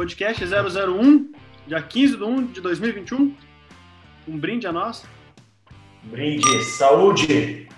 podcast 0.00 0.42
001, 0.42 1.30
dia 1.66 1.82
15 1.82 2.16
de 2.16 2.24
1 2.24 2.46
de 2.52 2.60
2021. 2.62 3.36
Um 4.26 4.38
brinde 4.38 4.66
a 4.66 4.72
nós. 4.72 5.04
Brinde, 6.04 6.64
saúde! 6.64 7.68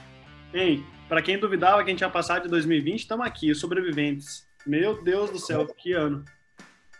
Ei, 0.54 0.84
para 1.08 1.20
quem 1.20 1.36
duvidava 1.36 1.82
que 1.82 1.90
a 1.90 1.92
gente 1.92 2.02
ia 2.02 2.08
passar 2.08 2.38
de 2.40 2.46
2020, 2.46 3.00
estamos 3.00 3.26
aqui, 3.26 3.50
os 3.50 3.58
sobreviventes. 3.58 4.46
Meu 4.64 5.02
Deus 5.02 5.32
do 5.32 5.38
céu, 5.40 5.66
que 5.66 5.94
ano. 5.94 6.24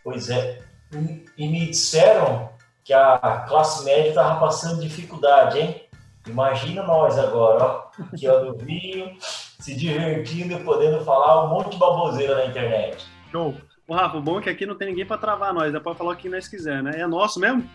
Pois 0.03 0.29
é. 0.29 0.59
E 1.39 1.47
me 1.47 1.67
disseram 1.67 2.51
que 2.83 2.93
a 2.93 3.45
classe 3.49 3.85
média 3.85 4.09
estava 4.09 4.41
passando 4.41 4.81
dificuldade, 4.81 5.61
hein? 5.61 5.83
Imagina 6.27 6.83
nós 6.83 7.17
agora, 7.17 7.65
ó, 7.65 7.91
aqui 8.13 8.27
ó, 8.27 8.43
no 8.43 8.57
Rio, 8.57 9.09
se 9.21 9.77
divertindo 9.77 10.55
e 10.55 10.65
podendo 10.65 11.05
falar 11.05 11.45
um 11.45 11.51
monte 11.51 11.71
de 11.71 11.77
baboseira 11.77 12.35
na 12.35 12.47
internet. 12.47 13.07
Show. 13.31 13.55
O 13.93 13.95
Rafa, 13.95 14.17
o 14.17 14.23
bom 14.23 14.39
é 14.39 14.43
que 14.43 14.49
aqui 14.49 14.65
não 14.65 14.75
tem 14.75 14.89
ninguém 14.89 15.05
para 15.05 15.19
travar 15.19 15.53
nós, 15.53 15.71
dá 15.71 15.79
para 15.79 15.95
falar 15.95 16.15
o 16.15 16.17
que 16.17 16.27
nós 16.27 16.49
quiser, 16.49 16.83
né? 16.83 16.99
É 16.99 17.07
nosso 17.07 17.39
mesmo? 17.39 17.69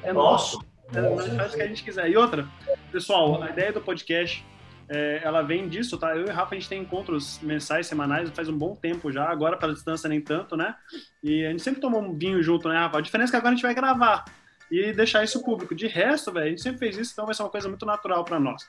É 0.00 0.12
nosso. 0.12 0.64
É, 0.94 1.00
nós 1.00 1.26
faz 1.34 1.52
o 1.52 1.56
que 1.56 1.62
a 1.62 1.66
gente 1.66 1.82
quiser. 1.82 2.08
E 2.08 2.16
outra, 2.16 2.46
pessoal, 2.92 3.42
a 3.42 3.50
ideia 3.50 3.72
do 3.72 3.80
podcast, 3.80 4.46
é, 4.88 5.20
ela 5.24 5.42
vem 5.42 5.68
disso, 5.68 5.98
tá? 5.98 6.14
Eu 6.14 6.28
e 6.28 6.30
o 6.30 6.32
Rafa, 6.32 6.54
a 6.54 6.58
gente 6.58 6.68
tem 6.68 6.80
encontros 6.80 7.40
mensais, 7.42 7.88
semanais, 7.88 8.30
faz 8.30 8.48
um 8.48 8.56
bom 8.56 8.76
tempo 8.76 9.10
já, 9.10 9.28
agora 9.28 9.56
pela 9.56 9.74
distância 9.74 10.08
nem 10.08 10.20
tanto, 10.20 10.56
né? 10.56 10.76
E 11.20 11.44
a 11.44 11.50
gente 11.50 11.62
sempre 11.64 11.80
tomou 11.80 12.00
um 12.00 12.16
vinho 12.16 12.40
junto, 12.40 12.68
né, 12.68 12.78
Rafa? 12.78 12.98
A 12.98 13.00
diferença 13.00 13.30
é 13.30 13.32
que 13.32 13.36
agora 13.38 13.50
a 13.52 13.56
gente 13.56 13.66
vai 13.66 13.74
gravar 13.74 14.26
e 14.70 14.92
deixar 14.92 15.24
isso 15.24 15.42
público. 15.42 15.74
De 15.74 15.88
resto, 15.88 16.30
velho, 16.30 16.46
a 16.46 16.50
gente 16.50 16.62
sempre 16.62 16.78
fez 16.78 16.96
isso, 16.98 17.10
então 17.14 17.26
vai 17.26 17.34
ser 17.34 17.42
uma 17.42 17.50
coisa 17.50 17.68
muito 17.68 17.84
natural 17.84 18.24
para 18.24 18.38
nós. 18.38 18.62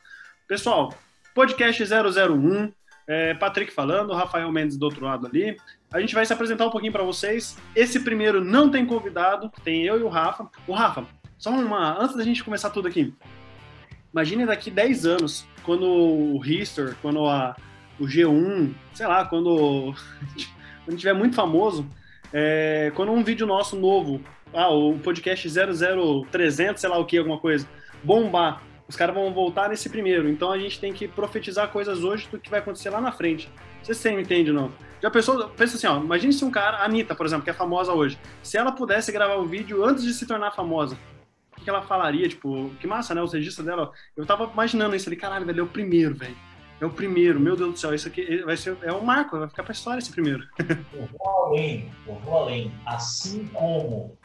Pessoal, 0.48 0.92
podcast 1.36 1.84
001, 1.84 2.74
é, 3.08 3.36
Patrick 3.36 3.72
falando, 3.72 4.14
Rafael 4.14 4.52
Mendes 4.52 4.76
do 4.76 4.86
outro 4.86 5.05
lado 5.05 5.28
ali. 5.28 5.55
A 5.91 6.02
gente 6.02 6.13
vai 6.13 6.26
se 6.26 6.34
apresentar 6.34 6.68
um 6.68 6.70
pouquinho 6.70 6.91
para 6.91 7.04
vocês. 7.04 7.57
Esse 7.74 8.02
primeiro 8.02 8.43
não 8.43 8.70
tem 8.70 8.85
convidado, 8.85 9.52
tem 9.63 9.84
eu 9.84 9.99
e 9.99 10.04
o 10.04 10.10
Rafa. 10.10 10.49
O 10.68 10.74
Rafa, 10.74 11.05
só 11.38 11.49
uma. 11.52 12.02
Antes 12.02 12.16
da 12.16 12.24
gente 12.24 12.43
começar 12.43 12.70
tudo 12.71 12.90
aqui, 12.90 13.13
imagine 14.12 14.46
daqui 14.46 14.70
10 14.70 15.05
anos, 15.05 15.48
quando 15.63 15.85
o 15.85 16.46
History, 16.46 16.93
quando 17.02 17.26
a, 17.26 17.55
o 17.98 18.04
G1, 18.04 18.74
sei 18.93 19.08
lá, 19.08 19.24
quando, 19.26 19.93
quando 20.84 20.98
tiver 20.98 21.13
muito 21.13 21.35
famoso, 21.35 21.88
é, 22.34 22.91
quando 22.93 23.13
um 23.13 23.24
vídeo 23.24 23.48
nosso 23.48 23.77
novo, 23.77 24.20
ah, 24.54 24.70
o 24.70 24.99
podcast 24.99 25.48
00300, 25.48 26.82
sei 26.82 26.90
lá 26.90 26.98
o 26.98 27.05
que, 27.05 27.18
alguma 27.18 27.38
coisa, 27.38 27.65
bombar, 28.04 28.62
os 28.90 28.96
caras 28.96 29.15
vão 29.15 29.34
voltar 29.34 29.70
nesse 29.70 29.90
primeiro. 29.90 30.30
Então 30.30 30.52
a 30.52 30.60
gente 30.60 30.82
tem 30.82 30.91
que 30.91 31.08
profetizar 31.08 31.70
coisas 31.70 32.04
hoje 32.04 32.27
do 32.30 32.38
que 32.38 32.49
vai 32.49 32.60
acontecer 32.60 32.90
lá 32.90 32.99
na 32.99 33.13
frente. 33.13 33.49
Você 33.82 33.93
sempre 33.93 34.24
entende, 34.24 34.52
não? 34.52 34.71
Já 35.01 35.12
pensou, 35.12 35.49
pensa 35.49 35.77
assim, 35.77 35.87
ó, 35.87 35.98
imagine 35.99 36.34
se 36.34 36.43
um 36.43 36.51
cara, 36.51 36.77
a 36.77 36.85
Anitta, 36.85 37.13
por 37.13 37.26
exemplo, 37.26 37.43
que 37.43 37.49
é 37.49 37.53
famosa 37.53 37.93
hoje, 37.93 38.17
se 38.41 38.57
ela 38.57 38.71
pudesse 38.71 39.12
gravar 39.12 39.37
um 39.37 39.45
vídeo 39.45 39.84
antes 39.85 40.03
de 40.03 40.13
se 40.13 40.26
tornar 40.26 40.51
famosa, 40.51 40.98
o 41.57 41.62
que 41.62 41.70
ela 41.70 41.81
falaria? 41.81 42.27
Tipo, 42.27 42.71
que 42.79 42.87
massa, 42.87 43.13
né? 43.13 43.21
Os 43.21 43.34
registros 43.34 43.65
dela. 43.65 43.91
Eu 44.15 44.25
tava 44.25 44.45
imaginando 44.45 44.95
isso 44.95 45.09
ali, 45.09 45.15
caralho, 45.15 45.45
velho, 45.45 45.62
é 45.62 45.63
o 45.63 45.68
primeiro, 45.68 46.15
velho. 46.15 46.35
É 46.79 46.85
o 46.85 46.91
primeiro, 46.91 47.40
meu 47.40 47.55
Deus 47.55 47.73
do 47.73 47.79
céu, 47.79 47.93
isso 47.93 48.07
aqui 48.07 48.37
vai 48.43 48.55
ser, 48.55 48.77
é 48.84 48.93
um 48.93 49.01
marco, 49.01 49.40
vai 49.40 49.49
ficar 49.49 49.63
pra 49.63 49.71
história 49.71 49.98
esse 49.98 50.12
primeiro. 50.12 50.48
Eu 50.93 51.07
vou 51.07 51.45
além, 51.45 51.91
eu 52.07 52.15
vou 52.20 52.37
além. 52.37 52.71
Assim 52.85 53.48
como 53.48 54.15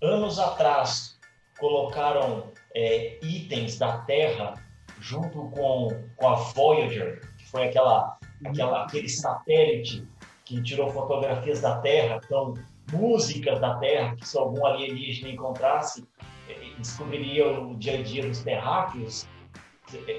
anos 0.00 0.38
atrás 0.38 1.18
colocaram 1.58 2.50
é, 2.74 3.18
itens 3.22 3.78
da 3.78 3.98
Terra 3.98 4.54
junto 5.00 5.50
com, 5.50 5.88
com 6.16 6.28
a 6.28 6.34
Voyager, 6.34 7.20
que 7.36 7.46
foi 7.50 7.68
aquela, 7.68 8.18
aquela, 8.44 8.84
aquele 8.84 9.08
satélite 9.08 10.06
que 10.48 10.62
tirou 10.62 10.88
fotografias 10.90 11.60
da 11.60 11.76
Terra, 11.80 12.18
então 12.24 12.54
músicas 12.90 13.60
da 13.60 13.74
Terra, 13.74 14.16
que 14.16 14.26
se 14.26 14.38
algum 14.38 14.64
alienígena 14.64 15.28
encontrasse, 15.28 16.08
é, 16.48 16.54
descobriria 16.78 17.60
o 17.60 17.76
dia 17.76 17.98
a 17.98 18.02
dia 18.02 18.26
dos 18.26 18.40
terráqueos. 18.40 19.28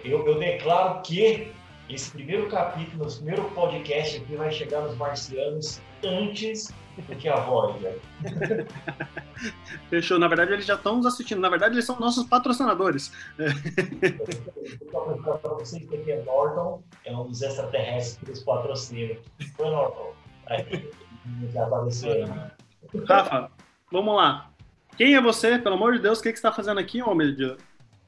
Eu, 0.05 0.27
eu 0.27 0.37
declaro 0.37 1.01
que 1.01 1.51
esse 1.89 2.11
primeiro 2.11 2.47
capítulo, 2.47 3.07
esse 3.07 3.17
primeiro 3.17 3.43
podcast 3.51 4.17
aqui 4.17 4.35
vai 4.35 4.51
chegar 4.51 4.81
nos 4.81 4.95
marcianos 4.97 5.81
antes 6.03 6.71
do 6.95 7.15
que 7.15 7.27
a 7.27 7.37
Voyager. 7.37 7.99
Fechou. 9.89 10.19
Na 10.19 10.27
verdade, 10.27 10.53
eles 10.53 10.65
já 10.65 10.75
estão 10.75 10.97
nos 10.97 11.07
assistindo. 11.07 11.39
Na 11.39 11.49
verdade, 11.49 11.73
eles 11.73 11.85
são 11.85 11.99
nossos 11.99 12.27
patrocinadores. 12.27 13.11
Para 14.91 15.53
vocês 15.55 15.89
que 15.89 16.11
é 16.11 16.23
Norton, 16.23 16.83
é 17.05 17.15
um 17.15 17.25
dos 17.25 17.41
extraterrestres 17.41 18.17
que 18.17 18.25
eles 18.25 18.43
patrocinam. 18.43 19.17
Foi 19.55 19.69
Norton. 19.69 20.18
Aí, 20.49 20.91
já 21.53 21.65
apareceu 21.65 22.11
aí. 22.11 22.25
Rafa, 23.07 23.51
vamos 23.91 24.15
lá. 24.15 24.51
Quem 24.97 25.15
é 25.15 25.21
você? 25.21 25.59
Pelo 25.59 25.75
amor 25.75 25.93
de 25.93 25.99
Deus, 25.99 26.19
o 26.19 26.23
que, 26.23 26.31
que 26.31 26.39
você 26.39 26.47
está 26.47 26.51
fazendo 26.51 26.79
aqui, 26.79 27.01
homem 27.01 27.33
de 27.33 27.55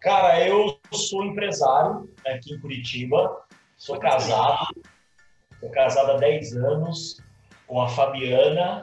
Cara, 0.01 0.47
eu 0.47 0.79
sou 0.91 1.23
empresário 1.23 2.09
aqui 2.25 2.53
em 2.53 2.59
Curitiba. 2.59 3.43
Sou 3.77 3.99
casado. 3.99 4.67
Sou 5.59 5.69
casado 5.69 6.11
há 6.11 6.17
10 6.17 6.55
anos 6.57 7.21
com 7.67 7.79
a 7.79 7.87
Fabiana 7.87 8.81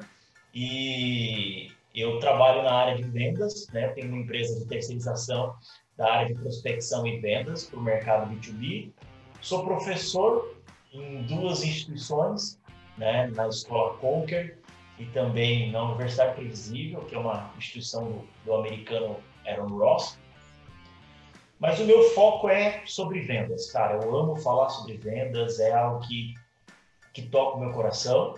e 0.55 1.73
eu 1.93 2.21
trabalho 2.21 2.63
na 2.63 2.73
área 2.73 2.97
de 2.97 3.03
vendas, 3.03 3.69
né? 3.73 3.89
Tenho 3.89 4.09
uma 4.09 4.23
empresa 4.23 4.59
de 4.61 4.67
terceirização 4.67 5.57
da 5.97 6.13
área 6.13 6.29
de 6.29 6.41
prospecção 6.41 7.05
e 7.05 7.19
vendas 7.19 7.65
para 7.65 7.79
o 7.79 7.83
mercado 7.83 8.33
B2B. 8.33 8.93
Sou 9.41 9.65
professor 9.65 10.57
em 10.93 11.23
duas 11.25 11.65
instituições, 11.65 12.61
né? 12.99 13.29
Na 13.29 13.49
Escola 13.49 13.97
Conquer 13.99 14.59
e 14.99 15.07
também 15.07 15.71
na 15.71 15.85
Universidade 15.85 16.35
Previsível, 16.35 17.01
que 17.03 17.15
é 17.15 17.19
uma 17.19 17.51
instituição 17.57 18.05
do, 18.05 18.29
do 18.45 18.55
americano 18.55 19.17
Aaron 19.47 19.69
Ross. 19.69 20.19
Mas 21.59 21.81
o 21.81 21.85
meu 21.85 22.03
foco 22.11 22.49
é 22.49 22.83
sobre 22.87 23.21
vendas, 23.21 23.71
cara. 23.71 23.95
Eu 24.03 24.17
amo 24.17 24.37
falar 24.37 24.69
sobre 24.69 24.97
vendas, 24.97 25.59
é 25.59 25.73
algo 25.73 26.07
que, 26.07 26.35
que 27.13 27.23
toca 27.23 27.57
o 27.57 27.61
meu 27.61 27.73
coração. 27.73 28.35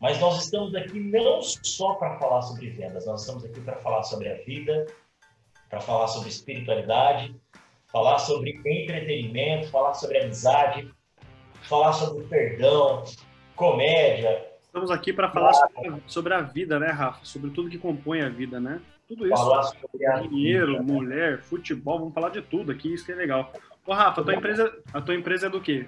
Mas 0.00 0.18
nós 0.20 0.44
estamos 0.44 0.74
aqui 0.74 0.98
não 0.98 1.42
só 1.42 1.94
para 1.94 2.18
falar 2.18 2.42
sobre 2.42 2.70
vendas, 2.70 3.06
nós 3.06 3.20
estamos 3.20 3.44
aqui 3.44 3.60
para 3.60 3.76
falar 3.76 4.04
sobre 4.04 4.28
a 4.28 4.34
vida, 4.44 4.86
para 5.68 5.80
falar 5.80 6.06
sobre 6.06 6.28
espiritualidade, 6.28 7.34
falar 7.88 8.18
sobre 8.18 8.60
entretenimento, 8.64 9.68
falar 9.70 9.94
sobre 9.94 10.18
amizade, 10.18 10.92
falar 11.68 11.92
sobre 11.92 12.24
perdão, 12.24 13.04
comédia. 13.54 14.46
Estamos 14.62 14.90
aqui 14.90 15.12
para 15.12 15.30
falar 15.30 15.52
sobre, 15.52 16.02
sobre, 16.06 16.34
a 16.34 16.40
vida, 16.40 16.78
né, 16.78 16.88
Rafa? 16.88 17.24
Sobre 17.24 17.50
tudo 17.50 17.68
que 17.68 17.78
compõe 17.78 18.22
a 18.22 18.28
vida, 18.28 18.58
né? 18.58 18.80
Tudo 19.06 19.26
isso. 19.26 19.36
Falar 19.36 19.62
sobre 19.64 20.28
dinheiro, 20.28 20.78
vida, 20.78 20.82
né? 20.82 20.92
mulher, 20.92 21.42
futebol, 21.42 21.98
vamos 21.98 22.14
falar 22.14 22.30
de 22.30 22.42
tudo 22.42 22.72
aqui, 22.72 22.92
isso 22.92 23.04
que 23.04 23.12
é 23.12 23.14
legal. 23.14 23.52
Ô, 23.86 23.92
Rafa, 23.92 24.20
a 24.20 24.24
tua 24.24 24.34
empresa, 24.34 24.78
a 24.92 25.00
tua 25.00 25.14
empresa 25.14 25.46
é 25.46 25.50
do 25.50 25.60
quê? 25.60 25.86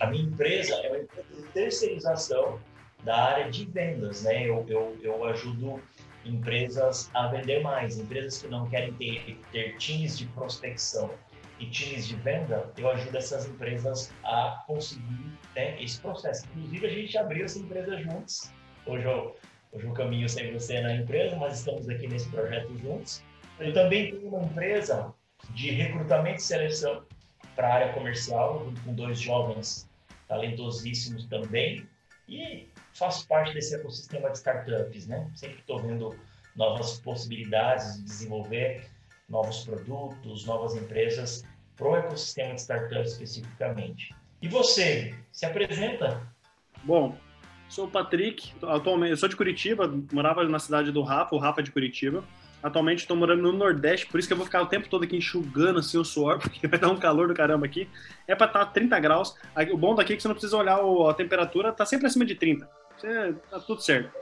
A 0.00 0.06
minha 0.06 0.24
empresa 0.24 0.74
é 0.74 0.88
uma 0.88 0.98
empresa 0.98 1.28
de 1.36 1.42
terceirização 1.48 2.58
da 3.04 3.16
área 3.16 3.50
de 3.50 3.64
vendas, 3.66 4.24
né? 4.24 4.48
Eu, 4.48 4.64
eu, 4.68 4.96
eu 5.02 5.24
ajudo 5.24 5.80
empresas 6.24 7.10
a 7.14 7.28
vender 7.28 7.60
mais, 7.62 7.98
empresas 7.98 8.42
que 8.42 8.48
não 8.48 8.68
querem 8.68 8.92
ter, 8.94 9.38
ter 9.52 9.76
times 9.76 10.18
de 10.18 10.26
prospecção 10.26 11.10
e 11.60 11.66
times 11.66 12.08
de 12.08 12.16
venda, 12.16 12.72
eu 12.76 12.90
ajudo 12.90 13.16
essas 13.18 13.46
empresas 13.46 14.12
a 14.24 14.64
conseguir 14.66 15.38
né, 15.54 15.80
esse 15.80 16.00
processo. 16.00 16.46
Inclusive, 16.56 16.86
a 16.86 16.90
gente 16.90 17.18
abriu 17.18 17.44
essa 17.44 17.58
empresa 17.58 17.98
juntos. 17.98 18.50
Hoje 18.86 19.04
eu, 19.04 19.36
hoje 19.72 19.86
eu 19.86 19.92
caminho 19.92 20.28
sem 20.28 20.52
você 20.52 20.80
na 20.80 20.96
empresa, 20.96 21.36
mas 21.36 21.58
estamos 21.58 21.88
aqui 21.88 22.08
nesse 22.08 22.28
projeto 22.30 22.76
juntos. 22.78 23.22
Eu 23.58 23.74
também 23.74 24.10
tenho 24.10 24.28
uma 24.28 24.42
empresa 24.42 25.12
de 25.50 25.70
recrutamento 25.70 26.38
e 26.38 26.42
seleção 26.42 27.04
para 27.54 27.68
a 27.68 27.74
área 27.74 27.92
comercial, 27.92 28.72
com 28.84 28.94
dois 28.94 29.20
jovens 29.20 29.88
talentosíssimos 30.26 31.26
também. 31.26 31.86
E 32.26 32.68
faço 32.94 33.26
parte 33.28 33.52
desse 33.52 33.74
ecossistema 33.74 34.30
de 34.30 34.38
startups, 34.38 35.06
né? 35.06 35.30
Sempre 35.34 35.58
estou 35.58 35.78
vendo 35.78 36.16
novas 36.56 36.98
possibilidades 37.00 37.96
de 37.96 38.04
desenvolver 38.04 38.88
novos 39.30 39.64
produtos, 39.64 40.44
novas 40.44 40.74
empresas 40.74 41.44
para 41.76 41.88
o 41.88 41.96
ecossistema 41.96 42.54
de 42.54 42.60
startups 42.60 43.12
especificamente. 43.12 44.14
E 44.42 44.48
você, 44.48 45.14
se 45.32 45.46
apresenta? 45.46 46.20
Bom, 46.82 47.16
sou 47.68 47.86
o 47.86 47.90
Patrick, 47.90 48.52
atualmente 48.62 49.12
eu 49.12 49.16
sou 49.16 49.28
de 49.28 49.36
Curitiba, 49.36 49.92
morava 50.12 50.44
na 50.44 50.58
cidade 50.58 50.90
do 50.90 51.02
Rafa, 51.02 51.34
o 51.34 51.38
Rafa 51.38 51.62
de 51.62 51.70
Curitiba. 51.70 52.24
Atualmente 52.62 53.00
estou 53.00 53.16
morando 53.16 53.40
no 53.40 53.52
Nordeste, 53.52 54.06
por 54.06 54.18
isso 54.18 54.28
que 54.28 54.34
eu 54.34 54.36
vou 54.36 54.44
ficar 54.44 54.60
o 54.60 54.66
tempo 54.66 54.86
todo 54.88 55.04
aqui 55.04 55.16
enxugando 55.16 55.78
assim 55.78 55.96
o 55.96 56.04
suor, 56.04 56.38
porque 56.40 56.66
vai 56.66 56.78
dar 56.78 56.90
um 56.90 56.98
calor 56.98 57.28
do 57.28 57.34
caramba 57.34 57.64
aqui. 57.64 57.88
É 58.26 58.34
para 58.34 58.46
estar 58.48 58.66
30 58.66 58.98
graus. 59.00 59.34
O 59.72 59.78
bom 59.78 59.94
daqui 59.94 60.12
é 60.12 60.16
que 60.16 60.22
você 60.22 60.28
não 60.28 60.34
precisa 60.34 60.56
olhar 60.56 60.78
a 60.78 61.14
temperatura, 61.14 61.72
tá 61.72 61.86
sempre 61.86 62.06
acima 62.06 62.26
de 62.26 62.34
30. 62.34 62.68
Você, 62.98 63.34
tá 63.50 63.60
tudo 63.60 63.80
certo. 63.80 64.12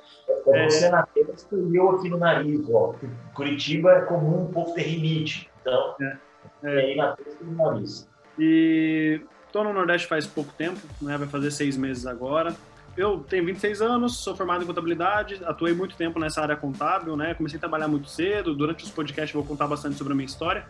Você 0.44 0.86
é... 0.86 0.90
na 0.90 1.02
tela 1.06 1.32
escolheu 1.34 1.90
aqui 1.90 2.08
no 2.08 2.18
nariz, 2.18 2.68
ó. 2.70 2.94
Curitiba 3.34 3.92
é 3.92 4.00
comum 4.02 4.42
um 4.42 4.52
pouco 4.52 4.74
ter 4.74 4.82
rinite, 4.82 5.50
então. 5.60 5.94
É. 6.00 6.16
É. 6.62 6.78
aí 6.80 6.96
na 6.96 7.16
tela 7.16 7.36
no 7.40 7.56
nariz. 7.56 8.08
E 8.38 9.20
tô 9.52 9.64
no 9.64 9.72
Nordeste 9.72 10.06
faz 10.06 10.26
pouco 10.26 10.52
tempo, 10.52 10.80
né? 11.00 11.16
Vai 11.16 11.28
fazer 11.28 11.50
seis 11.50 11.76
meses 11.76 12.06
agora. 12.06 12.54
eu 12.96 13.20
tenho 13.20 13.44
26 13.44 13.80
anos, 13.80 14.18
sou 14.18 14.34
formado 14.34 14.64
em 14.64 14.66
contabilidade, 14.66 15.40
atuei 15.44 15.72
muito 15.72 15.96
tempo 15.96 16.18
nessa 16.18 16.42
área 16.42 16.56
contábil, 16.56 17.16
né? 17.16 17.34
Comecei 17.34 17.56
a 17.56 17.60
trabalhar 17.60 17.88
muito 17.88 18.08
cedo, 18.08 18.54
durante 18.54 18.84
os 18.84 18.90
podcasts 18.90 19.32
vou 19.32 19.44
contar 19.44 19.66
bastante 19.66 19.96
sobre 19.96 20.12
a 20.12 20.16
minha 20.16 20.26
história. 20.26 20.66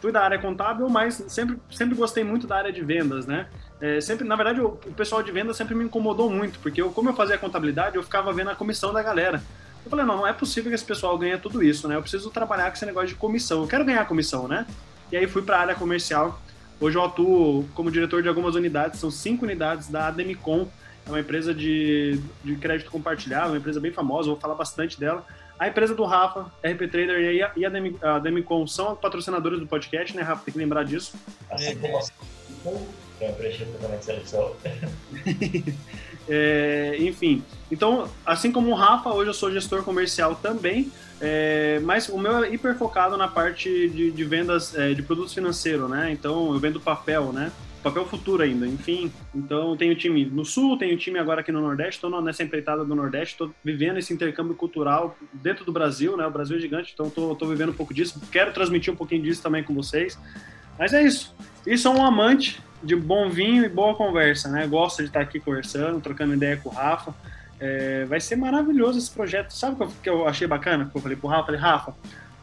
Fui 0.00 0.12
da 0.12 0.22
área 0.22 0.38
contábil, 0.38 0.88
mas 0.88 1.14
sempre, 1.28 1.58
sempre 1.70 1.96
gostei 1.96 2.22
muito 2.22 2.46
da 2.46 2.56
área 2.56 2.72
de 2.72 2.82
vendas, 2.82 3.26
né? 3.26 3.48
É, 3.82 4.00
sempre, 4.00 4.24
na 4.24 4.36
verdade, 4.36 4.60
o, 4.60 4.68
o, 4.68 4.94
pessoal 4.94 5.24
de 5.24 5.32
vendas 5.32 5.56
sempre 5.56 5.74
me 5.74 5.82
incomodou 5.82 6.30
muito, 6.30 6.60
porque 6.60 6.80
eu, 6.80 6.92
como 6.92 7.08
eu 7.08 7.14
fazia 7.14 7.36
contabilidade, 7.36 7.96
eu 7.96 8.02
ficava 8.04 8.32
vendo 8.32 8.50
a 8.50 8.54
comissão 8.54 8.92
da 8.92 9.02
galera. 9.02 9.42
Eu 9.84 9.90
falei, 9.90 10.06
não, 10.06 10.18
não 10.18 10.26
é 10.26 10.32
possível 10.32 10.70
que 10.70 10.76
esse 10.76 10.84
pessoal 10.84 11.18
ganhe 11.18 11.36
tudo 11.36 11.60
isso, 11.60 11.88
né? 11.88 11.96
Eu 11.96 12.00
preciso 12.00 12.30
trabalhar 12.30 12.70
com 12.70 12.76
esse 12.76 12.86
negócio 12.86 13.08
de 13.08 13.16
comissão. 13.16 13.62
Eu 13.62 13.66
quero 13.66 13.84
ganhar 13.84 14.06
comissão, 14.06 14.46
né? 14.46 14.68
E 15.10 15.16
aí 15.16 15.26
fui 15.26 15.42
para 15.42 15.56
a 15.56 15.60
área 15.62 15.74
comercial. 15.74 16.40
Hoje 16.80 16.96
eu 16.96 17.04
atuo 17.04 17.68
como 17.74 17.90
diretor 17.90 18.22
de 18.22 18.28
algumas 18.28 18.54
unidades, 18.54 19.00
são 19.00 19.10
cinco 19.10 19.44
unidades 19.44 19.88
da 19.88 20.06
Ademicon, 20.06 20.68
é 21.04 21.10
uma 21.10 21.18
empresa 21.18 21.52
de, 21.52 22.20
de 22.44 22.54
crédito 22.54 22.88
compartilhado, 22.88 23.48
uma 23.48 23.58
empresa 23.58 23.80
bem 23.80 23.90
famosa, 23.90 24.28
vou 24.28 24.38
falar 24.38 24.54
bastante 24.54 24.98
dela. 24.98 25.26
A 25.58 25.66
empresa 25.66 25.92
do 25.92 26.04
Rafa, 26.04 26.42
RP 26.62 26.88
Trader 26.88 27.34
e 27.34 27.42
a, 27.42 27.52
e 27.56 27.64
a, 27.64 28.18
Demicon 28.20 28.64
são 28.68 28.94
patrocinadores 28.94 29.58
do 29.58 29.66
podcast, 29.66 30.16
né, 30.16 30.22
Rafa? 30.22 30.44
Tem 30.44 30.52
que 30.52 30.58
lembrar 30.58 30.84
disso. 30.84 31.14
Assim 31.50 31.80
como 33.22 33.26
a 33.26 33.28
é 33.28 33.86
uma 33.86 33.96
empresa 33.96 33.98
de 33.98 34.04
seleção. 34.04 34.56
é, 36.28 36.96
enfim, 37.00 37.42
então, 37.70 38.08
assim 38.26 38.50
como 38.50 38.70
o 38.70 38.74
Rafa, 38.74 39.10
hoje 39.10 39.30
eu 39.30 39.34
sou 39.34 39.52
gestor 39.52 39.82
comercial 39.82 40.34
também, 40.34 40.90
é, 41.20 41.80
mas 41.80 42.08
o 42.08 42.18
meu 42.18 42.44
é 42.44 42.52
hiper 42.52 42.76
focado 42.76 43.16
na 43.16 43.28
parte 43.28 43.88
de, 43.88 44.10
de 44.10 44.24
vendas 44.24 44.74
é, 44.74 44.92
de 44.92 45.02
produtos 45.02 45.32
financeiros, 45.32 45.88
né? 45.88 46.10
Então, 46.10 46.52
eu 46.52 46.58
vendo 46.58 46.80
papel, 46.80 47.32
né? 47.32 47.52
papel 47.82 48.06
futuro 48.06 48.44
ainda, 48.44 48.64
enfim. 48.64 49.12
Então, 49.34 49.76
tenho 49.76 49.96
time 49.96 50.24
no 50.24 50.44
Sul, 50.44 50.78
tenho 50.78 50.96
time 50.96 51.18
agora 51.18 51.40
aqui 51.40 51.50
no 51.50 51.60
Nordeste, 51.60 51.94
estou 51.94 52.22
nessa 52.22 52.44
empreitada 52.44 52.84
do 52.84 52.94
Nordeste, 52.94 53.34
estou 53.34 53.52
vivendo 53.64 53.98
esse 53.98 54.14
intercâmbio 54.14 54.54
cultural 54.54 55.16
dentro 55.32 55.64
do 55.64 55.72
Brasil, 55.72 56.16
né? 56.16 56.24
O 56.24 56.30
Brasil 56.30 56.56
é 56.56 56.60
gigante, 56.60 56.92
então 56.94 57.08
estou 57.08 57.48
vivendo 57.48 57.70
um 57.70 57.74
pouco 57.74 57.92
disso. 57.92 58.22
Quero 58.30 58.52
transmitir 58.52 58.92
um 58.92 58.96
pouquinho 58.96 59.22
disso 59.22 59.42
também 59.42 59.64
com 59.64 59.74
vocês. 59.74 60.16
Mas 60.78 60.92
é 60.92 61.02
isso. 61.02 61.34
Isso 61.66 61.88
é 61.88 61.90
um 61.90 62.04
amante 62.04 62.62
de 62.82 62.96
bom 62.96 63.28
vinho 63.30 63.64
e 63.64 63.68
boa 63.68 63.94
conversa, 63.94 64.48
né? 64.48 64.66
Gosto 64.66 64.98
de 64.98 65.08
estar 65.08 65.20
aqui 65.20 65.38
conversando, 65.38 66.00
trocando 66.00 66.34
ideia 66.34 66.56
com 66.56 66.68
o 66.68 66.72
Rafa. 66.72 67.14
É, 67.60 68.04
vai 68.06 68.20
ser 68.20 68.36
maravilhoso 68.36 68.98
esse 68.98 69.10
projeto. 69.10 69.52
Sabe 69.52 69.82
o 69.84 69.88
que 70.02 70.10
eu 70.10 70.26
achei 70.26 70.46
bacana? 70.46 70.86
Que 70.86 70.96
eu 70.96 71.00
falei 71.00 71.16
pro 71.16 71.28
Rafa, 71.28 71.46
falei, 71.46 71.60
Rafa, 71.60 71.94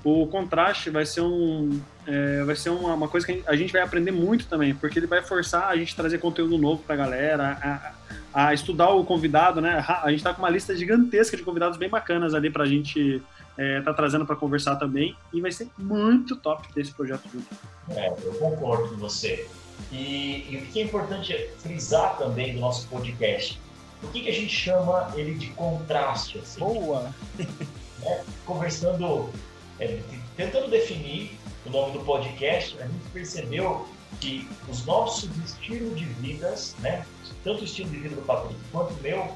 o 0.03 0.25
contraste 0.27 0.89
vai 0.89 1.05
ser 1.05 1.21
um 1.21 1.79
é, 2.07 2.43
vai 2.43 2.55
ser 2.55 2.69
uma, 2.69 2.93
uma, 2.93 3.07
coisa 3.07 3.27
que 3.27 3.43
a 3.45 3.55
gente 3.55 3.71
vai 3.71 3.81
aprender 3.81 4.11
muito 4.11 4.47
também, 4.47 4.73
porque 4.73 4.97
ele 4.97 5.05
vai 5.05 5.21
forçar 5.21 5.67
a 5.67 5.75
gente 5.75 5.95
trazer 5.95 6.17
conteúdo 6.17 6.57
novo 6.57 6.81
para 6.81 6.95
a 6.95 6.97
galera, 6.97 7.93
a, 8.33 8.53
estudar 8.53 8.89
o 8.89 9.03
convidado, 9.03 9.61
né? 9.61 9.85
A 9.87 10.09
gente 10.09 10.19
está 10.19 10.33
com 10.33 10.41
uma 10.41 10.49
lista 10.49 10.75
gigantesca 10.75 11.35
de 11.35 11.43
convidados 11.43 11.77
bem 11.77 11.89
bacanas 11.89 12.33
ali 12.33 12.49
para 12.49 12.63
a 12.63 12.67
gente 12.67 13.21
é, 13.59 13.81
tá 13.81 13.93
trazendo 13.93 14.25
para 14.25 14.37
conversar 14.37 14.77
também, 14.77 15.13
e 15.33 15.41
vai 15.41 15.51
ser 15.51 15.67
muito 15.77 16.37
top 16.37 16.71
ter 16.73 16.79
esse 16.79 16.93
projeto 16.93 17.23
junto. 17.29 17.45
É, 17.89 18.07
eu 18.23 18.33
concordo 18.35 18.87
com 18.87 18.95
você. 18.95 19.45
E, 19.91 20.45
e, 20.49 20.63
o 20.63 20.71
que 20.71 20.79
é 20.79 20.83
importante 20.85 21.49
frisar 21.57 22.17
também 22.17 22.53
do 22.53 22.61
nosso 22.61 22.87
podcast, 22.87 23.59
por 23.99 24.11
que, 24.11 24.21
que 24.21 24.29
a 24.29 24.33
gente 24.33 24.55
chama 24.55 25.11
ele 25.13 25.33
de 25.33 25.47
contraste? 25.47 26.39
Assim? 26.39 26.59
Boa! 26.59 27.13
É, 28.01 28.23
conversando 28.45 29.29
é, 29.77 29.99
tentando 30.37 30.69
definir 30.69 31.37
o 31.65 31.69
nome 31.69 31.91
do 31.91 31.99
podcast, 32.05 32.77
a 32.79 32.87
gente 32.87 33.09
percebeu 33.11 33.85
que 34.21 34.47
os 34.69 34.85
nossos 34.85 35.29
estilos 35.43 35.99
de 35.99 36.05
vidas, 36.05 36.77
né, 36.79 37.05
tanto 37.43 37.59
o 37.59 37.65
estilo 37.65 37.89
de 37.89 37.97
vida 37.97 38.15
do 38.15 38.21
Patrício 38.21 38.57
quanto 38.71 38.93
o 38.93 39.03
meu, 39.03 39.35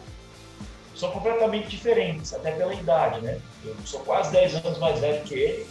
são 0.95 1.11
completamente 1.11 1.69
diferentes, 1.69 2.33
até 2.33 2.51
pela 2.51 2.73
idade, 2.73 3.21
né? 3.21 3.39
Eu 3.63 3.75
sou 3.85 4.01
quase 4.01 4.31
10 4.31 4.65
anos 4.65 4.77
mais 4.79 4.99
velho 4.99 5.23
que 5.23 5.33
ele 5.33 5.67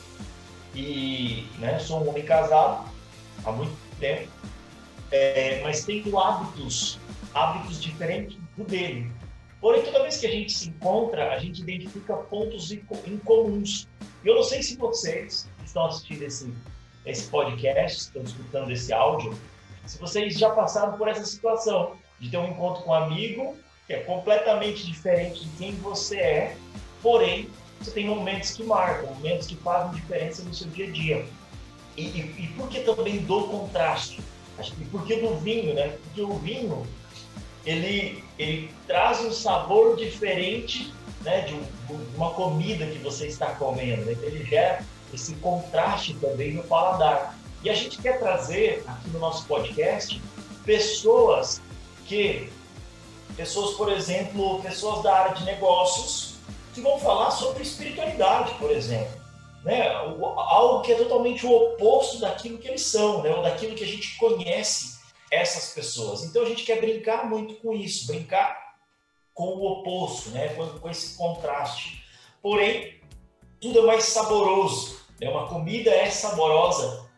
e 0.74 1.48
né, 1.58 1.78
sou 1.78 2.02
um 2.02 2.08
homem 2.08 2.24
casado 2.24 2.90
há 3.44 3.52
muito 3.52 3.76
tempo, 3.98 4.28
é, 5.10 5.60
mas 5.62 5.84
tenho 5.84 6.18
hábitos, 6.18 6.98
hábitos 7.34 7.80
diferentes 7.80 8.38
do 8.56 8.64
dele. 8.64 9.10
Porém, 9.60 9.82
toda 9.82 10.02
vez 10.02 10.16
que 10.16 10.26
a 10.26 10.30
gente 10.30 10.52
se 10.52 10.70
encontra, 10.70 11.32
a 11.32 11.38
gente 11.38 11.60
identifica 11.60 12.16
pontos 12.16 12.72
incomuns. 12.72 13.86
E 14.24 14.28
eu 14.28 14.34
não 14.34 14.42
sei 14.42 14.62
se 14.62 14.76
vocês 14.76 15.48
que 15.58 15.66
estão 15.66 15.86
assistindo 15.86 16.22
esse, 16.22 16.52
esse 17.06 17.28
podcast, 17.28 17.98
estão 17.98 18.22
escutando 18.22 18.70
esse 18.72 18.92
áudio, 18.92 19.38
se 19.86 19.98
vocês 19.98 20.38
já 20.38 20.50
passaram 20.50 20.96
por 20.96 21.06
essa 21.06 21.24
situação 21.24 21.96
de 22.18 22.30
ter 22.30 22.38
um 22.38 22.48
encontro 22.48 22.82
com 22.82 22.90
um 22.90 22.94
amigo 22.94 23.56
que 23.86 23.92
é 23.92 23.98
completamente 24.00 24.86
diferente 24.86 25.44
de 25.44 25.56
quem 25.56 25.72
você 25.76 26.16
é, 26.16 26.56
porém, 27.02 27.48
você 27.80 27.90
tem 27.90 28.06
momentos 28.06 28.52
que 28.52 28.62
marcam, 28.62 29.12
momentos 29.14 29.46
que 29.46 29.56
fazem 29.56 30.00
diferença 30.00 30.42
no 30.42 30.54
seu 30.54 30.68
dia 30.68 30.86
a 30.86 30.90
dia. 30.90 31.26
E, 31.96 32.02
e, 32.02 32.44
e 32.44 32.46
por 32.56 32.68
que 32.68 32.80
também 32.80 33.18
do 33.18 33.44
contraste? 33.48 34.20
Que 34.62 34.84
por 34.86 35.04
que 35.04 35.16
do 35.16 35.36
vinho, 35.38 35.74
né? 35.74 35.96
Porque 36.04 36.22
o 36.22 36.34
vinho, 36.34 36.86
ele, 37.66 38.22
ele 38.38 38.70
traz 38.86 39.20
um 39.20 39.32
sabor 39.32 39.96
diferente 39.96 40.92
né, 41.22 41.40
de, 41.42 41.54
de, 41.54 42.16
uma 42.16 42.30
comida 42.30 42.86
que 42.86 42.98
você 42.98 43.26
está 43.26 43.54
comendo. 43.54 44.04
Né? 44.04 44.16
Ele 44.22 44.44
gera 44.44 44.84
esse 45.12 45.34
contraste 45.36 46.14
também 46.14 46.54
no 46.54 46.62
paladar. 46.64 47.36
E 47.62 47.70
a 47.70 47.74
gente 47.74 47.98
quer 47.98 48.18
trazer 48.18 48.82
aqui 48.86 49.10
no 49.10 49.18
nosso 49.18 49.46
podcast 49.46 50.20
pessoas 50.64 51.60
que, 52.06 52.48
pessoas, 53.36 53.76
por 53.76 53.90
exemplo, 53.90 54.60
pessoas 54.62 55.02
da 55.02 55.14
área 55.14 55.34
de 55.34 55.44
negócios, 55.44 56.32
que 56.74 56.80
vão 56.80 56.98
falar 56.98 57.30
sobre 57.30 57.62
espiritualidade, 57.62 58.54
por 58.54 58.70
exemplo. 58.70 59.20
Né? 59.64 59.88
Algo 59.90 60.82
que 60.82 60.92
é 60.92 60.96
totalmente 60.96 61.46
o 61.46 61.52
oposto 61.52 62.18
daquilo 62.18 62.58
que 62.58 62.68
eles 62.68 62.82
são, 62.82 63.22
né? 63.22 63.30
ou 63.34 63.42
daquilo 63.42 63.74
que 63.74 63.84
a 63.84 63.86
gente 63.86 64.16
conhece 64.16 64.98
essas 65.30 65.72
pessoas. 65.72 66.24
Então 66.24 66.42
a 66.42 66.46
gente 66.46 66.64
quer 66.64 66.80
brincar 66.80 67.28
muito 67.28 67.54
com 67.56 67.72
isso, 67.72 68.06
brincar 68.06 68.74
com 69.34 69.44
o 69.44 69.66
oposto, 69.66 70.30
né? 70.30 70.48
com, 70.54 70.66
com 70.78 70.90
esse 70.90 71.16
contraste. 71.16 72.04
Porém, 72.42 73.00
tudo 73.60 73.78
é 73.78 73.82
mais 73.82 74.04
saboroso. 74.04 75.00
Né? 75.20 75.28
Uma 75.28 75.46
comida 75.46 75.90
é 75.90 76.10
saborosa 76.10 77.08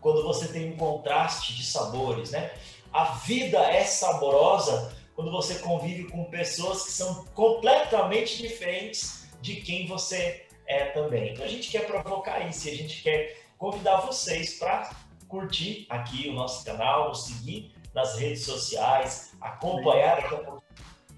quando 0.00 0.22
você 0.22 0.48
tem 0.48 0.72
um 0.72 0.76
contraste 0.76 1.54
de 1.54 1.64
sabores. 1.64 2.30
Né? 2.30 2.50
A 2.92 3.04
vida 3.04 3.58
é 3.58 3.84
saborosa 3.84 4.96
quando 5.20 5.30
você 5.30 5.56
convive 5.56 6.04
com 6.04 6.24
pessoas 6.24 6.84
que 6.84 6.92
são 6.92 7.26
completamente 7.34 8.40
diferentes 8.40 9.28
de 9.42 9.56
quem 9.56 9.86
você 9.86 10.46
é 10.66 10.86
também. 10.86 11.32
Então 11.32 11.44
a 11.44 11.48
gente 11.48 11.70
quer 11.70 11.86
provocar 11.86 12.48
isso 12.48 12.68
e 12.68 12.70
a 12.70 12.74
gente 12.74 13.02
quer 13.02 13.36
convidar 13.58 14.00
vocês 14.00 14.58
para 14.58 14.90
curtir 15.28 15.84
aqui 15.90 16.30
o 16.30 16.32
nosso 16.32 16.64
canal, 16.64 17.08
nos 17.08 17.26
seguir 17.26 17.74
nas 17.94 18.18
redes 18.18 18.46
sociais, 18.46 19.36
acompanhar 19.42 20.24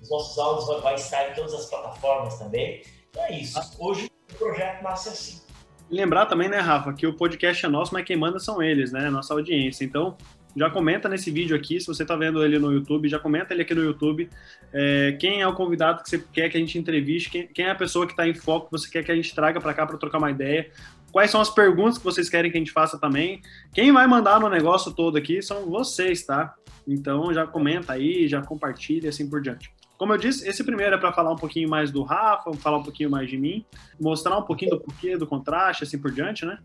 os 0.00 0.10
nossos 0.10 0.36
áudios 0.36 0.66
vai, 0.66 0.80
vai 0.80 0.94
estar 0.96 1.30
em 1.30 1.34
todas 1.34 1.54
as 1.54 1.66
plataformas 1.66 2.36
também. 2.40 2.82
Então 3.08 3.22
é 3.22 3.38
isso. 3.38 3.60
Hoje 3.78 4.10
o 4.32 4.34
projeto 4.34 4.82
nasce 4.82 5.10
assim. 5.10 5.42
Lembrar 5.88 6.26
também, 6.26 6.48
né, 6.48 6.58
Rafa, 6.58 6.92
que 6.92 7.06
o 7.06 7.16
podcast 7.16 7.64
é 7.64 7.68
nosso, 7.68 7.94
mas 7.94 8.04
quem 8.04 8.16
manda 8.16 8.40
são 8.40 8.60
eles, 8.60 8.90
né? 8.90 9.08
Nossa 9.10 9.32
audiência. 9.32 9.84
Então, 9.84 10.16
já 10.56 10.70
comenta 10.70 11.08
nesse 11.08 11.30
vídeo 11.30 11.56
aqui, 11.56 11.80
se 11.80 11.86
você 11.86 12.02
está 12.02 12.14
vendo 12.14 12.44
ele 12.44 12.58
no 12.58 12.72
YouTube, 12.72 13.08
já 13.08 13.18
comenta 13.18 13.54
ele 13.54 13.62
aqui 13.62 13.74
no 13.74 13.82
YouTube. 13.82 14.28
É, 14.72 15.12
quem 15.12 15.40
é 15.40 15.46
o 15.46 15.54
convidado 15.54 16.02
que 16.02 16.10
você 16.10 16.18
quer 16.32 16.48
que 16.48 16.56
a 16.56 16.60
gente 16.60 16.78
entreviste, 16.78 17.30
quem, 17.30 17.46
quem 17.46 17.64
é 17.66 17.70
a 17.70 17.74
pessoa 17.74 18.06
que 18.06 18.12
está 18.12 18.26
em 18.26 18.34
foco 18.34 18.66
que 18.66 18.72
você 18.72 18.90
quer 18.90 19.02
que 19.02 19.12
a 19.12 19.14
gente 19.14 19.34
traga 19.34 19.60
para 19.60 19.72
cá 19.72 19.86
para 19.86 19.96
trocar 19.96 20.18
uma 20.18 20.30
ideia. 20.30 20.70
Quais 21.10 21.30
são 21.30 21.40
as 21.40 21.50
perguntas 21.50 21.98
que 21.98 22.04
vocês 22.04 22.28
querem 22.28 22.50
que 22.50 22.56
a 22.56 22.60
gente 22.60 22.72
faça 22.72 22.98
também. 22.98 23.42
Quem 23.74 23.92
vai 23.92 24.06
mandar 24.06 24.40
no 24.40 24.48
negócio 24.48 24.92
todo 24.92 25.16
aqui 25.18 25.42
são 25.42 25.68
vocês, 25.70 26.24
tá? 26.24 26.54
Então 26.86 27.32
já 27.32 27.46
comenta 27.46 27.92
aí, 27.92 28.26
já 28.26 28.42
compartilha 28.42 29.10
assim 29.10 29.28
por 29.28 29.40
diante. 29.40 29.70
Como 29.96 30.12
eu 30.12 30.18
disse, 30.18 30.48
esse 30.48 30.64
primeiro 30.64 30.96
é 30.96 30.98
para 30.98 31.12
falar 31.12 31.32
um 31.32 31.36
pouquinho 31.36 31.68
mais 31.68 31.90
do 31.90 32.02
Rafa, 32.02 32.52
falar 32.54 32.78
um 32.78 32.82
pouquinho 32.82 33.10
mais 33.10 33.30
de 33.30 33.38
mim, 33.38 33.64
mostrar 34.00 34.36
um 34.36 34.42
pouquinho 34.42 34.72
do 34.72 34.80
porquê, 34.80 35.16
do 35.16 35.26
contraste, 35.26 35.84
assim 35.84 35.98
por 35.98 36.10
diante, 36.10 36.44
né? 36.44 36.58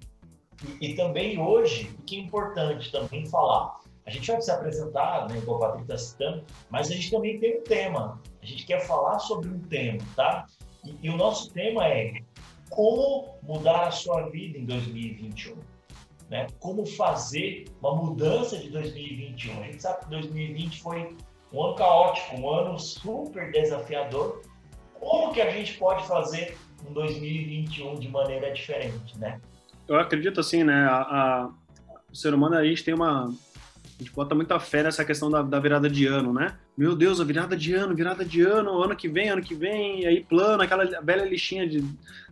E, 0.82 0.92
e 0.92 0.96
também 0.96 1.40
hoje, 1.40 1.90
o 2.00 2.04
que 2.04 2.18
é 2.18 2.20
importante 2.20 2.92
também 2.92 3.26
falar, 3.26 3.80
a 4.06 4.10
gente 4.10 4.32
vai 4.32 4.42
se 4.42 4.50
apresentar, 4.50 5.28
né, 5.28 5.38
igual 5.38 5.58
o 5.58 5.60
Patrick 5.60 5.84
está 5.84 5.98
citando, 5.98 6.46
mas 6.70 6.90
a 6.90 6.94
gente 6.94 7.12
também 7.12 7.40
tem 7.40 7.60
um 7.60 7.64
tema. 7.64 8.22
A 8.42 8.46
gente 8.46 8.66
quer 8.66 8.80
falar 8.80 9.20
sobre 9.20 9.50
um 9.50 9.60
tema, 9.60 10.00
tá? 10.16 10.46
E, 10.86 10.96
e 11.04 11.10
o 11.10 11.18
nosso 11.18 11.52
tema 11.52 11.86
é 11.88 12.22
como 12.70 13.36
mudar 13.44 13.88
a 13.88 13.92
sua 13.92 14.30
vida 14.30 14.58
em 14.58 14.66
2021. 14.66 15.58
Né? 16.30 16.48
Como 16.60 16.86
fazer 16.86 17.66
uma 17.82 17.96
mudança 17.96 18.58
de 18.58 18.70
2021. 18.70 19.62
A 19.62 19.64
gente 19.66 19.82
sabe 19.82 20.06
que 20.06 20.10
2020 20.10 20.82
foi 20.82 21.16
um 21.52 21.64
ano 21.64 21.76
caótico, 21.76 22.36
um 22.36 22.50
ano 22.50 22.78
super 22.78 23.52
desafiador. 23.52 24.42
Como 25.00 25.34
que 25.34 25.42
a 25.42 25.50
gente 25.52 25.78
pode 25.78 26.06
fazer 26.06 26.58
um 26.88 26.94
2021 26.94 27.96
de 27.96 28.10
maneira 28.10 28.52
diferente, 28.52 29.18
né? 29.18 29.40
Eu 29.88 29.98
acredito 29.98 30.40
assim, 30.40 30.64
né? 30.64 30.86
A, 30.86 30.96
a, 30.96 31.50
o 32.12 32.16
ser 32.16 32.34
humano, 32.34 32.56
a 32.56 32.66
gente 32.66 32.84
tem 32.84 32.94
uma, 32.94 33.26
A 33.26 34.04
gente 34.04 34.12
bota 34.14 34.36
muita 34.36 34.60
fé 34.60 34.84
nessa 34.84 35.06
questão 35.06 35.30
da, 35.30 35.42
da, 35.42 35.60
virada 35.60 35.90
de 35.90 36.06
ano, 36.06 36.34
né? 36.34 36.56
Meu 36.78 36.96
Deus, 36.96 37.22
a 37.22 37.24
virada 37.24 37.56
de 37.56 37.74
ano, 37.74 37.96
virada 37.96 38.26
de 38.26 38.42
ano, 38.42 38.84
ano 38.84 38.96
que 38.96 39.08
vem, 39.08 39.30
ano 39.30 39.42
que 39.42 39.56
vem, 39.56 40.06
aí 40.06 40.24
plano, 40.24 40.62
aquela 40.62 40.86
velha 41.02 41.26
listinha 41.26 41.68
de 41.68 41.84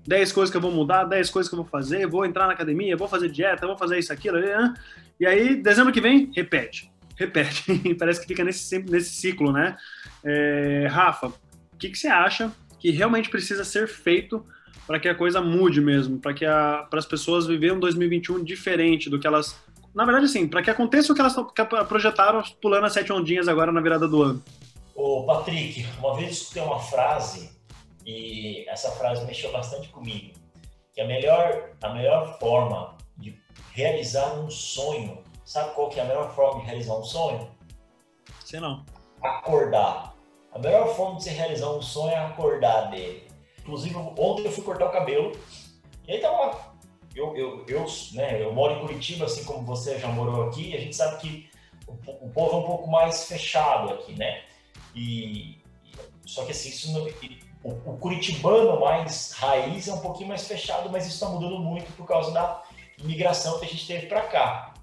10 0.06 0.32
coisas 0.34 0.52
que 0.52 0.58
eu 0.58 0.62
vou 0.62 0.72
mudar, 0.72 1.06
10 1.06 1.30
coisas 1.30 1.50
que 1.50 1.56
eu 1.56 1.62
vou 1.64 1.70
fazer, 1.70 2.06
vou 2.08 2.26
entrar 2.26 2.46
na 2.48 2.54
academia, 2.54 2.98
vou 2.98 3.08
fazer 3.08 3.30
dieta, 3.30 3.66
vou 3.66 3.78
fazer 3.78 3.98
isso, 3.98 4.12
aquilo, 4.12 4.40
né? 4.40 4.74
e 5.20 5.26
aí, 5.26 5.56
dezembro 5.56 5.94
que 5.94 6.02
vem, 6.02 6.32
repete, 6.36 6.92
repete. 7.16 7.64
Parece 7.98 8.22
que 8.22 8.28
fica 8.28 8.44
nesse, 8.44 8.80
nesse 8.80 9.12
ciclo, 9.12 9.52
né? 9.52 9.78
É, 10.24 10.88
Rafa, 10.90 11.28
o 11.28 11.78
que, 11.78 11.90
que 11.90 11.98
você 11.98 12.08
acha 12.08 12.52
que 12.80 12.92
realmente 12.92 13.30
precisa 13.30 13.64
ser 13.64 13.88
feito 13.88 14.46
para 14.86 15.00
que 15.00 15.10
a 15.10 15.16
coisa 15.16 15.42
mude 15.42 15.82
mesmo, 15.82 16.20
para 16.20 16.34
que 16.34 16.46
a, 16.46 16.88
as 16.92 17.06
pessoas 17.06 17.48
viverem 17.48 17.76
um 17.76 17.80
2021 17.80 18.44
diferente 18.44 19.10
do 19.10 19.20
que 19.20 19.28
elas 19.28 19.56
na 19.96 20.04
verdade, 20.04 20.28
sim, 20.28 20.46
para 20.46 20.62
que 20.62 20.70
aconteça 20.70 21.14
o 21.14 21.16
que 21.16 21.22
elas 21.22 21.34
projetaram 21.88 22.44
pulando 22.62 22.84
as 22.86 22.92
sete 22.92 23.14
ondinhas 23.14 23.48
agora 23.48 23.72
na 23.72 23.80
virada 23.80 24.06
do 24.06 24.22
ano. 24.22 24.44
Ô, 24.94 25.24
Patrick, 25.24 25.86
uma 26.00 26.14
vez 26.18 26.32
escutei 26.34 26.62
uma 26.62 26.80
frase, 26.80 27.50
e 28.06 28.68
essa 28.68 28.92
frase 28.92 29.26
mexeu 29.26 29.54
bastante 29.54 29.88
comigo, 29.88 30.34
que 30.94 31.00
a 31.00 31.08
melhor, 31.08 31.70
a 31.82 31.94
melhor 31.94 32.38
forma 32.40 32.98
de 33.18 33.40
realizar 33.72 34.34
um 34.34 34.50
sonho, 34.50 35.24
sabe 35.46 35.74
qual 35.74 35.90
que 35.90 35.98
é 35.98 36.04
a 36.04 36.06
melhor 36.06 36.30
forma 36.36 36.60
de 36.60 36.66
realizar 36.68 36.96
um 36.98 37.04
sonho? 37.04 37.50
Sei 38.44 38.60
não. 38.60 38.86
Acordar. 39.24 40.14
A 40.52 40.60
melhor 40.60 40.94
forma 40.94 41.18
de 41.18 41.24
se 41.24 41.30
realizar 41.30 41.70
um 41.72 41.82
sonho 41.82 42.12
é 42.12 42.18
acordar 42.18 42.92
dele. 42.92 43.25
Inclusive, 43.66 43.96
ontem 43.96 44.46
eu 44.46 44.52
fui 44.52 44.64
cortar 44.64 44.86
o 44.86 44.92
cabelo, 44.92 45.32
e 46.08 46.12
aí 46.12 46.20
tava 46.20 46.76
eu, 47.16 47.36
eu, 47.36 47.66
eu, 47.68 47.86
né, 48.14 48.44
eu 48.44 48.54
moro 48.54 48.76
em 48.76 48.80
Curitiba, 48.82 49.26
assim 49.26 49.44
como 49.44 49.66
você 49.66 49.98
já 49.98 50.08
morou 50.10 50.48
aqui, 50.48 50.70
e 50.70 50.76
a 50.76 50.80
gente 50.80 50.96
sabe 50.96 51.18
que 51.18 51.50
o, 51.88 51.94
o 52.26 52.30
povo 52.30 52.58
é 52.58 52.60
um 52.60 52.64
pouco 52.64 52.92
mais 52.92 53.24
fechado 53.24 53.92
aqui, 53.94 54.14
né? 54.14 54.44
E, 54.94 55.58
só 56.26 56.46
que 56.46 56.52
assim, 56.52 56.70
isso 56.70 56.92
não, 56.92 57.08
o, 57.64 57.94
o, 57.94 57.98
curitibano 57.98 58.80
mais 58.80 59.32
raiz 59.32 59.88
é 59.88 59.94
um 59.94 60.02
pouquinho 60.02 60.30
mais 60.30 60.48
fechado, 60.48 60.90
mas 60.92 61.08
isso 61.08 61.16
está 61.16 61.30
mudando 61.30 61.58
muito 61.58 61.92
por 61.94 62.06
causa 62.06 62.32
da 62.32 62.62
imigração 63.00 63.60
que 63.60 63.66
a 63.66 63.70
gente 63.70 63.88
teve 63.88 64.06
para 64.06 64.22
cá. 64.22 64.74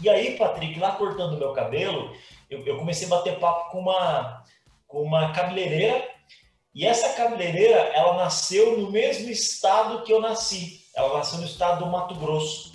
E 0.00 0.08
aí, 0.08 0.36
Patrick, 0.36 0.78
lá 0.80 0.92
cortando 0.92 1.38
meu 1.38 1.52
cabelo, 1.52 2.12
eu, 2.50 2.64
eu, 2.66 2.78
comecei 2.78 3.06
a 3.06 3.10
bater 3.10 3.38
papo 3.38 3.70
com 3.70 3.80
uma, 3.80 4.44
com 4.88 5.02
uma 5.02 5.32
cabeleireira, 5.32 6.15
e 6.76 6.84
essa 6.84 7.14
cabeleireira, 7.14 7.90
ela 7.94 8.16
nasceu 8.16 8.78
no 8.78 8.90
mesmo 8.90 9.30
estado 9.30 10.02
que 10.02 10.12
eu 10.12 10.20
nasci. 10.20 10.82
Ela 10.94 11.16
nasceu 11.16 11.38
no 11.38 11.46
estado 11.46 11.82
do 11.82 11.90
Mato 11.90 12.14
Grosso. 12.16 12.74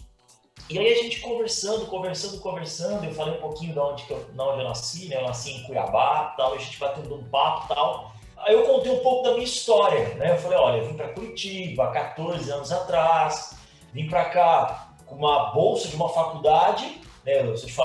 E 0.68 0.80
aí 0.80 0.92
a 0.92 1.04
gente 1.04 1.20
conversando, 1.20 1.86
conversando, 1.86 2.40
conversando, 2.40 3.06
eu 3.06 3.14
falei 3.14 3.36
um 3.36 3.40
pouquinho 3.40 3.74
de 3.74 3.80
onde, 3.80 4.04
que 4.06 4.12
eu, 4.12 4.24
de 4.24 4.42
onde 4.42 4.60
eu 4.60 4.68
nasci, 4.68 5.08
né? 5.08 5.18
Eu 5.18 5.28
nasci 5.28 5.52
em 5.52 5.64
Cuiabá 5.66 6.34
tal, 6.36 6.56
a 6.56 6.58
gente 6.58 6.80
batendo 6.80 7.14
um 7.14 7.30
papo 7.30 7.68
tal. 7.72 8.12
Aí 8.38 8.56
eu 8.56 8.64
contei 8.64 8.92
um 8.92 9.04
pouco 9.04 9.22
da 9.22 9.34
minha 9.34 9.44
história, 9.44 10.16
né? 10.16 10.32
Eu 10.32 10.38
falei, 10.40 10.58
olha, 10.58 10.78
eu 10.78 10.88
vim 10.88 10.96
para 10.96 11.10
Curitiba 11.10 11.84
há 11.84 11.92
14 11.92 12.50
anos 12.50 12.72
atrás, 12.72 13.56
vim 13.94 14.10
para 14.10 14.26
cá 14.32 14.96
com 15.06 15.14
uma 15.14 15.52
bolsa 15.52 15.88
de 15.88 15.96
uma 15.96 16.10
faculdade, 16.10 17.02
né? 17.24 17.48
Eu 17.48 17.56
sou 17.56 17.68
de, 17.68 17.76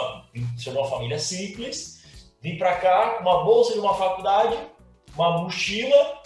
sou 0.63 0.73
de 0.73 0.79
uma 0.79 0.89
família 0.89 1.19
simples, 1.19 2.03
vim 2.41 2.57
para 2.57 2.77
cá 2.77 3.17
com 3.17 3.21
uma 3.21 3.45
bolsa 3.45 3.75
de 3.75 3.81
uma 3.81 3.93
faculdade, 3.93 4.57
uma 5.17 5.39
mochila 5.39 6.23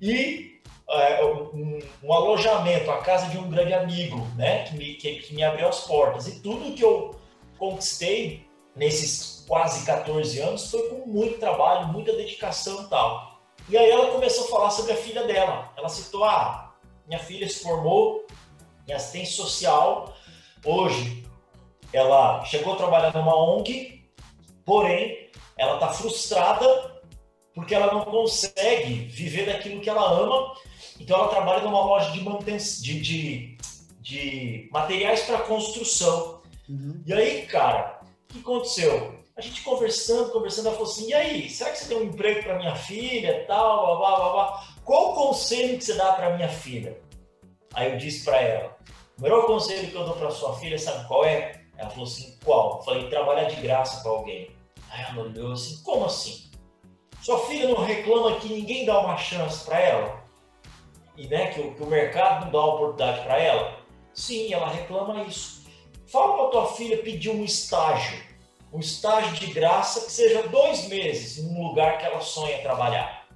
e 0.00 0.60
é, 0.88 1.24
um, 1.24 1.80
um, 2.02 2.12
alojamento, 2.12 2.90
a 2.90 2.98
casa 2.98 3.26
de 3.26 3.36
um 3.36 3.50
grande 3.50 3.74
amigo, 3.74 4.26
né, 4.36 4.64
que 4.64 4.76
me, 4.76 4.94
que, 4.94 5.16
que 5.16 5.34
me 5.34 5.42
abriu 5.44 5.68
as 5.68 5.80
portas. 5.80 6.26
E 6.28 6.40
tudo 6.40 6.74
que 6.74 6.82
eu 6.82 7.14
conquistei 7.58 8.48
nesses 8.74 9.44
quase 9.46 9.84
14 9.84 10.40
anos 10.40 10.70
foi 10.70 10.88
com 10.88 11.06
muito 11.06 11.38
trabalho, 11.38 11.88
muita 11.88 12.12
dedicação 12.12 12.84
e 12.84 12.86
tal. 12.88 13.40
E 13.68 13.76
aí 13.76 13.90
ela 13.90 14.12
começou 14.12 14.44
a 14.44 14.48
falar 14.48 14.70
sobre 14.70 14.92
a 14.92 14.96
filha 14.96 15.26
dela. 15.26 15.72
Ela 15.76 15.88
citou: 15.88 16.24
ah, 16.24 16.72
minha 17.06 17.18
filha 17.18 17.48
se 17.48 17.62
formou 17.62 18.24
em 18.86 18.92
assistência 18.92 19.36
social. 19.36 20.14
Hoje 20.64 21.26
ela 21.92 22.44
chegou 22.44 22.74
a 22.74 22.76
trabalhar 22.76 23.14
numa 23.14 23.36
ONG, 23.36 24.04
porém 24.64 25.30
ela 25.56 25.74
está 25.74 25.88
frustrada 25.88 26.87
porque 27.58 27.74
ela 27.74 27.92
não 27.92 28.04
consegue 28.04 29.06
viver 29.08 29.46
daquilo 29.46 29.80
que 29.80 29.90
ela 29.90 30.10
ama 30.10 30.54
então 31.00 31.18
ela 31.18 31.28
trabalha 31.28 31.62
numa 31.62 31.84
loja 31.84 32.10
de, 32.10 32.20
manutenção, 32.20 32.82
de, 32.82 33.00
de, 33.00 33.58
de 34.00 34.68
materiais 34.72 35.22
para 35.22 35.38
construção. 35.38 36.42
Uhum. 36.68 37.02
E 37.06 37.12
aí, 37.12 37.46
cara, 37.46 38.00
o 38.28 38.32
que 38.32 38.40
aconteceu? 38.40 39.16
A 39.36 39.40
gente 39.40 39.62
conversando, 39.62 40.32
conversando, 40.32 40.66
ela 40.66 40.76
falou 40.76 40.90
assim: 40.90 41.08
e 41.08 41.14
aí, 41.14 41.48
será 41.48 41.70
que 41.70 41.78
você 41.78 41.88
tem 41.88 41.96
um 41.96 42.04
emprego 42.04 42.42
para 42.42 42.58
minha 42.58 42.74
filha, 42.74 43.44
tal, 43.46 43.86
blá, 43.86 43.96
blá, 43.96 44.16
blá, 44.16 44.32
blá. 44.32 44.68
Qual 44.84 45.12
o 45.12 45.14
conselho 45.14 45.78
que 45.78 45.84
você 45.84 45.94
dá 45.94 46.12
para 46.12 46.36
minha 46.36 46.48
filha? 46.48 46.98
Aí 47.72 47.92
eu 47.92 47.98
disse 47.98 48.24
para 48.24 48.40
ela: 48.40 48.76
o 49.16 49.22
melhor 49.22 49.46
conselho 49.46 49.88
que 49.88 49.94
eu 49.94 50.04
dou 50.04 50.16
para 50.16 50.30
sua 50.30 50.58
filha, 50.58 50.78
sabe 50.78 51.06
qual 51.06 51.24
é? 51.24 51.62
Ela 51.76 51.90
falou 51.90 52.06
assim: 52.06 52.36
qual? 52.44 52.78
Eu 52.78 52.82
falei: 52.82 53.08
trabalhar 53.08 53.44
de 53.44 53.60
graça 53.60 54.02
para 54.02 54.10
alguém. 54.10 54.50
Aí 54.90 55.04
ela 55.04 55.22
olhou 55.22 55.52
assim: 55.52 55.80
como 55.84 56.04
assim? 56.04 56.47
Sua 57.22 57.38
filha 57.46 57.68
não 57.68 57.84
reclama 57.84 58.36
que 58.36 58.48
ninguém 58.48 58.86
dá 58.86 58.98
uma 59.00 59.16
chance 59.16 59.64
para 59.64 59.78
ela? 59.80 60.28
e 61.18 61.26
né, 61.26 61.48
que, 61.48 61.60
o, 61.60 61.74
que 61.74 61.82
o 61.82 61.86
mercado 61.86 62.44
não 62.44 62.52
dá 62.52 62.64
oportunidade 62.64 63.24
para 63.24 63.42
ela? 63.42 63.76
Sim, 64.14 64.52
ela 64.54 64.68
reclama 64.68 65.24
isso. 65.24 65.66
Fala 66.06 66.36
para 66.36 66.50
tua 66.50 66.66
filha 66.74 67.02
pedir 67.02 67.30
um 67.30 67.44
estágio, 67.44 68.22
um 68.72 68.78
estágio 68.78 69.32
de 69.34 69.52
graça 69.52 70.06
que 70.06 70.12
seja 70.12 70.46
dois 70.46 70.86
meses 70.86 71.38
em 71.38 71.48
um 71.48 71.66
lugar 71.68 71.98
que 71.98 72.06
ela 72.06 72.20
sonha 72.20 72.62
trabalhar, 72.62 73.26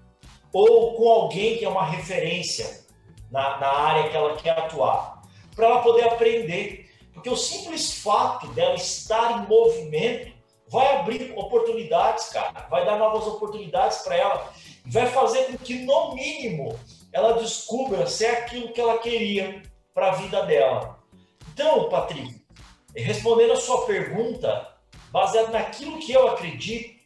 ou 0.52 0.94
com 0.94 1.08
alguém 1.08 1.58
que 1.58 1.64
é 1.64 1.68
uma 1.68 1.84
referência 1.84 2.86
na, 3.30 3.58
na 3.58 3.68
área 3.68 4.08
que 4.08 4.16
ela 4.16 4.36
quer 4.36 4.56
atuar, 4.56 5.22
para 5.54 5.66
ela 5.66 5.82
poder 5.82 6.04
aprender. 6.04 6.88
Porque 7.12 7.28
o 7.28 7.36
simples 7.36 8.00
fato 8.00 8.46
dela 8.48 8.76
estar 8.76 9.42
em 9.42 9.48
movimento 9.48 10.31
vai 10.72 10.96
abrir 10.96 11.34
oportunidades, 11.36 12.30
cara, 12.30 12.66
vai 12.70 12.86
dar 12.86 12.98
novas 12.98 13.26
oportunidades 13.26 13.98
para 13.98 14.16
ela, 14.16 14.52
vai 14.86 15.06
fazer 15.06 15.44
com 15.44 15.58
que, 15.58 15.80
no 15.80 16.14
mínimo, 16.14 16.80
ela 17.12 17.34
descubra 17.34 18.06
se 18.06 18.24
é 18.24 18.38
aquilo 18.38 18.72
que 18.72 18.80
ela 18.80 18.98
queria 18.98 19.62
para 19.92 20.08
a 20.08 20.14
vida 20.14 20.42
dela. 20.46 20.98
Então, 21.52 21.90
Patrick, 21.90 22.42
respondendo 22.96 23.52
a 23.52 23.60
sua 23.60 23.84
pergunta, 23.84 24.66
baseado 25.10 25.52
naquilo 25.52 25.98
que 25.98 26.10
eu 26.10 26.28
acredito, 26.28 26.98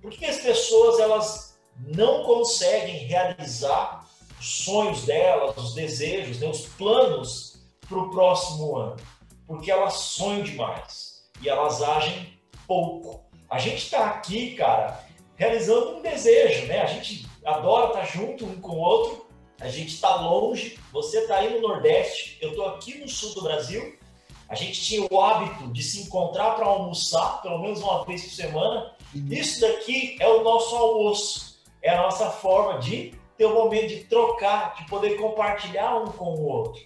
por 0.00 0.12
que 0.12 0.24
as 0.24 0.38
pessoas 0.38 1.00
elas 1.00 1.58
não 1.76 2.22
conseguem 2.22 2.98
realizar 2.98 4.06
os 4.38 4.64
sonhos 4.64 5.04
delas, 5.04 5.56
os 5.56 5.74
desejos, 5.74 6.38
né, 6.38 6.46
os 6.46 6.66
planos 6.66 7.64
para 7.88 7.98
o 7.98 8.10
próximo 8.10 8.76
ano? 8.76 8.96
Porque 9.44 9.72
elas 9.72 9.94
sonham 9.94 10.44
demais 10.44 11.24
e 11.40 11.48
elas 11.48 11.82
agem 11.82 12.31
pouco. 12.66 13.24
A 13.50 13.58
gente 13.58 13.84
está 13.84 14.06
aqui, 14.06 14.54
cara, 14.54 15.04
realizando 15.36 15.96
um 15.96 16.02
desejo, 16.02 16.66
né? 16.66 16.80
A 16.80 16.86
gente 16.86 17.26
adora 17.44 17.88
estar 17.88 18.00
tá 18.00 18.04
junto 18.06 18.44
um 18.44 18.60
com 18.60 18.72
o 18.72 18.80
outro, 18.80 19.26
a 19.60 19.68
gente 19.68 19.94
está 19.94 20.16
longe, 20.16 20.78
você 20.92 21.20
está 21.20 21.36
aí 21.36 21.52
no 21.52 21.60
Nordeste, 21.60 22.38
eu 22.40 22.50
estou 22.50 22.66
aqui 22.66 22.98
no 22.98 23.08
sul 23.08 23.34
do 23.34 23.42
Brasil. 23.42 23.96
A 24.48 24.54
gente 24.54 24.82
tinha 24.82 25.06
o 25.10 25.20
hábito 25.20 25.68
de 25.68 25.82
se 25.82 26.02
encontrar 26.02 26.56
para 26.56 26.66
almoçar, 26.66 27.40
pelo 27.42 27.60
menos 27.60 27.80
uma 27.80 28.04
vez 28.04 28.22
por 28.22 28.30
semana. 28.32 28.92
Uhum. 29.14 29.28
Isso 29.30 29.60
daqui 29.60 30.16
é 30.20 30.28
o 30.28 30.42
nosso 30.42 30.76
almoço, 30.76 31.60
é 31.80 31.90
a 31.90 32.02
nossa 32.02 32.30
forma 32.30 32.78
de 32.80 33.14
ter 33.38 33.46
o 33.46 33.50
um 33.50 33.54
momento 33.54 33.88
de 33.88 34.04
trocar, 34.04 34.74
de 34.74 34.86
poder 34.88 35.16
compartilhar 35.16 35.96
um 35.96 36.06
com 36.06 36.34
o 36.34 36.44
outro. 36.44 36.82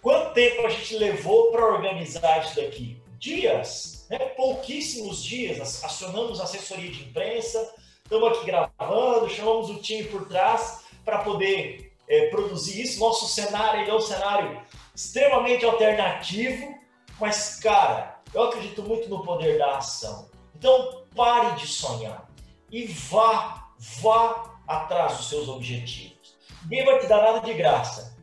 Quanto 0.00 0.32
tempo 0.34 0.66
a 0.66 0.70
gente 0.70 0.96
levou 0.96 1.50
para 1.50 1.64
organizar 1.64 2.44
isso 2.44 2.56
daqui? 2.56 3.00
Dias, 3.18 3.99
né? 4.10 4.18
pouquíssimos 4.18 5.22
dias. 5.22 5.82
Acionamos 5.84 6.40
a 6.40 6.44
assessoria 6.44 6.90
de 6.90 7.04
imprensa, 7.04 7.72
estamos 8.02 8.36
aqui 8.36 8.46
gravando, 8.46 9.30
chamamos 9.30 9.70
o 9.70 9.76
time 9.76 10.04
por 10.04 10.26
trás 10.26 10.84
para 11.04 11.18
poder 11.18 11.92
é, 12.08 12.28
produzir 12.28 12.82
isso. 12.82 12.98
Nosso 12.98 13.28
cenário 13.28 13.88
é 13.88 13.94
um 13.94 14.00
cenário 14.00 14.60
extremamente 14.94 15.64
alternativo, 15.64 16.74
mas, 17.20 17.60
cara, 17.60 18.20
eu 18.34 18.42
acredito 18.42 18.82
muito 18.82 19.08
no 19.08 19.22
poder 19.22 19.56
da 19.56 19.78
ação. 19.78 20.28
Então, 20.56 21.06
pare 21.14 21.56
de 21.56 21.66
sonhar 21.66 22.28
e 22.70 22.86
vá, 22.86 23.72
vá 23.78 24.58
atrás 24.66 25.16
dos 25.16 25.28
seus 25.28 25.48
objetivos. 25.48 26.36
Ninguém 26.64 26.84
vai 26.84 26.98
te 26.98 27.06
dar 27.06 27.22
nada 27.22 27.40
de 27.40 27.54
graça. 27.54 28.16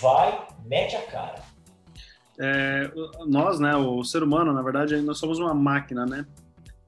Vai, 0.00 0.46
mete 0.64 0.96
a 0.96 1.02
cara. 1.02 1.42
É, 2.38 2.90
nós, 3.26 3.60
né, 3.60 3.76
o 3.76 4.02
ser 4.02 4.22
humano, 4.22 4.52
na 4.52 4.62
verdade, 4.62 4.96
nós 5.00 5.18
somos 5.18 5.38
uma 5.38 5.54
máquina, 5.54 6.04
né? 6.04 6.26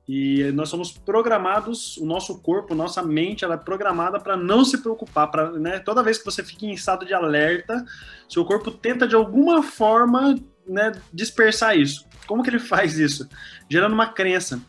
E 0.08 0.52
nós 0.52 0.68
somos 0.68 0.92
programados, 0.92 1.96
o 1.96 2.06
nosso 2.06 2.40
corpo, 2.40 2.76
nossa 2.76 3.02
mente, 3.02 3.44
ela 3.44 3.54
é 3.54 3.58
programada 3.58 4.20
para 4.20 4.36
não 4.36 4.64
se 4.64 4.78
preocupar, 4.78 5.28
para, 5.30 5.50
né, 5.52 5.80
toda 5.80 6.02
vez 6.02 6.18
que 6.18 6.24
você 6.24 6.44
fica 6.44 6.64
em 6.64 6.72
estado 6.72 7.04
de 7.04 7.12
alerta, 7.12 7.84
seu 8.28 8.44
corpo 8.44 8.70
tenta 8.70 9.06
de 9.06 9.16
alguma 9.16 9.64
forma, 9.64 10.36
né, 10.66 10.92
dispersar 11.12 11.76
isso. 11.76 12.06
Como 12.26 12.42
que 12.42 12.50
ele 12.50 12.60
faz 12.60 12.98
isso? 12.98 13.28
Gerando 13.68 13.94
uma 13.94 14.06
crença. 14.06 14.60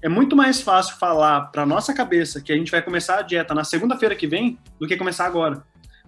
é 0.00 0.08
muito 0.08 0.36
mais 0.36 0.60
fácil 0.60 0.96
falar 0.96 1.50
para 1.50 1.66
nossa 1.66 1.92
cabeça 1.92 2.40
que 2.40 2.52
a 2.52 2.56
gente 2.56 2.70
vai 2.70 2.82
começar 2.82 3.18
a 3.18 3.22
dieta 3.22 3.52
na 3.52 3.64
segunda-feira 3.64 4.14
que 4.14 4.28
vem 4.28 4.58
do 4.78 4.86
que 4.86 4.96
começar 4.96 5.26
agora. 5.26 5.64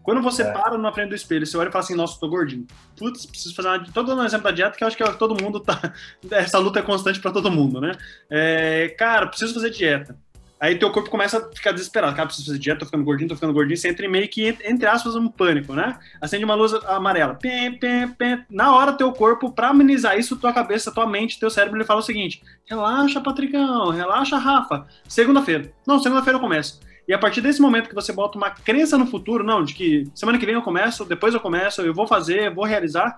Quando 0.06 0.22
você 0.22 0.42
é. 0.42 0.52
para 0.52 0.78
na 0.78 0.92
frente 0.92 1.08
do 1.08 1.16
espelho, 1.16 1.44
você 1.44 1.56
olha 1.56 1.68
e 1.68 1.72
fala 1.72 1.82
assim, 1.82 1.96
nossa, 1.96 2.20
tô 2.20 2.28
gordinho. 2.28 2.64
Putz, 2.96 3.26
preciso 3.26 3.56
fazer 3.56 3.66
uma... 3.66 3.84
Tô 3.92 4.04
dando 4.04 4.22
um 4.22 4.24
exemplo 4.24 4.44
da 4.44 4.52
dieta 4.52 4.78
que 4.78 4.84
eu 4.84 4.86
acho 4.86 4.96
que 4.96 5.02
é 5.02 5.12
todo 5.14 5.42
mundo 5.42 5.58
tá... 5.58 5.92
Essa 6.30 6.58
luta 6.58 6.78
é 6.78 6.82
constante 6.82 7.18
para 7.18 7.32
todo 7.32 7.50
mundo, 7.50 7.80
né? 7.80 7.90
É... 8.30 8.94
Cara, 8.96 9.26
preciso 9.26 9.52
fazer 9.52 9.70
dieta. 9.70 10.16
Aí 10.60 10.78
teu 10.78 10.92
corpo 10.92 11.10
começa 11.10 11.38
a 11.38 11.52
ficar 11.52 11.72
desesperado. 11.72 12.14
Cara, 12.14 12.26
preciso 12.26 12.46
fazer 12.46 12.58
dieta, 12.60 12.78
tô 12.78 12.86
ficando 12.86 13.02
gordinho, 13.02 13.28
tô 13.28 13.34
ficando 13.34 13.52
gordinho. 13.52 13.76
Você 13.76 13.88
entra 13.88 14.08
meio 14.08 14.28
que, 14.28 14.56
entre 14.64 14.86
aspas, 14.86 15.16
um 15.16 15.28
pânico, 15.28 15.74
né? 15.74 15.98
Acende 16.20 16.44
uma 16.44 16.54
luz 16.54 16.72
amarela. 16.72 17.34
Pim, 17.34 17.72
pim, 17.72 18.06
pim. 18.16 18.44
Na 18.48 18.72
hora, 18.76 18.92
teu 18.92 19.10
corpo, 19.12 19.50
pra 19.50 19.70
amenizar 19.70 20.16
isso, 20.16 20.36
tua 20.36 20.52
cabeça, 20.52 20.94
tua 20.94 21.04
mente, 21.04 21.40
teu 21.40 21.50
cérebro, 21.50 21.76
ele 21.76 21.84
fala 21.84 21.98
o 21.98 22.04
seguinte: 22.04 22.44
relaxa, 22.64 23.20
Patricão, 23.20 23.90
relaxa, 23.90 24.38
Rafa. 24.38 24.86
Segunda-feira. 25.08 25.72
Não, 25.84 25.98
segunda-feira 25.98 26.36
eu 26.36 26.40
começo. 26.40 26.80
E 27.08 27.14
a 27.14 27.18
partir 27.18 27.40
desse 27.40 27.60
momento 27.60 27.88
que 27.88 27.94
você 27.94 28.12
bota 28.12 28.36
uma 28.36 28.50
crença 28.50 28.98
no 28.98 29.06
futuro, 29.06 29.44
não, 29.44 29.62
de 29.62 29.74
que 29.74 30.04
semana 30.14 30.38
que 30.38 30.46
vem 30.46 30.54
eu 30.54 30.62
começo, 30.62 31.04
depois 31.04 31.32
eu 31.32 31.40
começo, 31.40 31.80
eu 31.82 31.94
vou 31.94 32.06
fazer, 32.06 32.52
vou 32.52 32.64
realizar, 32.64 33.16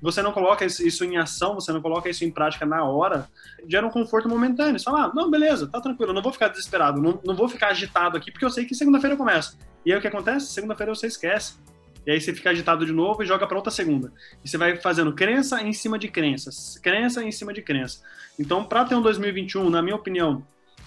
você 0.00 0.22
não 0.22 0.32
coloca 0.32 0.64
isso 0.64 1.04
em 1.04 1.16
ação, 1.16 1.54
você 1.54 1.72
não 1.72 1.80
coloca 1.80 2.08
isso 2.08 2.24
em 2.24 2.30
prática 2.30 2.64
na 2.64 2.84
hora, 2.84 3.28
gera 3.66 3.86
um 3.86 3.90
conforto 3.90 4.28
momentâneo. 4.28 4.78
Você 4.78 4.84
fala, 4.84 5.04
ah, 5.04 5.12
não, 5.14 5.30
beleza, 5.30 5.66
tá 5.66 5.80
tranquilo, 5.80 6.12
não 6.12 6.22
vou 6.22 6.32
ficar 6.32 6.48
desesperado, 6.48 7.00
não, 7.00 7.20
não 7.24 7.34
vou 7.34 7.48
ficar 7.48 7.68
agitado 7.68 8.16
aqui, 8.16 8.30
porque 8.30 8.44
eu 8.44 8.50
sei 8.50 8.64
que 8.64 8.74
segunda-feira 8.74 9.14
eu 9.14 9.18
começo. 9.18 9.58
E 9.84 9.92
aí 9.92 9.98
o 9.98 10.00
que 10.00 10.08
acontece? 10.08 10.46
Segunda-feira 10.52 10.94
você 10.94 11.06
esquece. 11.06 11.58
E 12.06 12.10
aí 12.10 12.20
você 12.20 12.32
fica 12.32 12.50
agitado 12.50 12.86
de 12.86 12.92
novo 12.92 13.22
e 13.22 13.26
joga 13.26 13.46
para 13.46 13.56
outra 13.56 13.70
segunda. 13.70 14.12
E 14.42 14.48
você 14.48 14.56
vai 14.56 14.76
fazendo 14.76 15.12
crença 15.12 15.60
em 15.62 15.72
cima 15.72 15.98
de 15.98 16.08
crenças, 16.08 16.78
crença 16.82 17.22
em 17.22 17.30
cima 17.30 17.52
de 17.52 17.60
crença. 17.60 18.02
Então, 18.38 18.64
para 18.64 18.84
ter 18.84 18.94
um 18.94 19.02
2021, 19.02 19.68
na 19.68 19.82
minha 19.82 19.96
opinião, 19.96 20.42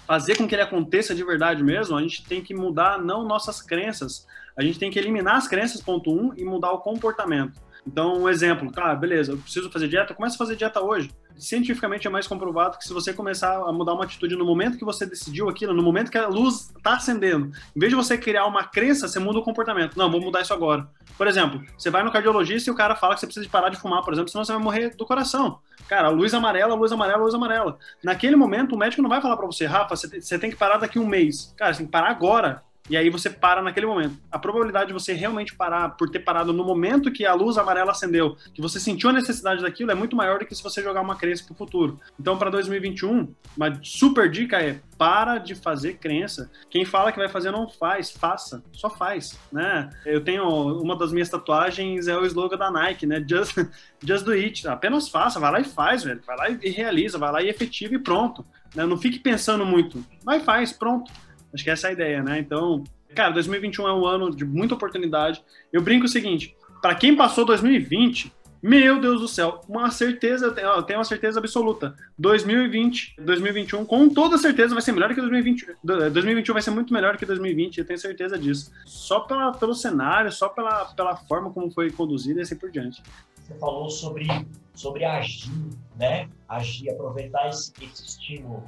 fazer 0.05 0.37
com 0.37 0.47
que 0.47 0.55
ele 0.55 0.61
aconteça 0.61 1.15
de 1.15 1.23
verdade 1.23 1.63
mesmo, 1.63 1.95
a 1.95 2.01
gente 2.01 2.23
tem 2.23 2.41
que 2.41 2.53
mudar 2.53 3.01
não 3.01 3.25
nossas 3.25 3.61
crenças, 3.61 4.27
a 4.57 4.63
gente 4.63 4.79
tem 4.79 4.91
que 4.91 4.99
eliminar 4.99 5.37
as 5.37 5.47
crenças, 5.47 5.81
ponto 5.81 6.11
um, 6.11 6.33
e 6.35 6.43
mudar 6.43 6.71
o 6.71 6.79
comportamento. 6.79 7.59
Então, 7.85 8.21
um 8.21 8.29
exemplo, 8.29 8.71
tá, 8.71 8.93
beleza, 8.93 9.31
eu 9.31 9.37
preciso 9.37 9.71
fazer 9.71 9.87
dieta, 9.87 10.13
começa 10.13 10.35
a 10.35 10.37
fazer 10.37 10.55
dieta 10.55 10.81
hoje. 10.81 11.09
Cientificamente 11.37 12.07
é 12.07 12.09
mais 12.09 12.27
comprovado 12.27 12.77
que 12.77 12.83
se 12.83 12.93
você 12.93 13.13
começar 13.13 13.55
a 13.55 13.71
mudar 13.71 13.93
uma 13.93 14.03
atitude 14.03 14.35
no 14.35 14.45
momento 14.45 14.77
que 14.77 14.85
você 14.85 15.05
decidiu 15.05 15.49
aquilo, 15.49 15.73
no 15.73 15.83
momento 15.83 16.11
que 16.11 16.17
a 16.17 16.27
luz 16.27 16.71
está 16.75 16.95
acendendo, 16.95 17.51
em 17.75 17.79
vez 17.79 17.89
de 17.89 17.95
você 17.95 18.17
criar 18.17 18.45
uma 18.45 18.63
crença, 18.63 19.07
você 19.07 19.19
muda 19.19 19.39
o 19.39 19.43
comportamento. 19.43 19.97
Não, 19.97 20.09
vou 20.09 20.21
mudar 20.21 20.41
isso 20.41 20.53
agora. 20.53 20.87
Por 21.17 21.27
exemplo, 21.27 21.61
você 21.77 21.89
vai 21.89 22.03
no 22.03 22.11
cardiologista 22.11 22.69
e 22.69 22.73
o 22.73 22.75
cara 22.75 22.95
fala 22.95 23.13
que 23.13 23.19
você 23.19 23.27
precisa 23.27 23.47
parar 23.49 23.69
de 23.69 23.77
fumar, 23.77 24.03
por 24.03 24.13
exemplo, 24.13 24.29
senão 24.29 24.45
você 24.45 24.53
vai 24.53 24.61
morrer 24.61 24.95
do 24.95 25.05
coração. 25.05 25.59
Cara, 25.87 26.09
luz 26.09 26.33
amarela, 26.33 26.73
luz 26.73 26.91
amarela, 26.91 27.23
luz 27.23 27.33
amarela. 27.33 27.77
Naquele 28.03 28.35
momento, 28.35 28.75
o 28.75 28.77
médico 28.77 29.01
não 29.01 29.09
vai 29.09 29.21
falar 29.21 29.37
para 29.37 29.45
você, 29.45 29.65
Rafa, 29.65 29.95
você 29.95 30.39
tem 30.39 30.49
que 30.49 30.55
parar 30.55 30.77
daqui 30.77 30.97
um 30.97 31.05
mês. 31.05 31.53
Cara, 31.57 31.73
você 31.73 31.79
tem 31.79 31.85
que 31.85 31.91
parar 31.91 32.09
agora 32.09 32.63
e 32.89 32.97
aí 32.97 33.09
você 33.09 33.29
para 33.29 33.61
naquele 33.61 33.85
momento. 33.85 34.17
A 34.31 34.39
probabilidade 34.39 34.87
de 34.87 34.93
você 34.93 35.13
realmente 35.13 35.55
parar 35.55 35.89
por 35.89 36.09
ter 36.09 36.19
parado 36.19 36.51
no 36.51 36.63
momento 36.63 37.11
que 37.11 37.25
a 37.25 37.33
luz 37.33 37.57
amarela 37.57 37.91
acendeu, 37.91 38.35
que 38.53 38.61
você 38.61 38.79
sentiu 38.79 39.09
a 39.09 39.13
necessidade 39.13 39.61
daquilo, 39.61 39.91
é 39.91 39.95
muito 39.95 40.15
maior 40.15 40.39
do 40.39 40.45
que 40.45 40.55
se 40.55 40.63
você 40.63 40.81
jogar 40.81 41.01
uma 41.01 41.15
crença 41.15 41.43
para 41.43 41.53
o 41.53 41.55
futuro. 41.55 41.99
Então, 42.19 42.37
para 42.37 42.49
2021, 42.49 43.33
uma 43.55 43.79
super 43.83 44.29
dica 44.29 44.61
é 44.61 44.79
para 44.97 45.37
de 45.37 45.55
fazer 45.55 45.93
crença. 45.95 46.49
Quem 46.69 46.85
fala 46.85 47.11
que 47.11 47.17
vai 47.17 47.29
fazer 47.29 47.51
não 47.51 47.69
faz, 47.69 48.11
faça, 48.11 48.63
só 48.71 48.89
faz, 48.89 49.39
né? 49.51 49.89
Eu 50.05 50.21
tenho 50.21 50.43
uma 50.81 50.95
das 50.95 51.11
minhas 51.11 51.29
tatuagens 51.29 52.07
é 52.07 52.17
o 52.17 52.25
slogan 52.25 52.57
da 52.57 52.71
Nike, 52.71 53.05
né? 53.05 53.23
Just, 53.27 53.55
just 54.03 54.25
do 54.25 54.31
it, 54.31 54.67
apenas 54.67 55.09
faça, 55.09 55.39
vai 55.39 55.51
lá 55.51 55.59
e 55.59 55.63
faz, 55.63 56.03
velho. 56.03 56.21
Vai 56.25 56.37
lá 56.37 56.49
e 56.49 56.69
realiza, 56.69 57.17
vai 57.17 57.31
lá 57.31 57.41
e 57.41 57.49
efetiva 57.49 57.95
e 57.95 57.99
pronto. 57.99 58.45
Né? 58.75 58.85
Não 58.85 58.97
fique 58.97 59.19
pensando 59.19 59.65
muito, 59.65 60.03
vai 60.23 60.39
faz, 60.39 60.71
pronto. 60.71 61.11
Acho 61.53 61.63
que 61.63 61.69
essa 61.69 61.87
é 61.87 61.89
a 61.89 61.93
ideia, 61.93 62.23
né? 62.23 62.39
Então, 62.39 62.83
cara, 63.15 63.31
2021 63.31 63.87
é 63.87 63.93
um 63.93 64.05
ano 64.05 64.35
de 64.35 64.45
muita 64.45 64.75
oportunidade. 64.75 65.43
Eu 65.71 65.81
brinco 65.81 66.05
o 66.05 66.09
seguinte: 66.09 66.55
para 66.81 66.95
quem 66.95 67.15
passou 67.15 67.45
2020, 67.45 68.31
meu 68.61 69.01
Deus 69.01 69.19
do 69.19 69.27
céu, 69.27 69.61
uma 69.67 69.89
certeza, 69.89 70.45
eu 70.45 70.83
tenho 70.83 70.99
uma 70.99 71.05
certeza 71.05 71.39
absoluta. 71.39 71.95
2020, 72.19 73.15
2021, 73.17 73.83
com 73.85 74.07
toda 74.07 74.37
certeza 74.37 74.75
vai 74.75 74.83
ser 74.83 74.91
melhor 74.91 75.09
que 75.15 75.19
2020. 75.19 75.77
2021 75.83 76.53
vai 76.53 76.61
ser 76.61 76.69
muito 76.69 76.93
melhor 76.93 77.17
que 77.17 77.25
2020, 77.25 77.79
eu 77.79 77.85
tenho 77.85 77.97
certeza 77.97 78.37
disso. 78.37 78.71
Só 78.85 79.21
pela, 79.21 79.51
pelo 79.51 79.73
cenário, 79.73 80.31
só 80.31 80.47
pela, 80.47 80.85
pela 80.85 81.15
forma 81.15 81.51
como 81.51 81.71
foi 81.71 81.89
conduzido 81.89 82.39
e 82.39 82.43
assim 82.43 82.55
por 82.55 82.69
diante. 82.69 83.01
Você 83.33 83.55
falou 83.55 83.89
sobre, 83.89 84.27
sobre 84.75 85.05
agir, 85.05 85.49
né? 85.97 86.29
Agir, 86.47 86.91
aproveitar 86.91 87.49
esse, 87.49 87.73
esse 87.81 88.05
estímulo. 88.05 88.63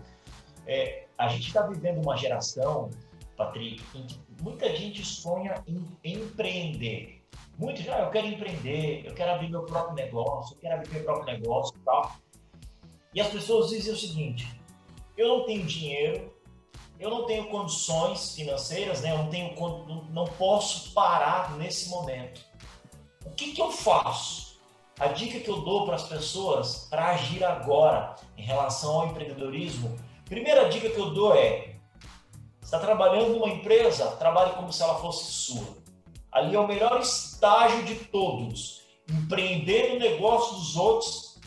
É, 0.66 1.03
a 1.18 1.28
gente 1.28 1.48
está 1.48 1.62
vivendo 1.62 2.02
uma 2.02 2.18
geração, 2.18 2.90
Patrick, 3.38 3.84
em 3.96 4.06
que 4.06 4.20
muita 4.42 4.76
gente 4.76 5.04
sonha 5.06 5.64
em 5.68 5.86
empreender. 6.04 7.24
Muitos, 7.58 7.88
ah, 7.88 8.00
eu 8.00 8.10
quero 8.10 8.28
empreender, 8.28 9.06
eu 9.06 9.14
quero 9.14 9.32
abrir 9.32 9.50
meu 9.50 9.64
próprio 9.64 9.96
negócio, 9.96 10.56
eu 10.56 10.60
quero 10.60 10.76
abrir 10.76 10.92
meu 10.92 11.04
próprio 11.04 11.38
negócio 11.38 11.76
e 11.78 11.86
tal. 11.86 12.12
E 13.14 13.22
as 13.22 13.28
pessoas 13.28 13.70
dizem 13.70 13.94
o 13.94 13.98
seguinte: 13.98 14.60
eu 15.16 15.28
não 15.28 15.46
tenho 15.46 15.64
dinheiro, 15.66 16.34
eu 17.00 17.10
não 17.10 17.26
tenho 17.26 17.48
condições 17.50 18.36
financeiras, 18.36 19.02
né? 19.02 19.12
eu 19.12 19.18
não, 19.20 19.30
tenho, 19.30 19.54
não, 20.10 20.26
posso 20.26 20.94
parar 20.94 21.56
nesse 21.58 21.90
momento. 21.90 22.42
O 23.26 23.30
que, 23.32 23.54
que 23.54 23.62
eu 23.62 23.72
faço? 23.72 24.60
A 25.00 25.08
dica 25.08 25.40
que 25.40 25.50
eu 25.50 25.62
dou 25.62 25.86
para 25.86 25.96
as 25.96 26.08
pessoas 26.08 26.88
para 26.90 27.10
agir 27.10 27.44
agora 27.44 28.16
em 28.38 28.44
relação 28.44 29.02
ao 29.02 29.08
empreendedorismo 29.08 29.96
Primeira 30.34 30.68
dica 30.68 30.90
que 30.90 31.00
eu 31.00 31.12
dou 31.12 31.36
é: 31.36 31.76
está 32.60 32.80
trabalhando 32.80 33.34
numa 33.34 33.50
empresa, 33.50 34.16
trabalhe 34.16 34.54
como 34.54 34.74
se 34.74 34.82
ela 34.82 34.96
fosse 34.96 35.32
sua. 35.32 35.78
Ali 36.32 36.56
é 36.56 36.60
o 36.60 36.68
melhor 36.68 37.00
estágio 37.00 37.84
de 37.84 37.94
todos. 38.06 38.82
Empreender 39.08 39.94
no 39.94 40.00
negócio 40.00 40.56
dos 40.56 40.76
outros 40.76 41.40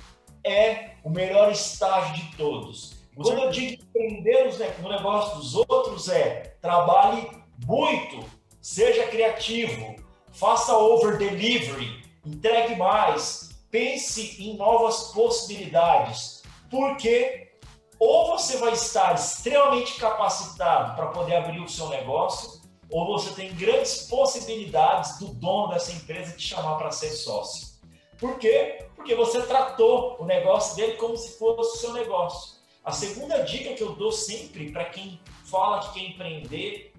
é 0.44 0.92
o 1.02 1.10
melhor 1.10 1.50
estágio 1.50 2.14
de 2.14 2.36
todos. 2.36 2.94
Quando 3.16 3.42
eu 3.42 3.50
digo 3.50 3.82
empreender 3.82 4.54
no 4.80 4.88
negócio 4.88 5.36
dos 5.38 5.56
outros 5.56 6.08
é 6.08 6.54
trabalhe 6.62 7.28
muito, 7.66 8.24
seja 8.60 9.08
criativo, 9.08 9.96
faça 10.30 10.76
over 10.76 11.18
delivery, 11.18 12.04
entregue 12.24 12.76
mais, 12.76 13.50
pense 13.68 14.40
em 14.40 14.56
novas 14.56 15.08
possibilidades. 15.12 16.44
Porque 16.70 17.55
ou 17.98 18.26
você 18.28 18.58
vai 18.58 18.72
estar 18.72 19.14
extremamente 19.14 19.98
capacitado 19.98 20.94
para 20.94 21.06
poder 21.06 21.36
abrir 21.36 21.60
o 21.60 21.68
seu 21.68 21.88
negócio, 21.88 22.60
ou 22.90 23.06
você 23.06 23.34
tem 23.34 23.54
grandes 23.54 24.06
possibilidades 24.06 25.18
do 25.18 25.28
dono 25.28 25.68
dessa 25.68 25.92
empresa 25.92 26.36
te 26.36 26.42
chamar 26.42 26.76
para 26.76 26.90
ser 26.90 27.10
sócio. 27.10 27.76
Por 28.18 28.38
quê? 28.38 28.86
Porque 28.94 29.14
você 29.14 29.42
tratou 29.42 30.16
o 30.20 30.24
negócio 30.24 30.76
dele 30.76 30.94
como 30.94 31.16
se 31.16 31.38
fosse 31.38 31.76
o 31.76 31.80
seu 31.80 31.92
negócio. 31.92 32.56
A 32.84 32.92
segunda 32.92 33.42
dica 33.42 33.74
que 33.74 33.82
eu 33.82 33.94
dou 33.94 34.12
sempre 34.12 34.70
para 34.70 34.84
quem 34.84 35.20
fala 35.44 35.80
que 35.80 35.94
quer 35.94 36.10
empreender 36.10 36.92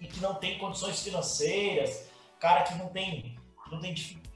e 0.00 0.06
que 0.06 0.20
não 0.20 0.34
tem 0.34 0.58
condições 0.58 1.02
financeiras, 1.02 2.08
cara 2.40 2.62
que 2.62 2.74
não 2.76 2.88
tem, 2.88 3.36
não 3.70 3.80
tem, 3.80 3.94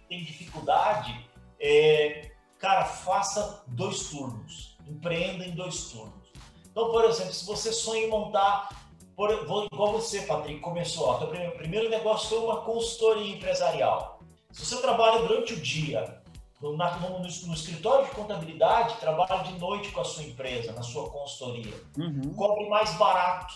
tem 0.09 0.25
dificuldade, 0.25 1.27
é, 1.59 2.33
cara, 2.59 2.85
faça 2.85 3.65
dois 3.67 4.11
turnos 4.11 4.70
empreenda 4.87 5.45
em 5.45 5.53
dois 5.53 5.91
turnos. 5.91 6.31
Então, 6.71 6.91
por 6.91 7.05
exemplo, 7.05 7.33
se 7.33 7.45
você 7.47 7.73
sonha 7.73 8.05
em 8.05 8.11
montar, 8.11 8.69
por, 9.17 9.31
igual 9.31 9.93
você, 9.93 10.23
Patrick, 10.23 10.61
começou, 10.61 11.09
ó, 11.09 11.19
teu 11.19 11.29
primeiro 11.29 11.91
negócio 11.91 12.29
foi 12.29 12.39
uma 12.39 12.63
consultoria 12.63 13.35
empresarial. 13.35 14.21
Se 14.53 14.65
você 14.65 14.81
trabalha 14.81 15.27
durante 15.27 15.55
o 15.55 15.61
dia 15.61 16.21
no, 16.61 16.77
na, 16.77 16.97
no, 16.99 17.11
no, 17.11 17.21
no, 17.21 17.55
escritório 17.55 18.07
de 18.07 18.13
contabilidade, 18.13 18.97
trabalha 18.97 19.43
de 19.45 19.59
noite 19.59 19.91
com 19.91 20.01
a 20.01 20.05
sua 20.05 20.23
empresa, 20.25 20.73
na 20.73 20.83
sua 20.83 21.09
consultoria, 21.11 21.75
uhum. 21.99 22.35
cobre 22.35 22.69
mais 22.69 22.95
barato 22.95 23.55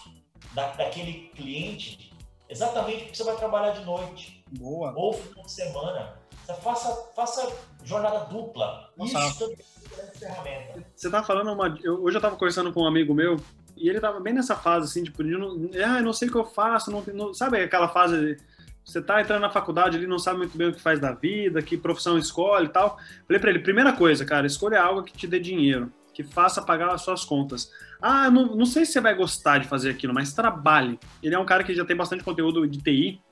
da, 0.52 0.72
daquele 0.72 1.28
cliente, 1.30 2.12
exatamente 2.48 3.04
porque 3.04 3.16
você 3.16 3.24
vai 3.24 3.36
trabalhar 3.36 3.72
de 3.72 3.84
noite. 3.84 4.44
Boa. 4.58 4.92
Ou 4.96 5.12
final 5.12 5.44
de 5.44 5.52
semana. 5.52 6.18
Você 6.44 6.54
faça, 6.60 7.12
faça 7.16 7.56
jornada 7.84 8.26
dupla. 8.26 8.90
Nossa. 8.96 9.18
Isso 9.18 9.38
também 9.38 9.74
ferramenta. 10.18 10.84
Você 10.94 11.10
tá 11.10 11.22
falando 11.22 11.52
uma. 11.52 11.78
Eu, 11.82 12.02
hoje 12.02 12.16
eu 12.16 12.20
tava 12.20 12.36
conversando 12.36 12.72
com 12.72 12.82
um 12.82 12.86
amigo 12.86 13.14
meu 13.14 13.36
e 13.76 13.88
ele 13.88 14.00
tava 14.00 14.20
bem 14.20 14.32
nessa 14.32 14.56
fase, 14.56 14.86
assim, 14.86 15.04
tipo, 15.04 15.22
de 15.22 15.30
não, 15.30 15.70
ah, 15.74 15.98
eu 15.98 16.04
não 16.04 16.12
sei 16.12 16.28
o 16.28 16.30
que 16.30 16.38
eu 16.38 16.44
faço, 16.44 16.90
não, 16.90 17.02
não, 17.12 17.34
sabe 17.34 17.62
aquela 17.62 17.88
fase. 17.88 18.36
Você 18.84 19.00
tá 19.00 19.20
entrando 19.20 19.40
na 19.40 19.50
faculdade 19.50 19.96
ali, 19.96 20.06
não 20.06 20.18
sabe 20.18 20.38
muito 20.38 20.56
bem 20.56 20.68
o 20.68 20.72
que 20.72 20.80
faz 20.80 21.00
da 21.00 21.12
vida, 21.12 21.62
que 21.62 21.76
profissão 21.76 22.18
escolhe 22.18 22.66
e 22.66 22.68
tal. 22.68 22.98
Falei 23.26 23.40
pra 23.40 23.50
ele, 23.50 23.60
primeira 23.60 23.94
coisa, 23.94 24.26
cara, 24.26 24.46
escolha 24.46 24.82
algo 24.82 25.02
que 25.02 25.14
te 25.14 25.26
dê 25.26 25.40
dinheiro, 25.40 25.90
que 26.12 26.22
faça 26.22 26.60
pagar 26.60 26.92
as 26.92 27.00
suas 27.00 27.24
contas. 27.24 27.70
Ah, 28.00 28.30
não, 28.30 28.54
não 28.54 28.66
sei 28.66 28.84
se 28.84 28.92
você 28.92 29.00
vai 29.00 29.14
gostar 29.14 29.58
de 29.58 29.68
fazer 29.68 29.88
aquilo, 29.88 30.12
mas 30.12 30.34
trabalhe. 30.34 31.00
Ele 31.22 31.34
é 31.34 31.38
um 31.38 31.46
cara 31.46 31.64
que 31.64 31.74
já 31.74 31.84
tem 31.86 31.96
bastante 31.96 32.22
conteúdo 32.22 32.68
de 32.68 32.78
TI. 32.78 33.22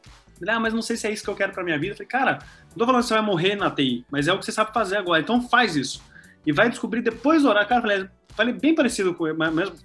Ele, 0.42 0.50
ah, 0.50 0.60
mas 0.60 0.74
não 0.74 0.82
sei 0.82 0.96
se 0.96 1.06
é 1.06 1.12
isso 1.12 1.24
que 1.24 1.30
eu 1.30 1.36
quero 1.36 1.52
pra 1.52 1.64
minha 1.64 1.78
vida. 1.78 1.92
Eu 1.92 1.96
falei, 1.96 2.08
cara, 2.08 2.38
não 2.70 2.76
tô 2.76 2.86
falando 2.86 3.02
que 3.02 3.08
você 3.08 3.14
vai 3.14 3.22
morrer 3.22 3.54
na 3.54 3.70
TI, 3.70 4.04
mas 4.10 4.28
é 4.28 4.32
o 4.32 4.38
que 4.38 4.44
você 4.44 4.52
sabe 4.52 4.72
fazer 4.72 4.96
agora, 4.96 5.20
então 5.20 5.48
faz 5.48 5.76
isso 5.76 6.02
e 6.46 6.52
vai 6.52 6.68
descobrir 6.68 7.02
depois 7.02 7.42
do 7.42 7.48
horário. 7.48 7.68
Cara, 7.68 7.80
falei, 7.80 8.08
falei 8.30 8.54
bem 8.54 8.74
parecido 8.74 9.14
com 9.14 9.24
mesmo, 9.24 9.76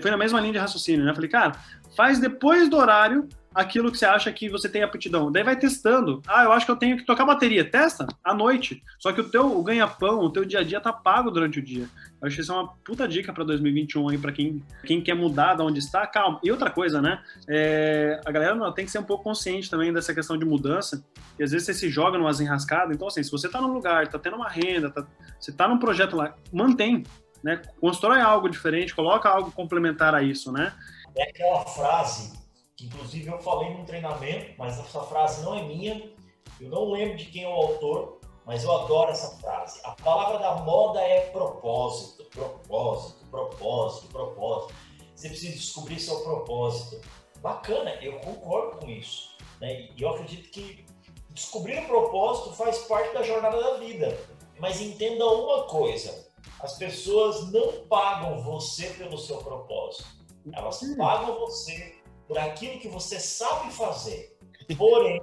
foi 0.00 0.10
na 0.10 0.16
mesma 0.16 0.40
linha 0.40 0.52
de 0.52 0.58
raciocínio, 0.58 1.04
né? 1.04 1.14
Falei, 1.14 1.28
cara, 1.28 1.52
faz 1.96 2.18
depois 2.18 2.68
do 2.68 2.76
horário 2.76 3.28
aquilo 3.54 3.90
que 3.90 3.96
você 3.96 4.04
acha 4.04 4.32
que 4.32 4.48
você 4.48 4.68
tem 4.68 4.82
aptidão. 4.82 5.30
Daí 5.30 5.44
vai 5.44 5.56
testando. 5.56 6.20
Ah, 6.26 6.44
eu 6.44 6.52
acho 6.52 6.66
que 6.66 6.72
eu 6.72 6.76
tenho 6.76 6.96
que 6.96 7.06
tocar 7.06 7.24
bateria. 7.24 7.64
Testa 7.64 8.06
à 8.22 8.34
noite. 8.34 8.82
Só 8.98 9.12
que 9.12 9.20
o 9.20 9.30
teu 9.30 9.62
ganha-pão, 9.62 10.20
o 10.20 10.30
teu 10.30 10.44
dia 10.44 10.58
a 10.58 10.64
dia 10.64 10.80
tá 10.80 10.92
pago 10.92 11.30
durante 11.30 11.60
o 11.60 11.62
dia. 11.62 11.88
Eu 12.20 12.26
acho 12.26 12.36
que 12.36 12.42
isso 12.42 12.52
é 12.52 12.54
uma 12.54 12.68
puta 12.84 13.06
dica 13.06 13.32
para 13.32 13.44
2021 13.44 14.08
aí, 14.08 14.18
para 14.18 14.32
quem, 14.32 14.62
quem 14.84 15.00
quer 15.00 15.14
mudar 15.14 15.54
de 15.54 15.62
onde 15.62 15.78
está. 15.78 16.06
Calma. 16.06 16.40
E 16.42 16.50
outra 16.50 16.70
coisa, 16.70 17.00
né? 17.00 17.22
É, 17.48 18.20
a 18.26 18.32
galera 18.32 18.72
tem 18.72 18.84
que 18.84 18.90
ser 18.90 18.98
um 18.98 19.04
pouco 19.04 19.22
consciente 19.22 19.70
também 19.70 19.92
dessa 19.92 20.12
questão 20.12 20.36
de 20.36 20.44
mudança. 20.44 21.04
E 21.38 21.44
às 21.44 21.52
vezes 21.52 21.66
você 21.66 21.74
se 21.74 21.88
joga 21.88 22.18
numa 22.18 22.30
enrascadas. 22.42 22.94
Então, 22.94 23.06
assim, 23.06 23.22
se 23.22 23.30
você 23.30 23.48
tá 23.48 23.60
num 23.60 23.72
lugar, 23.72 24.08
tá 24.08 24.18
tendo 24.18 24.36
uma 24.36 24.48
renda, 24.48 24.90
tá, 24.90 25.06
você 25.38 25.52
tá 25.52 25.68
num 25.68 25.78
projeto 25.78 26.16
lá, 26.16 26.34
mantém. 26.52 27.04
Né? 27.42 27.60
Constrói 27.78 28.20
algo 28.20 28.48
diferente, 28.48 28.94
coloca 28.94 29.28
algo 29.28 29.52
complementar 29.52 30.14
a 30.14 30.22
isso, 30.22 30.50
né? 30.50 30.72
É 31.16 31.28
aquela 31.28 31.64
frase 31.66 32.43
inclusive 32.80 33.28
eu 33.28 33.38
falei 33.40 33.70
num 33.70 33.84
treinamento, 33.84 34.54
mas 34.58 34.78
essa 34.78 35.02
frase 35.02 35.42
não 35.44 35.54
é 35.54 35.62
minha, 35.62 36.12
eu 36.60 36.68
não 36.68 36.90
lembro 36.90 37.16
de 37.16 37.26
quem 37.26 37.44
é 37.44 37.48
o 37.48 37.52
autor, 37.52 38.20
mas 38.44 38.62
eu 38.64 38.72
adoro 38.72 39.10
essa 39.10 39.36
frase. 39.38 39.80
A 39.84 39.92
palavra 39.92 40.38
da 40.38 40.56
moda 40.56 41.00
é 41.00 41.30
propósito, 41.30 42.24
propósito, 42.26 43.24
propósito, 43.30 44.08
propósito. 44.08 44.74
Você 45.14 45.28
precisa 45.28 45.52
descobrir 45.52 45.98
seu 45.98 46.20
propósito. 46.20 47.00
Bacana, 47.40 47.90
eu 48.02 48.18
concordo 48.20 48.78
com 48.78 48.90
isso. 48.90 49.36
Né? 49.60 49.88
E 49.96 50.02
eu 50.02 50.10
acredito 50.10 50.50
que 50.50 50.84
descobrir 51.30 51.78
o 51.78 51.86
propósito 51.86 52.54
faz 52.54 52.78
parte 52.86 53.14
da 53.14 53.22
jornada 53.22 53.60
da 53.62 53.78
vida. 53.78 54.18
Mas 54.58 54.80
entenda 54.80 55.26
uma 55.26 55.64
coisa: 55.64 56.28
as 56.60 56.76
pessoas 56.76 57.50
não 57.50 57.86
pagam 57.86 58.42
você 58.42 58.90
pelo 58.90 59.18
seu 59.18 59.38
propósito, 59.38 60.06
elas 60.52 60.80
pagam 60.96 61.38
você 61.40 61.93
por 62.26 62.38
aquilo 62.38 62.78
que 62.78 62.88
você 62.88 63.20
sabe 63.20 63.72
fazer. 63.72 64.36
Porém, 64.76 65.20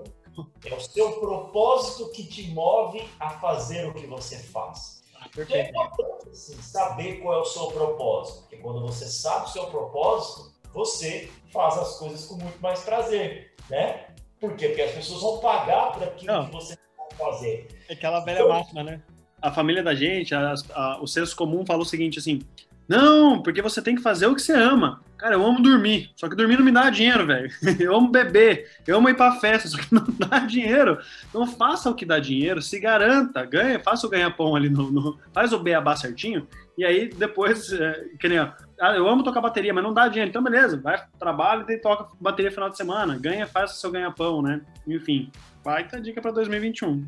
é 0.65 0.73
o 0.73 0.79
seu 0.79 1.13
propósito 1.13 2.11
que 2.11 2.25
te 2.25 2.49
move 2.51 3.03
a 3.19 3.31
fazer 3.31 3.87
o 3.87 3.93
que 3.93 4.07
você 4.07 4.37
faz. 4.37 5.01
Então 5.37 5.55
é 5.55 5.69
importante 5.69 6.29
assim, 6.29 6.61
saber 6.61 7.21
qual 7.21 7.35
é 7.35 7.41
o 7.41 7.45
seu 7.45 7.67
propósito, 7.67 8.41
porque 8.41 8.57
quando 8.57 8.81
você 8.81 9.05
sabe 9.05 9.45
o 9.45 9.49
seu 9.49 9.67
propósito, 9.67 10.51
você 10.73 11.29
faz 11.51 11.77
as 11.77 11.97
coisas 11.97 12.25
com 12.25 12.35
muito 12.35 12.59
mais 12.59 12.81
prazer, 12.81 13.53
né? 13.69 14.07
Por 14.39 14.55
quê? 14.55 14.69
Porque 14.69 14.81
as 14.81 14.91
pessoas 14.91 15.21
vão 15.21 15.39
pagar 15.39 15.91
por 15.91 16.03
aquilo 16.03 16.33
Não. 16.33 16.45
que 16.45 16.51
você 16.51 16.75
sabe 16.75 17.15
fazer. 17.17 17.67
É 17.87 17.93
aquela 17.93 18.19
velha 18.21 18.39
então, 18.39 18.49
máxima, 18.49 18.83
né? 18.83 19.01
A 19.41 19.51
família 19.51 19.83
da 19.83 19.93
gente, 19.93 20.33
a, 20.33 20.53
a, 20.73 21.01
o 21.01 21.07
senso 21.07 21.35
comum 21.35 21.65
fala 21.65 21.81
o 21.81 21.85
seguinte, 21.85 22.19
assim, 22.19 22.41
não, 22.87 23.41
porque 23.41 23.61
você 23.61 23.81
tem 23.81 23.95
que 23.95 24.01
fazer 24.01 24.27
o 24.27 24.35
que 24.35 24.41
você 24.41 24.53
ama. 24.53 25.03
Cara, 25.21 25.35
eu 25.35 25.45
amo 25.45 25.61
dormir, 25.61 26.09
só 26.15 26.27
que 26.27 26.35
dormir 26.35 26.57
não 26.57 26.65
me 26.65 26.71
dá 26.71 26.89
dinheiro, 26.89 27.27
velho. 27.27 27.47
Eu 27.79 27.95
amo 27.95 28.09
beber, 28.09 28.67
eu 28.87 28.97
amo 28.97 29.07
ir 29.07 29.15
pra 29.15 29.33
festa, 29.33 29.67
só 29.69 29.77
que 29.77 29.93
não 29.93 30.03
dá 30.17 30.39
dinheiro. 30.39 30.97
Então 31.29 31.45
faça 31.45 31.91
o 31.91 31.93
que 31.93 32.07
dá 32.07 32.17
dinheiro, 32.17 32.59
se 32.59 32.79
garanta, 32.79 33.45
ganha, 33.45 33.79
faça 33.79 34.07
o 34.07 34.09
ganha-pão 34.09 34.55
ali 34.55 34.67
no, 34.67 34.91
no, 34.91 35.19
Faz 35.31 35.53
o 35.53 35.59
beabá 35.59 35.95
certinho, 35.95 36.47
e 36.75 36.83
aí 36.83 37.07
depois, 37.07 37.71
é, 37.71 38.03
que 38.19 38.27
nem, 38.27 38.39
ah, 38.39 38.55
eu 38.95 39.07
amo 39.07 39.23
tocar 39.23 39.41
bateria, 39.41 39.71
mas 39.71 39.83
não 39.83 39.93
dá 39.93 40.07
dinheiro. 40.07 40.29
Então, 40.29 40.41
beleza, 40.41 40.81
vai, 40.81 40.99
trabalha 41.19 41.65
e 41.69 41.77
toca 41.77 42.07
bateria 42.19 42.51
final 42.51 42.71
de 42.71 42.77
semana, 42.77 43.15
ganha, 43.15 43.45
faz 43.45 43.73
o 43.73 43.75
seu 43.75 43.91
ganha-pão, 43.91 44.41
né? 44.41 44.61
Enfim, 44.87 45.31
baita 45.63 46.01
dica 46.01 46.19
para 46.19 46.31
2021. 46.31 47.07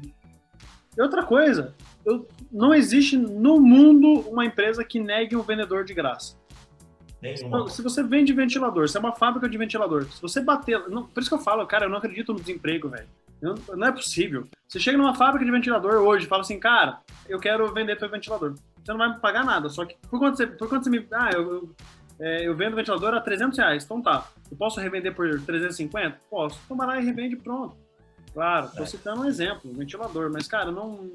E 0.96 1.02
outra 1.02 1.24
coisa, 1.24 1.74
eu, 2.06 2.28
não 2.52 2.76
existe 2.76 3.18
no 3.18 3.60
mundo 3.60 4.30
uma 4.30 4.46
empresa 4.46 4.84
que 4.84 5.00
negue 5.00 5.36
um 5.36 5.42
vendedor 5.42 5.84
de 5.84 5.96
graça. 5.96 6.38
Nenhuma. 7.24 7.70
Se 7.70 7.82
você 7.82 8.04
vende 8.04 8.34
ventilador, 8.34 8.90
se 8.90 8.98
é 8.98 9.00
uma 9.00 9.14
fábrica 9.14 9.48
de 9.48 9.58
ventilador, 9.58 10.04
se 10.12 10.22
você 10.22 10.42
bater. 10.42 10.90
Não, 10.90 11.08
por 11.08 11.22
isso 11.22 11.30
que 11.30 11.36
eu 11.36 11.40
falo, 11.40 11.66
cara, 11.66 11.86
eu 11.86 11.90
não 11.90 11.98
acredito 11.98 12.34
no 12.34 12.40
desemprego, 12.40 12.90
velho. 12.90 13.08
Não, 13.42 13.88
é 13.88 13.92
possível. 13.92 14.46
Você 14.68 14.80
chega 14.80 14.98
numa 14.98 15.16
fábrica 15.16 15.46
de 15.46 15.52
ventilador 15.52 15.96
hoje 15.96 16.26
e 16.26 16.30
fala 16.30 16.42
assim, 16.42 16.60
cara, 16.60 17.00
eu 17.28 17.40
quero 17.40 17.74
vender 17.74 17.98
teu 17.98 18.10
ventilador. 18.10 18.56
Você 18.84 18.92
não 18.92 18.98
vai 18.98 19.10
me 19.10 19.20
pagar 19.20 19.46
nada, 19.46 19.70
só 19.70 19.86
que 19.86 19.96
por 20.10 20.20
quanto 20.20 20.36
você, 20.36 20.48
por 20.48 20.68
quanto 20.68 20.84
você 20.84 20.90
me. 20.90 21.08
Ah, 21.14 21.30
eu, 21.34 21.42
eu, 21.42 21.76
é, 22.20 22.48
eu 22.48 22.56
vendo 22.56 22.76
ventilador 22.76 23.14
a 23.14 23.22
300 23.22 23.58
reais. 23.58 23.86
Então 23.86 24.02
tá. 24.02 24.28
Eu 24.52 24.58
posso 24.58 24.82
revender 24.82 25.16
por 25.16 25.40
350? 25.42 26.20
Posso. 26.30 26.60
Então 26.66 26.76
vai 26.76 26.88
lá 26.88 27.00
e 27.00 27.06
revende 27.06 27.38
pronto. 27.38 27.78
Claro, 28.34 28.70
tô 28.76 28.84
é. 28.84 28.86
citando 28.86 29.22
um 29.22 29.26
exemplo, 29.26 29.72
ventilador, 29.74 30.30
mas, 30.32 30.46
cara, 30.46 30.72
não. 30.72 31.12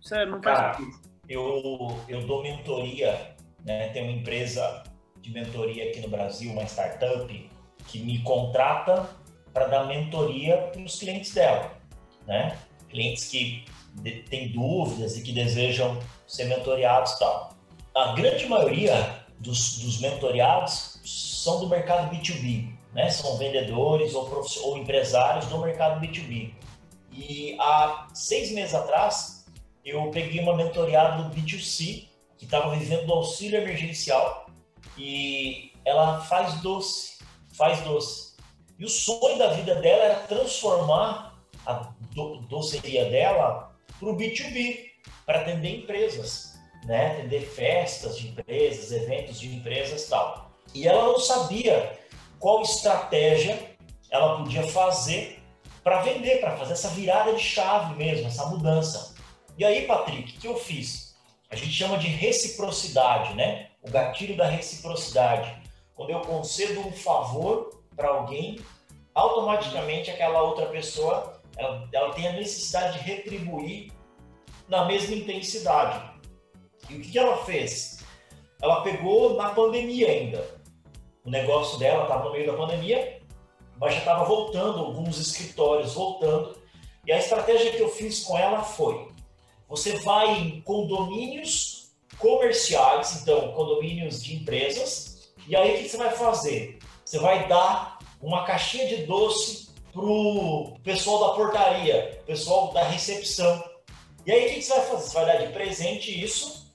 Sério, 0.00 0.30
não 0.30 0.40
faz 0.40 0.76
sentido. 0.76 0.96
Eu, 1.28 1.98
eu 2.08 2.26
dou 2.26 2.42
mentoria, 2.42 3.34
né? 3.64 3.88
Tem 3.88 4.04
uma 4.04 4.12
empresa 4.12 4.84
de 5.20 5.30
mentoria 5.30 5.90
aqui 5.90 6.00
no 6.00 6.08
Brasil, 6.08 6.52
uma 6.52 6.64
startup, 6.64 7.50
que 7.86 7.98
me 8.00 8.22
contrata 8.22 9.08
para 9.52 9.66
dar 9.66 9.86
mentoria 9.86 10.56
para 10.72 10.80
os 10.80 10.98
clientes 10.98 11.34
dela, 11.34 11.72
né? 12.26 12.56
Clientes 12.88 13.28
que 13.28 13.64
têm 14.28 14.52
dúvidas 14.52 15.16
e 15.16 15.22
que 15.22 15.32
desejam 15.32 15.98
ser 16.26 16.44
mentoriados 16.44 17.18
tal. 17.18 17.54
A 17.94 18.12
grande 18.12 18.46
maioria 18.46 19.24
dos, 19.40 19.78
dos 19.78 20.00
mentoriados 20.00 21.00
são 21.04 21.60
do 21.60 21.68
mercado 21.68 22.14
B2B, 22.14 22.72
né? 22.92 23.10
São 23.10 23.36
vendedores 23.36 24.14
ou, 24.14 24.46
ou 24.62 24.78
empresários 24.78 25.46
do 25.46 25.58
mercado 25.58 26.00
B2B. 26.00 26.52
E 27.12 27.56
há 27.58 28.08
seis 28.14 28.52
meses 28.52 28.74
atrás, 28.74 29.46
eu 29.84 30.10
peguei 30.10 30.40
uma 30.40 30.54
mentoriada 30.56 31.22
do 31.22 31.34
B2C, 31.34 32.06
que 32.36 32.44
estava 32.44 32.76
vivendo 32.76 33.06
do 33.06 33.12
auxílio 33.12 33.60
emergencial, 33.60 34.47
e 34.98 35.72
ela 35.84 36.20
faz 36.22 36.60
doce, 36.60 37.18
faz 37.54 37.80
doce. 37.82 38.36
E 38.78 38.84
o 38.84 38.88
sonho 38.88 39.38
da 39.38 39.52
vida 39.52 39.74
dela 39.76 40.04
era 40.04 40.20
transformar 40.20 41.38
a 41.66 41.92
do 42.14 42.36
doceria 42.42 43.08
dela 43.10 43.74
para 43.98 44.08
o 44.08 44.16
B2B, 44.16 44.90
para 45.24 45.40
atender 45.40 45.80
empresas, 45.80 46.58
né? 46.84 47.12
atender 47.12 47.42
festas 47.42 48.18
de 48.18 48.28
empresas, 48.28 48.92
eventos 48.92 49.40
de 49.40 49.54
empresas 49.54 50.08
tal. 50.08 50.50
E 50.74 50.86
ela 50.86 51.04
não 51.04 51.18
sabia 51.18 51.98
qual 52.38 52.62
estratégia 52.62 53.76
ela 54.10 54.38
podia 54.38 54.66
fazer 54.68 55.42
para 55.82 56.02
vender, 56.02 56.38
para 56.38 56.56
fazer 56.56 56.74
essa 56.74 56.88
virada 56.88 57.32
de 57.32 57.42
chave 57.42 57.94
mesmo, 57.96 58.26
essa 58.26 58.46
mudança. 58.46 59.14
E 59.56 59.64
aí, 59.64 59.86
Patrick, 59.86 60.36
o 60.36 60.40
que 60.40 60.46
eu 60.46 60.56
fiz? 60.56 61.16
A 61.50 61.56
gente 61.56 61.72
chama 61.72 61.98
de 61.98 62.08
reciprocidade, 62.08 63.34
né? 63.34 63.67
O 63.88 63.90
gatilho 63.90 64.36
da 64.36 64.46
reciprocidade. 64.46 65.62
Quando 65.94 66.10
eu 66.10 66.20
concedo 66.20 66.80
um 66.80 66.92
favor 66.92 67.82
para 67.96 68.08
alguém, 68.08 68.60
automaticamente 69.14 70.10
aquela 70.10 70.42
outra 70.42 70.66
pessoa 70.66 71.40
ela, 71.56 71.88
ela 71.92 72.12
tem 72.12 72.28
a 72.28 72.32
necessidade 72.32 72.98
de 72.98 73.04
retribuir 73.04 73.92
na 74.68 74.84
mesma 74.84 75.14
intensidade. 75.14 76.08
E 76.88 76.94
o 76.96 77.00
que, 77.00 77.10
que 77.12 77.18
ela 77.18 77.38
fez? 77.44 78.04
Ela 78.62 78.82
pegou 78.82 79.34
na 79.36 79.50
pandemia 79.50 80.08
ainda. 80.08 80.58
O 81.24 81.30
negócio 81.30 81.78
dela 81.78 82.02
estava 82.02 82.24
no 82.24 82.32
meio 82.32 82.46
da 82.46 82.56
pandemia, 82.56 83.22
mas 83.78 83.94
já 83.94 84.00
estava 84.00 84.24
voltando, 84.24 84.80
alguns 84.80 85.18
escritórios 85.18 85.94
voltando. 85.94 86.56
E 87.06 87.12
a 87.12 87.18
estratégia 87.18 87.72
que 87.72 87.80
eu 87.80 87.88
fiz 87.88 88.24
com 88.24 88.36
ela 88.36 88.62
foi: 88.62 89.08
você 89.68 89.98
vai 89.98 90.38
em 90.38 90.60
condomínios 90.60 91.77
comerciais, 92.18 93.20
então 93.22 93.52
condomínios 93.52 94.22
de 94.22 94.36
empresas, 94.36 95.30
e 95.46 95.56
aí 95.56 95.76
o 95.76 95.82
que 95.82 95.88
você 95.88 95.96
vai 95.96 96.10
fazer? 96.10 96.78
Você 97.04 97.18
vai 97.18 97.48
dar 97.48 97.98
uma 98.20 98.44
caixinha 98.44 98.86
de 98.86 99.06
doce 99.06 99.68
pro 99.92 100.74
pessoal 100.82 101.20
da 101.20 101.34
portaria, 101.34 102.22
pessoal 102.26 102.72
da 102.72 102.82
recepção. 102.82 103.64
E 104.26 104.32
aí 104.32 104.50
o 104.50 104.54
que 104.54 104.62
você 104.62 104.74
vai 104.74 104.86
fazer? 104.86 105.08
Você 105.08 105.14
vai 105.14 105.26
dar 105.26 105.46
de 105.46 105.52
presente 105.52 106.22
isso 106.22 106.68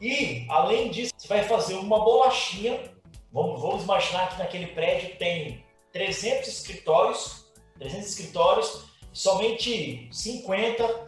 e, 0.00 0.46
além 0.48 0.90
disso, 0.90 1.12
você 1.16 1.28
vai 1.28 1.44
fazer 1.44 1.74
uma 1.74 2.00
bolachinha. 2.00 2.92
Vamos, 3.32 3.60
vamos 3.60 3.84
imaginar 3.84 4.30
que 4.30 4.38
naquele 4.38 4.66
prédio 4.68 5.16
tem 5.16 5.64
300 5.92 6.48
escritórios, 6.48 7.46
300 7.78 8.08
escritórios, 8.08 8.84
somente 9.12 10.08
50 10.10 11.06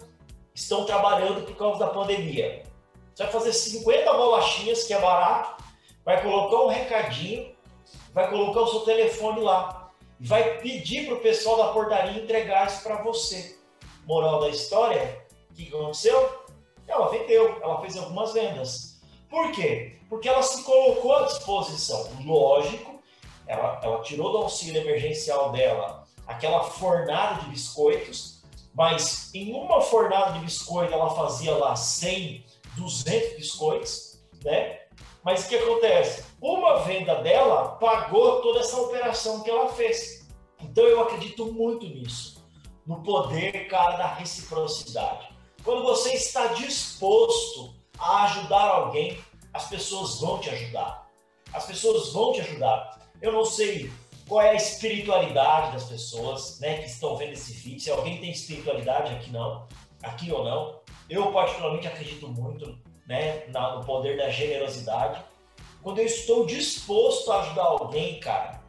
estão 0.55 0.85
trabalhando 0.85 1.45
por 1.45 1.57
causa 1.57 1.81
da 1.81 1.89
pandemia. 1.89 2.63
Você 3.19 3.25
vai 3.25 3.33
fazer 3.33 3.53
50 3.53 4.13
bolachinhas, 4.13 4.85
que 4.85 4.95
é 4.95 5.01
barato, 5.01 5.65
vai 6.05 6.23
colocar 6.23 6.63
um 6.63 6.69
recadinho, 6.69 7.53
vai 8.15 8.31
colocar 8.31 8.61
o 8.61 8.69
seu 8.69 8.81
telefone 8.83 9.41
lá, 9.41 9.91
e 10.21 10.25
vai 10.29 10.59
pedir 10.59 11.07
para 11.07 11.17
o 11.17 11.21
pessoal 11.21 11.57
da 11.57 11.73
portaria 11.73 12.23
entregar 12.23 12.69
isso 12.69 12.81
para 12.85 13.03
você. 13.03 13.59
Moral 14.07 14.39
da 14.39 14.51
história, 14.51 15.27
o 15.51 15.55
que 15.55 15.67
aconteceu? 15.67 16.45
Ela 16.87 17.09
vendeu, 17.09 17.59
ela 17.61 17.81
fez 17.81 17.97
algumas 17.97 18.35
vendas. 18.35 19.01
Por 19.29 19.51
quê? 19.51 19.99
Porque 20.09 20.29
ela 20.29 20.41
se 20.45 20.63
colocou 20.63 21.13
à 21.17 21.23
disposição. 21.25 22.09
Lógico 22.25 23.03
ela, 23.49 23.81
ela 23.83 24.01
tirou 24.01 24.31
do 24.31 24.39
auxílio 24.39 24.81
emergencial 24.81 25.51
dela 25.51 26.05
aquela 26.25 26.63
fornada 26.63 27.43
de 27.43 27.51
biscoitos, 27.51 28.45
mas 28.73 29.35
em 29.35 29.55
uma 29.55 29.81
fornada 29.81 30.35
de 30.35 30.39
biscoito 30.39 30.93
ela 30.93 31.11
fazia 31.11 31.57
lá 31.57 31.75
100, 31.75 32.47
200 32.79 33.37
biscoitos, 33.37 34.19
né? 34.45 34.81
Mas 35.25 35.45
o 35.45 35.49
que 35.49 35.57
acontece? 35.57 36.25
Uma 36.41 36.81
venda 36.81 37.17
dela 37.17 37.77
pagou 37.77 38.41
toda 38.41 38.61
essa 38.61 38.81
operação 38.81 39.43
que 39.43 39.51
ela 39.51 39.69
fez. 39.73 40.27
Então 40.61 40.85
eu 40.85 41.01
acredito 41.03 41.53
muito 41.53 41.87
nisso, 41.87 42.43
no 42.87 43.03
poder, 43.03 43.69
cara, 43.69 43.97
da 43.97 44.07
reciprocidade. 44.15 45.29
Quando 45.65 45.83
você 45.83 46.15
está 46.15 46.47
disposto 46.49 47.75
a 47.99 48.25
ajudar 48.25 48.69
alguém, 48.69 49.19
as 49.53 49.69
pessoas 49.69 50.21
vão 50.21 50.39
te 50.39 50.51
ajudar. 50.51 51.09
As 51.53 51.67
pessoas 51.67 52.13
vão 52.13 52.33
te 52.33 52.41
ajudar. 52.41 53.01
Eu 53.21 53.33
não 53.33 53.45
sei 53.45 53.91
qual 54.29 54.43
é 54.43 54.51
a 54.51 54.55
espiritualidade 54.55 55.73
das 55.73 55.85
pessoas, 55.85 56.61
né, 56.61 56.79
que 56.79 56.87
estão 56.87 57.17
vendo 57.17 57.33
esse 57.33 57.53
vídeo. 57.53 57.81
Se 57.81 57.91
alguém 57.91 58.21
tem 58.21 58.31
espiritualidade 58.31 59.15
aqui 59.15 59.31
não, 59.31 59.67
aqui 60.03 60.31
ou 60.31 60.45
não. 60.45 60.81
Eu 61.09 61.33
particularmente 61.33 61.87
acredito 61.87 62.29
muito, 62.29 62.79
né, 63.07 63.47
no 63.49 63.85
poder 63.85 64.17
da 64.17 64.29
generosidade. 64.29 65.23
Quando 65.83 66.01
eu 66.01 66.07
estou 66.07 66.45
disposto 66.45 67.33
a 67.33 67.41
ajudar 67.41 67.65
alguém, 67.65 68.21
cara, 68.21 68.63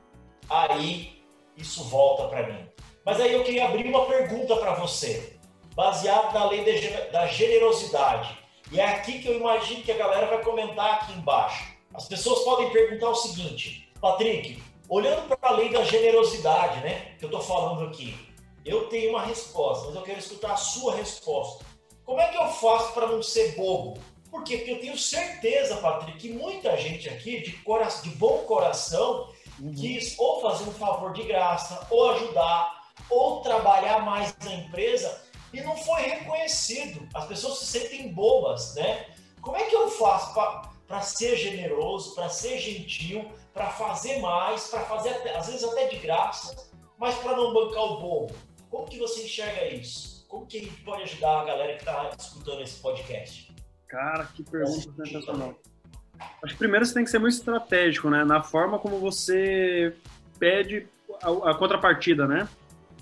aí 0.49 1.21
isso 1.57 1.83
volta 1.85 2.27
para 2.27 2.47
mim. 2.47 2.65
Mas 3.05 3.19
aí 3.19 3.33
eu 3.33 3.43
queria 3.43 3.65
abrir 3.65 3.85
uma 3.87 4.05
pergunta 4.05 4.55
para 4.55 4.75
você, 4.75 5.37
baseado 5.75 6.33
na 6.33 6.45
lei 6.45 6.63
da 7.11 7.27
generosidade. 7.27 8.37
E 8.71 8.79
é 8.79 8.85
aqui 8.85 9.19
que 9.19 9.27
eu 9.27 9.35
imagino 9.35 9.83
que 9.83 9.91
a 9.91 9.97
galera 9.97 10.27
vai 10.27 10.43
comentar 10.43 10.95
aqui 10.95 11.13
embaixo. 11.13 11.73
As 11.93 12.07
pessoas 12.07 12.43
podem 12.43 12.69
perguntar 12.71 13.09
o 13.09 13.15
seguinte: 13.15 13.91
Patrick, 13.99 14.61
olhando 14.87 15.27
para 15.27 15.49
a 15.49 15.53
lei 15.53 15.69
da 15.69 15.83
generosidade, 15.83 16.79
né, 16.81 17.15
que 17.17 17.25
eu 17.25 17.29
estou 17.29 17.41
falando 17.41 17.85
aqui, 17.85 18.15
eu 18.63 18.87
tenho 18.87 19.09
uma 19.09 19.23
resposta, 19.23 19.87
mas 19.87 19.95
eu 19.95 20.03
quero 20.03 20.19
escutar 20.19 20.51
a 20.51 20.57
sua 20.57 20.95
resposta. 20.95 21.65
Como 22.09 22.21
é 22.21 22.27
que 22.29 22.37
eu 22.37 22.47
faço 22.47 22.91
para 22.93 23.05
não 23.05 23.21
ser 23.21 23.55
bobo? 23.55 23.99
Por 24.31 24.43
quê? 24.43 24.57
Porque 24.57 24.71
eu 24.71 24.79
tenho 24.79 24.97
certeza, 24.97 25.77
Patrick, 25.77 26.17
que 26.17 26.33
muita 26.33 26.75
gente 26.75 27.07
aqui 27.07 27.39
de, 27.41 27.51
coração, 27.57 28.01
de 28.01 28.09
bom 28.17 28.39
coração 28.47 29.29
uhum. 29.59 29.75
quis 29.75 30.17
ou 30.17 30.41
fazer 30.41 30.63
um 30.63 30.73
favor 30.73 31.13
de 31.13 31.21
graça, 31.21 31.85
ou 31.87 32.09
ajudar, 32.09 32.89
ou 33.11 33.41
trabalhar 33.41 34.03
mais 34.03 34.35
na 34.43 34.55
empresa 34.55 35.23
e 35.53 35.61
não 35.61 35.77
foi 35.77 36.01
reconhecido. 36.01 37.07
As 37.13 37.27
pessoas 37.27 37.59
se 37.59 37.65
sentem 37.67 38.11
bobas, 38.11 38.73
né? 38.73 39.05
Como 39.39 39.55
é 39.55 39.65
que 39.65 39.75
eu 39.75 39.87
faço 39.91 40.33
para 40.87 41.01
ser 41.01 41.37
generoso, 41.37 42.15
para 42.15 42.27
ser 42.27 42.57
gentil, 42.57 43.31
para 43.53 43.69
fazer 43.69 44.17
mais, 44.17 44.65
para 44.65 44.83
fazer 44.85 45.09
até, 45.09 45.37
às 45.37 45.45
vezes 45.45 45.63
até 45.63 45.85
de 45.85 45.97
graça, 45.97 46.55
mas 46.97 47.13
para 47.19 47.37
não 47.37 47.53
bancar 47.53 47.83
o 47.83 47.99
bobo? 47.99 48.33
Como 48.71 48.87
que 48.87 48.97
você 48.97 49.25
enxerga 49.25 49.67
isso? 49.67 50.08
Como 50.29 50.45
que 50.45 50.59
gente 50.59 50.81
pode 50.83 51.01
ajudar 51.01 51.41
a 51.41 51.45
galera 51.45 51.73
que 51.73 51.79
está 51.79 52.11
escutando 52.17 52.61
esse 52.61 52.79
podcast? 52.79 53.51
Cara, 53.87 54.25
que 54.25 54.43
pergunta 54.43 54.93
sensacional. 55.03 55.59
Acho 56.43 56.53
que 56.53 56.59
primeiro 56.59 56.85
você 56.85 56.93
tem 56.93 57.03
que 57.03 57.09
ser 57.09 57.17
muito 57.17 57.33
estratégico, 57.33 58.11
né? 58.11 58.23
Na 58.23 58.43
forma 58.43 58.77
como 58.77 58.99
você 58.99 59.95
pede 60.37 60.87
a, 61.23 61.49
a 61.49 61.55
contrapartida, 61.55 62.27
né? 62.27 62.47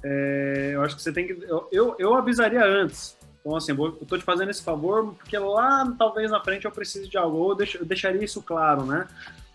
É, 0.02 0.72
eu 0.74 0.84
acho 0.84 0.96
que 0.96 1.02
você 1.02 1.12
tem 1.12 1.28
que. 1.28 1.34
Eu, 1.44 1.68
eu, 1.70 1.96
eu, 2.00 2.16
avisaria 2.16 2.64
antes. 2.64 3.18
Então, 3.42 3.58
assim, 3.58 3.74
eu 3.74 3.92
tô 4.08 4.18
te 4.18 4.24
fazendo 4.24 4.50
esse 4.50 4.64
favor 4.64 5.14
porque 5.16 5.38
lá, 5.38 5.94
talvez 5.98 6.32
na 6.32 6.42
frente, 6.42 6.64
eu 6.64 6.72
precise 6.72 7.10
de 7.10 7.18
algo. 7.18 7.38
Ou 7.38 7.52
eu, 7.52 7.56
deix, 7.56 7.76
eu 7.76 7.86
deixaria 7.86 8.24
isso 8.24 8.42
claro, 8.42 8.86
né? 8.86 9.06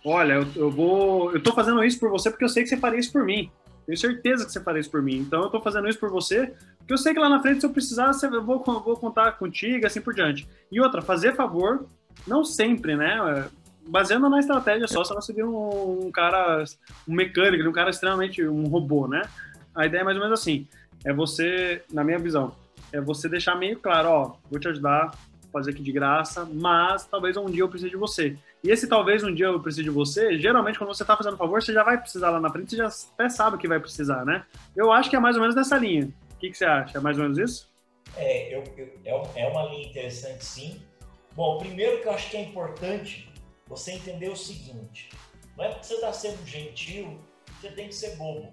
Olha, 0.05 0.35
eu, 0.35 0.47
eu 0.57 0.71
vou. 0.71 1.33
Eu 1.33 1.43
tô 1.43 1.53
fazendo 1.53 1.83
isso 1.83 1.99
por 1.99 2.11
você 2.11 2.31
porque 2.31 2.45
eu 2.45 2.51
sei 2.51 2.65
que 2.65 2.69
você 2.69 2.77
faria 2.77 3.01
isso 3.01 3.13
por 3.13 3.25
mim. 3.25 3.51
Tenho 3.87 3.99
certeza 3.99 4.45
que 4.45 4.53
você 4.53 4.61
faria 4.61 4.81
isso 4.81 4.91
por 4.91 5.03
mim. 5.03 5.17
Então, 5.17 5.43
eu 5.43 5.51
tô 5.51 5.61
fazendo 5.61 5.89
isso 5.89 5.99
por 5.99 6.11
você 6.11 6.53
porque 6.79 6.93
eu 6.95 6.99
sei 6.99 7.15
que 7.15 7.21
lá 7.21 7.29
na 7.29 7.41
frente, 7.41 7.61
se 7.61 7.67
eu 7.67 7.71
precisar, 7.71 8.11
eu 8.23 8.43
vou, 8.43 8.59
vou 8.59 8.97
contar 8.97 9.33
contigo, 9.33 9.87
assim 9.87 10.01
por 10.01 10.13
diante. 10.15 10.49
E 10.71 10.81
outra, 10.81 11.01
fazer 11.01 11.35
favor, 11.35 11.87
não 12.27 12.45
sempre, 12.45 12.97
né? 12.97 13.49
Baseando 13.87 14.29
na 14.29 14.41
estratégia 14.41 14.89
só, 14.89 15.05
se 15.05 15.15
você 15.15 15.33
vir 15.33 15.45
um, 15.45 16.07
um 16.07 16.11
cara, 16.11 16.65
um 17.07 17.15
mecânico, 17.15 17.69
um 17.69 17.73
cara 17.73 17.91
extremamente, 17.91 18.45
um 18.47 18.67
robô, 18.67 19.07
né? 19.07 19.23
a 19.75 19.87
ideia 19.87 20.03
é 20.03 20.05
mais 20.05 20.17
ou 20.17 20.23
menos 20.23 20.39
assim. 20.39 20.67
É 21.05 21.13
você, 21.13 21.83
na 21.93 22.05
minha 22.05 22.19
visão, 22.19 22.55
é 22.93 23.01
você 23.01 23.29
deixar 23.29 23.57
meio 23.57 23.79
claro, 23.79 24.09
ó, 24.09 24.37
vou 24.51 24.61
te 24.61 24.69
ajudar, 24.69 25.13
fazer 25.53 25.71
aqui 25.71 25.83
de 25.83 25.93
graça, 25.93 26.49
mas 26.53 27.07
talvez 27.07 27.37
um 27.37 27.47
dia 27.47 27.63
eu 27.63 27.69
precise 27.69 27.91
de 27.91 27.97
você. 27.97 28.37
E 28.63 28.71
esse 28.71 28.89
talvez 28.89 29.25
um 29.25 29.35
dia 29.35 29.47
eu 29.47 29.61
precise 29.61 29.83
de 29.83 29.91
você, 29.91 30.39
geralmente 30.39 30.79
quando 30.79 30.95
você 30.95 31.03
está 31.03 31.17
fazendo 31.17 31.37
favor, 31.37 31.61
você 31.61 31.73
já 31.73 31.83
vai 31.83 31.99
precisar 31.99 32.31
lá 32.31 32.41
na 32.41 32.51
frente, 32.51 32.71
você 32.71 32.77
já 32.77 32.87
até 32.87 33.29
sabe 33.29 33.59
que 33.59 33.67
vai 33.67 33.81
precisar, 33.81 34.25
né? 34.25 34.47
Eu 34.77 34.93
acho 34.93 35.11
que 35.11 35.17
é 35.17 35.21
mais 35.21 35.37
ou 35.37 35.43
menos 35.43 35.57
nessa 35.57 35.77
linha. 35.77 36.13
O 36.35 36.37
que, 36.39 36.51
que 36.51 36.57
você 36.57 36.65
acha? 36.65 36.99
É 36.99 37.01
mais 37.01 37.17
ou 37.19 37.25
menos 37.25 37.39
isso? 37.39 37.73
É, 38.17 38.55
eu, 38.55 38.63
eu, 38.77 39.23
é, 39.35 39.43
é 39.43 39.49
uma 39.49 39.65
linha 39.65 39.89
interessante, 39.89 40.45
sim. 40.45 40.81
Bom, 41.35 41.59
primeiro 41.59 42.01
que 42.01 42.09
eu 42.09 42.13
acho 42.13 42.31
que 42.31 42.37
é 42.37 42.43
importante 42.43 43.29
você 43.67 43.93
entender 43.93 44.29
o 44.29 44.37
seguinte: 44.37 45.09
não 45.57 45.65
é 45.65 45.69
porque 45.71 45.87
você 45.87 45.95
está 45.95 46.13
sendo 46.13 46.47
gentil, 46.47 47.19
você 47.61 47.71
tem 47.71 47.89
que 47.89 47.95
ser 47.95 48.17
bobo 48.17 48.53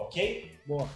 ok? 0.00 0.58
Boa. 0.66 0.88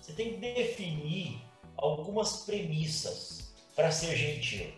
Você 0.00 0.12
tem 0.12 0.34
que 0.34 0.36
definir 0.38 1.42
algumas 1.76 2.44
premissas 2.44 3.52
para 3.74 3.90
ser 3.90 4.16
gentil. 4.16 4.72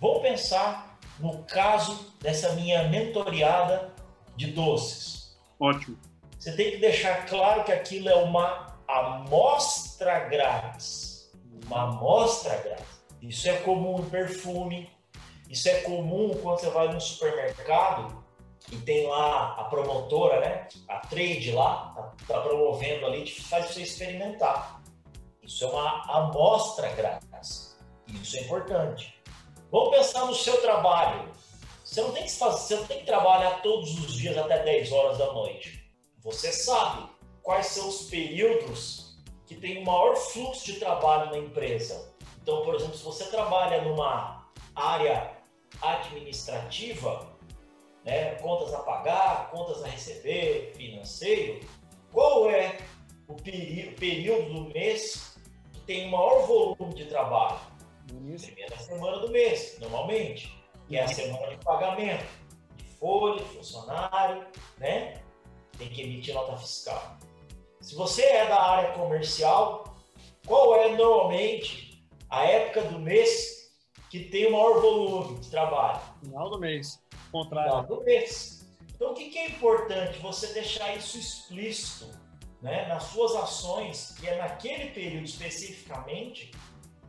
Vamos 0.00 0.22
pensar 0.22 0.95
no 1.18 1.42
caso 1.44 2.14
dessa 2.20 2.52
minha 2.52 2.84
mentoriada 2.88 3.92
de 4.36 4.52
doces. 4.52 5.36
Ótimo. 5.58 5.98
Você 6.38 6.52
tem 6.52 6.72
que 6.72 6.76
deixar 6.78 7.26
claro 7.26 7.64
que 7.64 7.72
aquilo 7.72 8.08
é 8.08 8.14
uma 8.16 8.76
amostra 8.86 10.20
grátis. 10.28 11.32
Uma 11.66 11.84
amostra 11.84 12.56
grátis. 12.58 12.86
Isso 13.22 13.48
é 13.48 13.56
comum 13.60 14.00
em 14.00 14.10
perfume, 14.10 14.90
isso 15.48 15.68
é 15.68 15.80
comum 15.80 16.30
quando 16.42 16.60
você 16.60 16.70
vai 16.70 16.92
no 16.92 17.00
supermercado 17.00 18.24
e 18.70 18.76
tem 18.76 19.06
lá 19.06 19.54
a 19.58 19.64
promotora, 19.64 20.40
né? 20.40 20.68
A 20.88 20.98
trade 20.98 21.52
lá, 21.52 21.92
tá, 21.94 22.34
tá 22.34 22.40
promovendo 22.40 23.06
ali, 23.06 23.28
faz 23.30 23.66
você 23.66 23.82
experimentar. 23.82 24.82
Isso 25.42 25.64
é 25.64 25.68
uma 25.68 26.02
amostra 26.10 26.92
grátis. 26.94 27.76
Isso 28.08 28.36
é 28.36 28.40
importante. 28.40 29.15
Vamos 29.70 29.96
pensar 29.96 30.26
no 30.26 30.34
seu 30.34 30.60
trabalho. 30.60 31.28
Você 31.84 32.00
não 32.00 32.12
tem 32.12 32.24
que 32.24 32.32
fazer, 32.32 32.58
você 32.58 32.76
não 32.76 32.86
tem 32.86 33.00
que 33.00 33.06
trabalhar 33.06 33.62
todos 33.62 33.98
os 33.98 34.14
dias 34.14 34.36
até 34.36 34.62
10 34.62 34.92
horas 34.92 35.18
da 35.18 35.32
noite. 35.32 35.90
Você 36.22 36.52
sabe 36.52 37.08
quais 37.42 37.66
são 37.66 37.88
os 37.88 38.02
períodos 38.02 39.16
que 39.46 39.54
tem 39.54 39.78
o 39.78 39.84
maior 39.84 40.16
fluxo 40.16 40.66
de 40.66 40.74
trabalho 40.74 41.30
na 41.30 41.38
empresa. 41.38 42.12
Então, 42.42 42.62
por 42.62 42.74
exemplo, 42.74 42.96
se 42.96 43.04
você 43.04 43.24
trabalha 43.26 43.82
numa 43.82 44.48
área 44.74 45.36
administrativa, 45.80 47.26
né? 48.04 48.36
contas 48.36 48.72
a 48.72 48.78
pagar, 48.80 49.50
contas 49.50 49.82
a 49.82 49.88
receber, 49.88 50.72
financeiro, 50.76 51.60
qual 52.12 52.48
é 52.50 52.78
o 53.28 53.34
período 53.34 54.54
do 54.54 54.60
mês 54.72 55.36
que 55.72 55.80
tem 55.80 56.08
o 56.08 56.12
maior 56.12 56.46
volume 56.46 56.94
de 56.94 57.06
trabalho? 57.06 57.58
Primeira 58.06 58.78
semana 58.78 59.18
do 59.18 59.30
mês, 59.30 59.76
normalmente, 59.80 60.56
que 60.86 60.96
é 60.96 61.02
a 61.02 61.08
semana 61.08 61.48
de 61.48 61.64
pagamento, 61.64 62.26
de 62.76 62.84
folha, 62.84 63.42
de 63.42 63.48
funcionário, 63.50 64.46
né? 64.78 65.22
Tem 65.78 65.88
que 65.88 66.02
emitir 66.02 66.34
nota 66.34 66.56
fiscal. 66.56 67.18
Se 67.80 67.94
você 67.94 68.22
é 68.22 68.46
da 68.46 68.60
área 68.60 68.92
comercial, 68.92 69.96
qual 70.46 70.76
é 70.76 70.96
normalmente 70.96 72.02
a 72.30 72.44
época 72.44 72.82
do 72.82 72.98
mês 72.98 73.72
que 74.10 74.24
tem 74.24 74.46
o 74.46 74.52
maior 74.52 74.80
volume 74.80 75.38
de 75.40 75.50
trabalho? 75.50 76.00
Final 76.22 76.50
do 76.50 76.58
mês 76.58 77.04
contrário. 77.30 77.86
do 77.86 78.02
mês. 78.02 78.66
Então, 78.94 79.10
o 79.10 79.14
que, 79.14 79.28
que 79.28 79.38
é 79.38 79.48
importante? 79.48 80.18
Você 80.20 80.52
deixar 80.54 80.96
isso 80.96 81.18
explícito 81.18 82.10
né, 82.62 82.86
nas 82.86 83.04
suas 83.04 83.34
ações, 83.36 84.14
que 84.18 84.26
é 84.26 84.36
naquele 84.36 84.90
período 84.90 85.24
especificamente, 85.24 86.50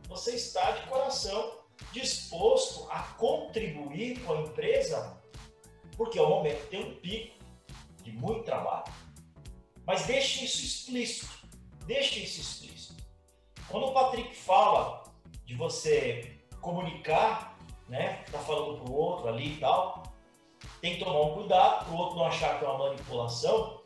você 0.08 0.34
está 0.34 0.72
de 0.72 0.88
coração 0.88 1.58
disposto 1.92 2.90
a 2.90 3.02
contribuir 3.18 4.20
com 4.24 4.32
a 4.32 4.40
empresa, 4.40 5.16
porque 5.96 6.18
é 6.18 6.22
o 6.22 6.28
momento 6.28 6.68
tem 6.68 6.84
um 6.84 6.94
pico 6.96 7.38
de 8.02 8.12
muito 8.12 8.44
trabalho. 8.44 8.92
Mas 9.86 10.06
deixe 10.06 10.44
isso 10.44 10.64
explícito. 10.64 11.46
Deixe 11.86 12.20
isso 12.20 12.40
explícito. 12.40 13.02
Quando 13.68 13.86
o 13.86 13.92
Patrick 13.92 14.34
fala 14.34 15.04
de 15.44 15.54
você 15.54 16.38
comunicar, 16.60 17.58
né? 17.88 18.24
Tá 18.30 18.38
falando 18.38 18.80
pro 18.80 18.92
outro 18.92 19.28
ali 19.28 19.54
e 19.54 19.60
tal, 19.60 20.02
tem 20.80 20.94
que 20.94 21.04
tomar 21.04 21.20
um 21.20 21.34
cuidado 21.34 21.86
para 21.86 21.94
o 21.94 21.96
outro 21.96 22.16
não 22.16 22.26
achar 22.26 22.58
que 22.58 22.64
é 22.64 22.68
uma 22.68 22.90
manipulação. 22.90 23.82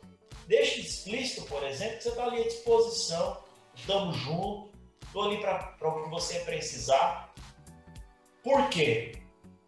Deixe 0.47 0.81
explícito, 0.81 1.47
por 1.47 1.63
exemplo, 1.63 1.97
que 1.97 2.03
você 2.03 2.09
está 2.09 2.25
ali 2.25 2.41
à 2.41 2.43
disposição, 2.43 3.37
estamos 3.73 4.17
juntos, 4.17 4.72
estou 5.13 5.25
ali 5.25 5.37
para 5.37 5.77
o 5.87 6.03
que 6.03 6.09
você 6.09 6.39
precisar. 6.39 7.31
Por 8.43 8.67
quê? 8.69 9.19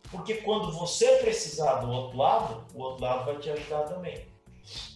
Porque 0.10 0.36
quando 0.36 0.72
você 0.72 1.18
precisar 1.18 1.76
do 1.76 1.92
outro 1.92 2.18
lado, 2.18 2.66
o 2.74 2.82
outro 2.82 3.04
lado 3.04 3.26
vai 3.26 3.38
te 3.38 3.52
ajudar 3.52 3.84
também. 3.84 4.26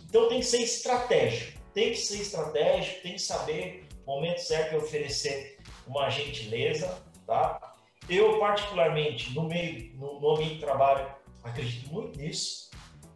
Então 0.03 0.27
tem 0.27 0.39
que 0.39 0.45
ser 0.45 0.61
estratégico, 0.61 1.59
tem 1.73 1.91
que 1.91 1.97
ser 1.97 2.21
estratégico, 2.21 3.03
tem 3.03 3.13
que 3.13 3.21
saber 3.21 3.87
o 4.05 4.15
momento 4.15 4.39
certo 4.39 4.71
de 4.71 4.77
oferecer 4.77 5.59
uma 5.85 6.09
gentileza, 6.09 6.99
tá? 7.27 7.75
Eu, 8.09 8.39
particularmente, 8.39 9.31
no 9.35 9.43
meio, 9.43 9.95
no, 9.97 10.19
no 10.19 10.31
ambiente 10.31 10.55
de 10.55 10.61
trabalho, 10.61 11.07
acredito 11.43 11.93
muito 11.93 12.17
nisso. 12.17 12.69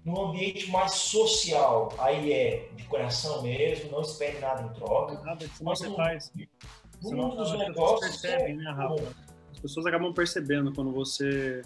Num 0.06 0.28
ambiente 0.28 0.70
mais 0.70 0.92
social, 0.92 1.92
aí 1.98 2.32
é 2.32 2.68
de 2.76 2.84
coração 2.84 3.42
mesmo, 3.42 3.90
não 3.90 4.02
espere 4.02 4.38
nada 4.38 4.62
em 4.62 4.74
troca. 4.74 5.20
Nada 5.24 5.48
que 5.48 5.64
você 5.64 5.88
no, 5.88 5.96
faz. 5.96 6.32
No 7.04 7.12
mundo 7.12 7.36
dos 7.36 7.58
negócios. 7.58 8.22
Percebem, 8.22 8.56
né, 8.56 8.72
Rafa? 8.72 9.04
As 9.52 9.60
pessoas 9.60 9.86
acabam 9.86 10.14
percebendo 10.14 10.74
quando 10.74 10.92
você, 10.92 11.62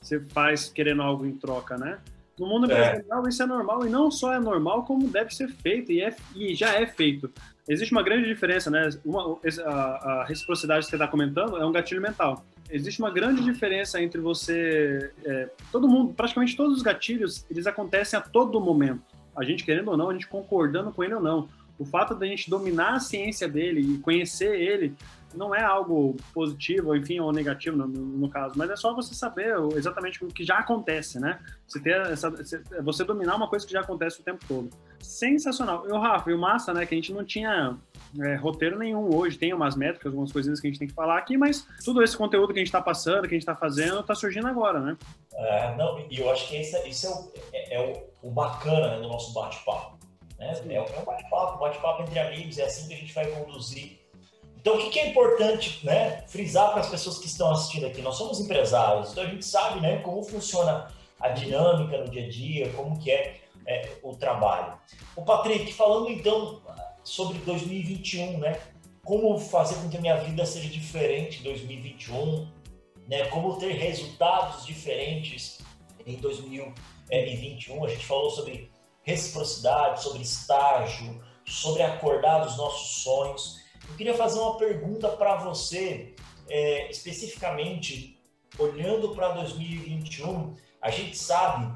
você 0.00 0.20
faz 0.20 0.68
querendo 0.68 1.02
algo 1.02 1.24
em 1.24 1.32
troca, 1.32 1.76
né? 1.76 1.98
No 2.38 2.46
mundo 2.46 2.64
empresarial 2.64 3.26
é. 3.26 3.28
isso 3.28 3.42
é 3.42 3.46
normal 3.46 3.86
e 3.86 3.90
não 3.90 4.10
só 4.10 4.34
é 4.34 4.40
normal, 4.40 4.84
como 4.84 5.08
deve 5.08 5.34
ser 5.34 5.48
feito 5.48 5.92
e, 5.92 6.02
é, 6.02 6.14
e 6.34 6.54
já 6.54 6.74
é 6.80 6.86
feito. 6.86 7.30
Existe 7.68 7.92
uma 7.92 8.02
grande 8.02 8.26
diferença, 8.26 8.70
né? 8.70 8.88
Uma, 9.04 9.38
a, 9.64 9.70
a 9.70 10.24
reciprocidade 10.24 10.84
que 10.84 10.90
você 10.90 10.96
está 10.96 11.06
comentando 11.06 11.56
é 11.56 11.64
um 11.64 11.72
gatilho 11.72 12.00
mental. 12.00 12.44
Existe 12.70 13.00
uma 13.00 13.10
grande 13.10 13.44
diferença 13.44 14.02
entre 14.02 14.20
você, 14.20 15.12
é, 15.24 15.50
todo 15.70 15.86
mundo, 15.86 16.14
praticamente 16.14 16.56
todos 16.56 16.78
os 16.78 16.82
gatilhos, 16.82 17.44
eles 17.50 17.66
acontecem 17.66 18.18
a 18.18 18.22
todo 18.22 18.60
momento. 18.60 19.02
A 19.36 19.44
gente 19.44 19.64
querendo 19.64 19.90
ou 19.90 19.96
não, 19.96 20.10
a 20.10 20.12
gente 20.12 20.26
concordando 20.26 20.90
com 20.90 21.04
ele 21.04 21.14
ou 21.14 21.22
não. 21.22 21.48
O 21.78 21.84
fato 21.84 22.14
da 22.14 22.26
gente 22.26 22.48
dominar 22.48 22.94
a 22.94 23.00
ciência 23.00 23.48
dele 23.48 23.80
e 23.80 23.98
conhecer 23.98 24.54
ele 24.60 24.94
não 25.34 25.54
é 25.54 25.62
algo 25.62 26.16
positivo, 26.32 26.94
enfim, 26.94 27.18
ou 27.20 27.32
negativo 27.32 27.76
no, 27.76 27.86
no, 27.86 28.28
caso, 28.28 28.54
mas 28.56 28.70
é 28.70 28.76
só 28.76 28.94
você 28.94 29.14
saber 29.14 29.54
exatamente 29.74 30.22
o 30.24 30.28
que 30.28 30.44
já 30.44 30.58
acontece, 30.58 31.18
né? 31.18 31.40
Você 31.66 31.80
ter 31.80 32.00
essa, 32.02 32.30
você 32.82 33.04
dominar 33.04 33.36
uma 33.36 33.48
coisa 33.48 33.66
que 33.66 33.72
já 33.72 33.80
acontece 33.80 34.20
o 34.20 34.22
tempo 34.22 34.44
todo. 34.46 34.70
Sensacional. 35.00 35.86
Eu, 35.86 35.98
Rafa, 35.98 36.30
e 36.30 36.34
o 36.34 36.38
Massa, 36.38 36.72
né, 36.72 36.86
que 36.86 36.94
a 36.94 36.96
gente 36.96 37.12
não 37.12 37.24
tinha 37.24 37.76
é, 38.20 38.34
roteiro 38.36 38.78
nenhum 38.78 39.14
hoje, 39.14 39.38
tem 39.38 39.52
umas 39.52 39.74
métricas, 39.74 40.06
algumas 40.12 40.30
coisinhas 40.30 40.60
que 40.60 40.66
a 40.66 40.70
gente 40.70 40.78
tem 40.78 40.88
que 40.88 40.94
falar 40.94 41.18
aqui, 41.18 41.36
mas 41.36 41.66
tudo 41.84 42.02
esse 42.02 42.16
conteúdo 42.16 42.52
que 42.52 42.58
a 42.58 42.62
gente 42.62 42.68
está 42.68 42.80
passando, 42.80 43.22
que 43.22 43.34
a 43.34 43.38
gente 43.38 43.42
está 43.42 43.56
fazendo, 43.56 44.00
está 44.00 44.14
surgindo 44.14 44.46
agora, 44.46 44.80
né? 44.80 44.96
É, 45.34 45.76
não, 45.76 45.98
e 46.10 46.20
eu 46.20 46.30
acho 46.30 46.48
que 46.48 46.60
isso 46.60 46.76
é, 46.76 46.80
é, 46.80 47.10
o, 47.10 47.32
é, 47.52 47.74
é 47.74 48.04
o, 48.22 48.28
o, 48.28 48.30
bacana 48.30 49.00
do 49.00 49.08
nosso 49.08 49.32
bate-papo. 49.32 49.98
Né? 50.42 50.76
É, 50.76 50.80
um 50.80 51.04
bate-papo, 51.04 51.58
bate-papo 51.58 52.02
entre 52.02 52.18
amigos, 52.18 52.58
é 52.58 52.64
assim 52.64 52.88
que 52.88 52.94
a 52.94 52.96
gente 52.96 53.12
vai 53.12 53.26
conduzir 53.26 54.02
então, 54.62 54.76
o 54.76 54.90
que 54.90 55.00
é 55.00 55.08
importante 55.08 55.84
né, 55.84 56.22
frisar 56.28 56.70
para 56.70 56.82
as 56.82 56.88
pessoas 56.88 57.18
que 57.18 57.26
estão 57.26 57.50
assistindo 57.50 57.84
aqui? 57.84 58.00
Nós 58.00 58.16
somos 58.16 58.38
empresários, 58.38 59.10
então 59.10 59.24
a 59.24 59.26
gente 59.26 59.44
sabe 59.44 59.80
né, 59.80 59.96
como 59.98 60.22
funciona 60.22 60.88
a 61.18 61.30
dinâmica 61.30 61.98
no 61.98 62.08
dia 62.08 62.24
a 62.24 62.28
dia, 62.28 62.72
como 62.74 62.96
que 62.96 63.10
é, 63.10 63.40
é 63.66 63.98
o 64.04 64.14
trabalho. 64.14 64.78
O 65.16 65.24
Patrick, 65.24 65.72
falando 65.72 66.10
então 66.10 66.62
sobre 67.02 67.38
2021, 67.38 68.38
né? 68.38 68.60
Como 69.04 69.36
fazer 69.36 69.74
com 69.82 69.88
que 69.88 69.96
a 69.96 70.00
minha 70.00 70.16
vida 70.18 70.46
seja 70.46 70.68
diferente 70.68 71.40
em 71.40 71.42
2021, 71.42 72.48
né? 73.08 73.24
Como 73.30 73.58
ter 73.58 73.72
resultados 73.72 74.64
diferentes 74.64 75.58
em 76.06 76.16
2021. 76.18 77.84
A 77.84 77.88
gente 77.88 78.06
falou 78.06 78.30
sobre 78.30 78.70
reciprocidade, 79.02 80.02
sobre 80.02 80.22
estágio, 80.22 81.22
sobre 81.44 81.82
acordar 81.82 82.40
dos 82.40 82.56
nossos 82.56 83.02
sonhos. 83.02 83.60
Eu 83.88 83.96
queria 83.96 84.14
fazer 84.14 84.38
uma 84.38 84.56
pergunta 84.56 85.08
para 85.08 85.36
você, 85.36 86.14
é, 86.48 86.90
especificamente, 86.90 88.18
olhando 88.58 89.14
para 89.14 89.32
2021, 89.32 90.54
a 90.80 90.90
gente 90.90 91.16
sabe 91.16 91.72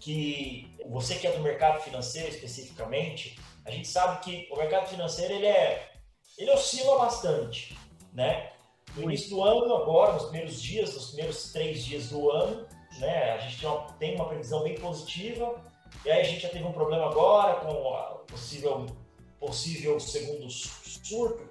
que 0.00 0.70
você 0.88 1.14
que 1.16 1.26
é 1.26 1.32
do 1.32 1.42
mercado 1.42 1.80
financeiro 1.82 2.28
especificamente, 2.28 3.38
a 3.64 3.70
gente 3.70 3.86
sabe 3.86 4.20
que 4.24 4.48
o 4.50 4.56
mercado 4.56 4.88
financeiro 4.88 5.34
ele 5.34 5.46
é 5.46 5.90
ele 6.38 6.50
oscila 6.52 6.98
bastante, 6.98 7.76
né? 8.14 8.50
No 8.96 9.02
início 9.02 9.30
do 9.30 9.44
ano, 9.44 9.74
agora, 9.74 10.14
nos 10.14 10.24
primeiros 10.24 10.60
dias, 10.60 10.94
nos 10.94 11.08
primeiros 11.08 11.52
três 11.52 11.84
dias 11.84 12.08
do 12.08 12.30
ano, 12.30 12.66
né? 12.98 13.32
A 13.32 13.38
gente 13.38 13.64
tem 13.98 14.14
uma 14.14 14.26
previsão 14.26 14.62
bem 14.62 14.74
positiva. 14.74 15.62
E 16.04 16.10
aí 16.10 16.20
a 16.20 16.24
gente 16.24 16.40
já 16.40 16.48
teve 16.48 16.64
um 16.64 16.72
problema 16.72 17.06
agora 17.06 17.60
com 17.60 17.94
a 17.94 18.20
possível 18.26 18.86
possível 19.38 19.98
segundo 19.98 20.48
surto 20.50 21.50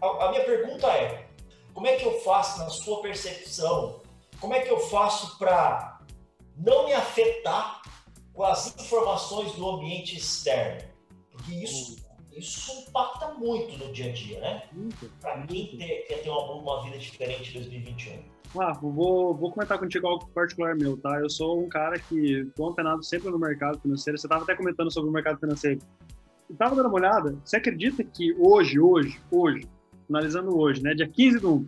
a, 0.00 0.26
a 0.26 0.30
minha 0.30 0.44
pergunta 0.44 0.86
é: 0.88 1.26
como 1.74 1.86
é 1.86 1.96
que 1.96 2.04
eu 2.04 2.20
faço 2.20 2.58
na 2.58 2.70
sua 2.70 3.02
percepção? 3.02 4.00
Como 4.40 4.54
é 4.54 4.60
que 4.60 4.70
eu 4.70 4.80
faço 4.80 5.36
para 5.38 6.00
não 6.56 6.86
me 6.86 6.92
afetar 6.92 7.82
com 8.32 8.42
as 8.42 8.74
informações 8.80 9.52
do 9.52 9.68
ambiente 9.68 10.16
externo? 10.16 10.88
Porque 11.30 11.52
isso, 11.52 11.96
isso 12.32 12.72
impacta 12.80 13.34
muito 13.34 13.76
no 13.76 13.92
dia 13.92 14.10
a 14.10 14.12
dia, 14.12 14.40
né? 14.40 14.68
Para 15.20 15.46
quem 15.46 15.76
ter, 15.76 16.06
quer 16.06 16.22
ter 16.22 16.30
uma, 16.30 16.52
uma 16.52 16.82
vida 16.82 16.98
diferente 16.98 17.50
em 17.50 17.60
2021. 17.60 18.39
Ah, 18.58 18.72
vou, 18.72 19.34
vou 19.34 19.52
comentar 19.52 19.78
contigo 19.78 20.08
algo 20.08 20.26
particular 20.28 20.74
meu, 20.74 20.96
tá? 20.96 21.20
Eu 21.20 21.30
sou 21.30 21.62
um 21.62 21.68
cara 21.68 21.98
que 21.98 22.40
estou 22.40 22.70
antenado 22.70 23.02
sempre 23.04 23.30
no 23.30 23.38
mercado 23.38 23.78
financeiro. 23.80 24.18
Você 24.18 24.26
estava 24.26 24.42
até 24.42 24.56
comentando 24.56 24.90
sobre 24.90 25.08
o 25.08 25.12
mercado 25.12 25.38
financeiro. 25.38 25.80
Eu 26.48 26.54
estava 26.54 26.74
dando 26.74 26.86
uma 26.86 26.96
olhada. 26.96 27.36
Você 27.44 27.56
acredita 27.56 28.02
que 28.02 28.34
hoje, 28.36 28.80
hoje, 28.80 29.20
hoje, 29.30 29.68
finalizando 30.06 30.58
hoje, 30.58 30.82
né, 30.82 30.94
dia 30.94 31.06
15 31.06 31.38
do 31.38 31.54
1, 31.54 31.66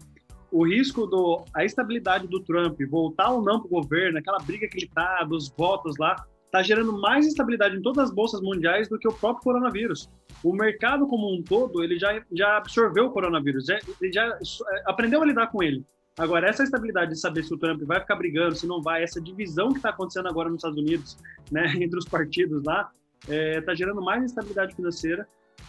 o 0.50 0.66
risco 0.66 1.06
do 1.06 1.44
a 1.54 1.64
estabilidade 1.64 2.26
do 2.26 2.40
Trump 2.40 2.78
voltar 2.90 3.30
ou 3.30 3.42
não 3.42 3.60
para 3.60 3.66
o 3.66 3.80
governo, 3.80 4.18
aquela 4.18 4.38
briga 4.38 4.68
que 4.68 4.78
ele 4.78 4.90
tá, 4.92 5.22
dos 5.22 5.50
votos 5.50 5.96
lá, 5.98 6.16
está 6.46 6.62
gerando 6.62 6.92
mais 7.00 7.26
instabilidade 7.26 7.76
em 7.76 7.80
todas 7.80 8.10
as 8.10 8.14
bolsas 8.14 8.40
mundiais 8.42 8.88
do 8.88 8.98
que 8.98 9.08
o 9.08 9.12
próprio 9.12 9.44
coronavírus. 9.44 10.10
O 10.44 10.52
mercado 10.52 11.06
como 11.06 11.32
um 11.32 11.42
todo, 11.42 11.82
ele 11.82 11.98
já, 11.98 12.20
já 12.32 12.58
absorveu 12.58 13.06
o 13.06 13.10
coronavírus, 13.10 13.66
já, 13.66 13.78
ele 14.00 14.12
já 14.12 14.26
é, 14.26 14.82
aprendeu 14.84 15.22
a 15.22 15.24
lidar 15.24 15.46
com 15.46 15.62
ele. 15.62 15.86
Agora, 16.18 16.48
essa 16.48 16.62
estabilidade 16.62 17.12
de 17.12 17.18
saber 17.18 17.42
se 17.42 17.54
o 17.54 17.58
Trump 17.58 17.82
vai 17.82 18.00
ficar 18.00 18.16
brigando, 18.16 18.54
se 18.54 18.66
não 18.66 18.82
vai, 18.82 19.02
essa 19.02 19.20
divisão 19.20 19.70
que 19.70 19.76
está 19.76 19.90
acontecendo 19.90 20.28
agora 20.28 20.48
nos 20.48 20.58
Estados 20.58 20.78
Unidos, 20.78 21.16
né, 21.50 21.72
entre 21.80 21.98
os 21.98 22.04
partidos 22.04 22.62
lá, 22.64 22.90
está 23.22 23.34
é, 23.34 23.60
tá 23.60 23.74
gerando 23.74 24.02
mais 24.02 24.22
instabilidade 24.22 24.74
financeira 24.74 25.26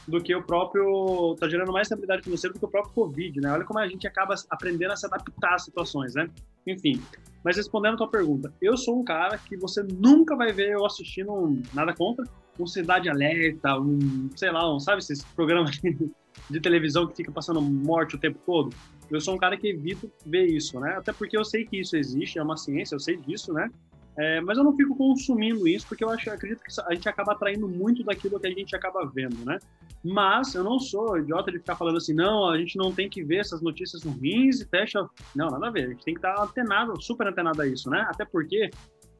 do 0.08 0.22
que 0.22 0.36
o 0.36 0.44
próprio. 0.44 1.34
está 1.34 1.48
gerando 1.48 1.72
mais 1.72 1.88
estabilidade 1.88 2.24
financeira 2.24 2.54
do 2.54 2.60
que 2.60 2.66
o 2.66 2.70
próprio 2.70 2.94
Covid, 2.94 3.40
né? 3.40 3.52
Olha 3.52 3.64
como 3.64 3.80
a 3.80 3.88
gente 3.88 4.08
acaba 4.08 4.36
aprendendo 4.50 4.92
a 4.92 4.96
se 4.96 5.06
adaptar 5.06 5.54
às 5.54 5.64
situações, 5.64 6.14
né? 6.16 6.30
Enfim. 6.68 7.02
Mas 7.44 7.58
respondendo 7.58 7.94
a 7.94 7.98
tua 7.98 8.10
pergunta, 8.10 8.54
eu 8.62 8.76
sou 8.78 9.00
um 9.00 9.04
cara 9.04 9.38
que 9.38 9.58
você 9.58 9.84
nunca 9.84 10.36
vai 10.36 10.52
ver 10.52 10.72
eu 10.72 10.86
assistindo 10.86 11.32
um, 11.32 11.62
nada 11.74 11.94
contra, 11.94 12.26
um 12.60 12.66
Cidade 12.66 13.10
Alerta, 13.10 13.78
um, 13.80 14.30
sei 14.36 14.52
lá, 14.52 14.74
um, 14.74 14.80
sabe 14.80 15.00
esses 15.00 15.24
programas 15.24 15.72
de 16.50 16.60
televisão 16.62 17.08
que 17.08 17.16
fica 17.16 17.32
passando 17.32 17.62
morte 17.62 18.16
o 18.16 18.20
tempo 18.20 18.40
todo? 18.46 18.74
Eu 19.16 19.22
sou 19.22 19.36
um 19.36 19.38
cara 19.38 19.56
que 19.56 19.68
evito 19.68 20.12
ver 20.26 20.46
isso, 20.46 20.80
né? 20.80 20.96
Até 20.98 21.14
porque 21.14 21.38
eu 21.38 21.46
sei 21.46 21.66
que 21.66 21.80
isso 21.80 21.96
existe, 21.96 22.40
é 22.40 22.44
uma 22.44 22.58
ciência, 22.58 22.96
eu 22.96 23.00
sei 23.00 23.18
disso, 23.18 23.54
né? 23.54 23.70
É, 24.16 24.42
mas 24.42 24.58
eu 24.58 24.64
não 24.64 24.76
fico 24.76 24.96
consumindo 24.96 25.68
isso 25.68 25.88
porque 25.88 26.04
eu 26.04 26.10
acho, 26.10 26.30
acredito 26.30 26.62
que 26.64 26.72
a 26.86 26.94
gente 26.94 27.10
acaba 27.10 27.32
atraindo 27.32 27.68
muito 27.68 28.04
daquilo 28.04 28.40
que 28.40 28.46
a 28.46 28.52
gente 28.52 28.76
acaba 28.76 29.06
vendo, 29.06 29.44
né? 29.44 29.58
Mas 30.04 30.54
eu 30.54 30.64
não 30.64 30.80
sou 30.80 31.18
idiota 31.18 31.52
de 31.52 31.60
ficar 31.60 31.76
falando 31.76 31.98
assim, 31.98 32.14
não, 32.14 32.50
a 32.50 32.58
gente 32.58 32.78
não 32.78 32.92
tem 32.92 33.10
que 33.10 33.24
ver 33.24 33.38
essas 33.38 33.62
notícias 33.62 34.04
ruins 34.04 34.62
e 34.62 34.66
fecha. 34.66 35.08
Não, 35.36 35.50
nada 35.50 35.68
a 35.68 35.72
ver. 35.72 35.86
A 35.86 35.90
gente 35.90 36.04
tem 36.04 36.14
que 36.14 36.20
estar 36.20 36.40
antenado, 36.42 37.02
super 37.02 37.28
antenado 37.28 37.62
a 37.62 37.68
isso, 37.68 37.90
né? 37.90 38.06
Até 38.10 38.26
porque 38.26 38.70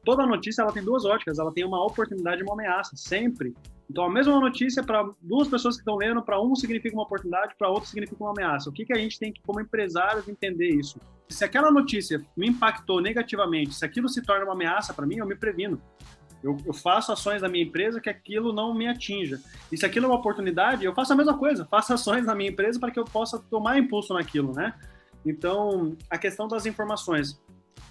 toda 0.04 0.26
notícia 0.26 0.62
ela 0.62 0.72
tem 0.72 0.84
duas 0.84 1.04
óticas, 1.04 1.38
ela 1.38 1.52
tem 1.52 1.64
uma 1.64 1.84
oportunidade 1.84 2.42
e 2.42 2.44
uma 2.44 2.52
ameaça, 2.52 2.94
sempre. 2.96 3.54
Então, 3.90 4.04
a 4.04 4.10
mesma 4.10 4.40
notícia 4.40 4.82
para 4.82 5.08
duas 5.20 5.48
pessoas 5.48 5.76
que 5.76 5.82
estão 5.82 5.96
lendo, 5.96 6.22
para 6.22 6.40
um 6.40 6.54
significa 6.54 6.96
uma 6.96 7.04
oportunidade, 7.04 7.54
para 7.58 7.68
outro 7.68 7.88
significa 7.88 8.22
uma 8.22 8.32
ameaça. 8.32 8.70
O 8.70 8.72
que, 8.72 8.84
que 8.84 8.92
a 8.92 8.98
gente 8.98 9.18
tem 9.18 9.32
que, 9.32 9.42
como 9.42 9.60
empresários, 9.60 10.28
entender 10.28 10.70
isso? 10.70 10.98
Se 11.28 11.44
aquela 11.44 11.70
notícia 11.70 12.24
me 12.36 12.48
impactou 12.48 13.00
negativamente, 13.00 13.74
se 13.74 13.84
aquilo 13.84 14.08
se 14.08 14.22
torna 14.22 14.44
uma 14.44 14.54
ameaça 14.54 14.94
para 14.94 15.06
mim, 15.06 15.16
eu 15.16 15.26
me 15.26 15.36
previno. 15.36 15.80
Eu, 16.42 16.58
eu, 16.66 16.74
faço 16.74 17.10
ações 17.10 17.40
na 17.40 17.48
minha 17.48 17.64
empresa 17.64 18.00
que 18.00 18.10
aquilo 18.10 18.52
não 18.52 18.74
me 18.74 18.86
atinja. 18.86 19.40
E 19.72 19.78
se 19.78 19.86
aquilo 19.86 20.04
é 20.04 20.08
uma 20.10 20.18
oportunidade, 20.18 20.84
eu 20.84 20.94
faço 20.94 21.12
a 21.12 21.16
mesma 21.16 21.38
coisa. 21.38 21.64
Faço 21.64 21.94
ações 21.94 22.26
na 22.26 22.34
minha 22.34 22.50
empresa 22.50 22.78
para 22.78 22.90
que 22.90 22.98
eu 22.98 23.04
possa 23.04 23.38
tomar 23.38 23.78
impulso 23.78 24.12
naquilo, 24.12 24.52
né? 24.52 24.74
Então, 25.24 25.96
a 26.10 26.18
questão 26.18 26.46
das 26.46 26.66
informações 26.66 27.40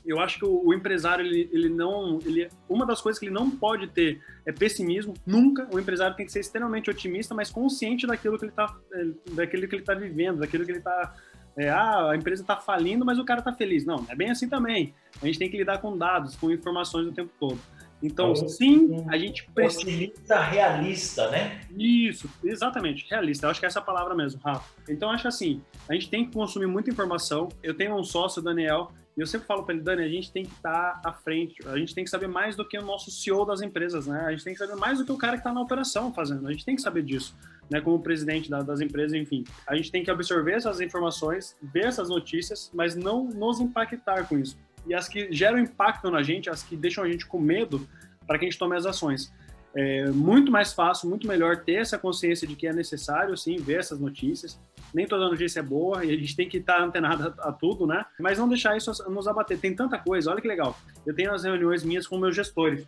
eu 0.06 0.20
acho 0.20 0.40
que 0.40 0.46
o, 0.46 0.74
empresário 0.74 1.26
ele, 1.26 1.50
ele 1.52 1.70
não 1.70 2.20
ele 2.26 2.50
uma 2.68 2.86
das 2.86 3.02
coisas 3.02 3.20
que 3.20 3.26
ele 3.26 3.34
não 3.34 3.50
pode 3.50 3.88
ter 3.88 4.22
é 4.46 4.52
pessimismo 4.52 5.14
nunca 5.26 5.68
o 5.74 5.80
empresário 5.80 6.16
tem 6.16 6.26
que 6.26 6.32
ser 6.32 6.42
extremamente 6.42 6.90
otimista 6.90 7.34
mas 7.34 7.50
consciente 7.50 8.06
daquilo 8.06 8.38
que 8.38 8.46
ele 8.46 8.52
está 8.52 8.76
é, 8.94 9.06
daquilo 9.32 9.68
que 9.68 9.76
ele 9.76 9.82
está 9.82 9.94
vivendo 9.94 10.40
daquilo 10.40 10.66
que 10.66 10.72
ele 10.72 10.80
está 10.80 11.16
é, 11.56 11.70
ah, 11.70 12.12
a 12.12 12.16
empresa 12.16 12.42
está 12.42 12.58
falindo 12.58 13.06
mas 13.06 13.18
o 13.18 13.26
cara 13.26 13.40
está 13.40 13.54
feliz 13.54 13.86
não 13.86 14.06
é 14.10 14.16
bem 14.16 14.30
assim 14.30 14.50
também 14.50 14.94
a 15.22 15.26
gente 15.26 15.40
tem 15.40 15.50
que 15.50 15.58
lidar 15.58 15.78
com 15.80 15.98
dados 15.98 16.36
com 16.36 16.52
informações 16.52 17.08
o 17.08 17.14
tempo 17.14 17.32
todo 17.40 17.60
então, 18.04 18.34
então 18.34 18.50
sim, 18.50 19.06
a 19.08 19.18
gente 19.18 19.50
precisa. 19.52 19.84
Otimista 19.84 20.42
realista, 20.42 21.30
né? 21.32 21.62
Isso, 21.74 22.30
exatamente, 22.44 23.08
realista. 23.10 23.46
Eu 23.46 23.52
acho 23.52 23.62
que 23.62 23.66
é 23.66 23.70
essa 23.70 23.82
palavra 23.82 24.14
mesmo, 24.14 24.42
Rafa. 24.44 24.70
Então, 24.90 25.10
acho 25.10 25.26
assim, 25.26 25.62
a 25.88 25.94
gente 25.94 26.10
tem 26.10 26.26
que 26.26 26.34
consumir 26.34 26.68
muita 26.68 26.90
informação. 26.90 27.48
Eu 27.64 27.74
tenho 27.74 27.96
um 27.96 28.04
sócio, 28.04 28.42
Daniel, 28.42 28.92
e 29.16 29.22
eu 29.22 29.28
sempre 29.28 29.46
falo 29.46 29.64
para 29.64 29.76
ele, 29.76 29.84
Dani, 29.84 30.04
a 30.04 30.10
gente 30.10 30.32
tem 30.32 30.44
que 30.44 30.54
estar 30.54 31.00
tá 31.02 31.10
à 31.10 31.14
frente, 31.14 31.56
a 31.68 31.78
gente 31.78 31.94
tem 31.94 32.04
que 32.04 32.10
saber 32.10 32.28
mais 32.28 32.56
do 32.56 32.68
que 32.68 32.78
o 32.78 32.82
nosso 32.82 33.12
CEO 33.12 33.46
das 33.46 33.62
empresas, 33.62 34.08
né? 34.08 34.24
A 34.26 34.32
gente 34.32 34.44
tem 34.44 34.54
que 34.54 34.60
saber 34.60 34.76
mais 34.76 34.98
do 34.98 35.06
que 35.06 35.12
o 35.12 35.18
cara 35.18 35.34
que 35.34 35.40
está 35.40 35.54
na 35.54 35.62
operação 35.62 36.14
fazendo, 36.14 36.48
a 36.48 36.52
gente 36.52 36.66
tem 36.66 36.76
que 36.76 36.82
saber 36.82 37.04
disso, 37.04 37.38
né? 37.70 37.80
Como 37.80 38.02
presidente 38.02 38.50
das 38.50 38.82
empresas, 38.82 39.14
enfim. 39.14 39.44
A 39.68 39.76
gente 39.76 39.92
tem 39.92 40.04
que 40.04 40.10
absorver 40.10 40.54
essas 40.54 40.82
informações, 40.82 41.56
ver 41.62 41.86
essas 41.86 42.10
notícias, 42.10 42.72
mas 42.74 42.96
não 42.96 43.26
nos 43.26 43.60
impactar 43.60 44.28
com 44.28 44.38
isso. 44.38 44.58
e 44.86 44.94
as 44.94 45.08
que 45.08 45.32
geram 45.32 45.58
impacto 45.60 46.12
na 46.12 46.22
gente, 46.22 46.50
as 46.50 46.62
que 46.62 46.76
deixam 46.76 47.04
a 47.04 47.08
gente 47.10 47.26
com 47.26 47.40
medo 47.40 47.88
para 48.28 48.38
que 48.38 48.46
a 48.46 48.50
gente 48.50 48.60
tome 48.60 48.76
as 48.76 48.86
ações. 48.86 49.32
É 49.76 50.10
muito 50.12 50.52
mais 50.52 50.74
fácil, 50.74 51.10
muito 51.10 51.28
melhor 51.28 51.58
ter 51.58 51.76
essa 51.76 51.98
consciência 51.98 52.48
de 52.48 52.56
que 52.56 52.68
é 52.68 52.74
necessário, 52.74 53.36
sim, 53.36 53.58
ver 53.58 53.80
essas 53.80 54.00
notícias. 54.00 54.60
Nem 54.94 55.08
toda 55.08 55.30
notícia 55.30 55.60
é 55.60 55.64
boa 55.64 56.06
e 56.06 56.12
a 56.12 56.18
gente 56.18 56.36
tem 56.36 56.48
que 56.48 56.58
estar 56.58 56.82
antenado 56.82 57.34
a, 57.40 57.50
a 57.50 57.52
tudo, 57.52 57.88
né? 57.88 58.06
Mas 58.20 58.38
não 58.38 58.48
deixar 58.48 58.78
isso 58.78 58.92
nos 59.10 59.28
abater. 59.28 59.60
Tem 59.60 59.76
tanta 59.76 59.98
coisa, 59.98 60.32
olha 60.32 60.42
que 60.42 60.48
legal. 60.48 60.78
Eu 61.06 61.16
tenho 61.16 61.34
as 61.34 61.44
reuniões 61.44 61.84
minhas 61.84 62.08
com 62.08 62.18
meus 62.18 62.36
gestores. 62.36 62.86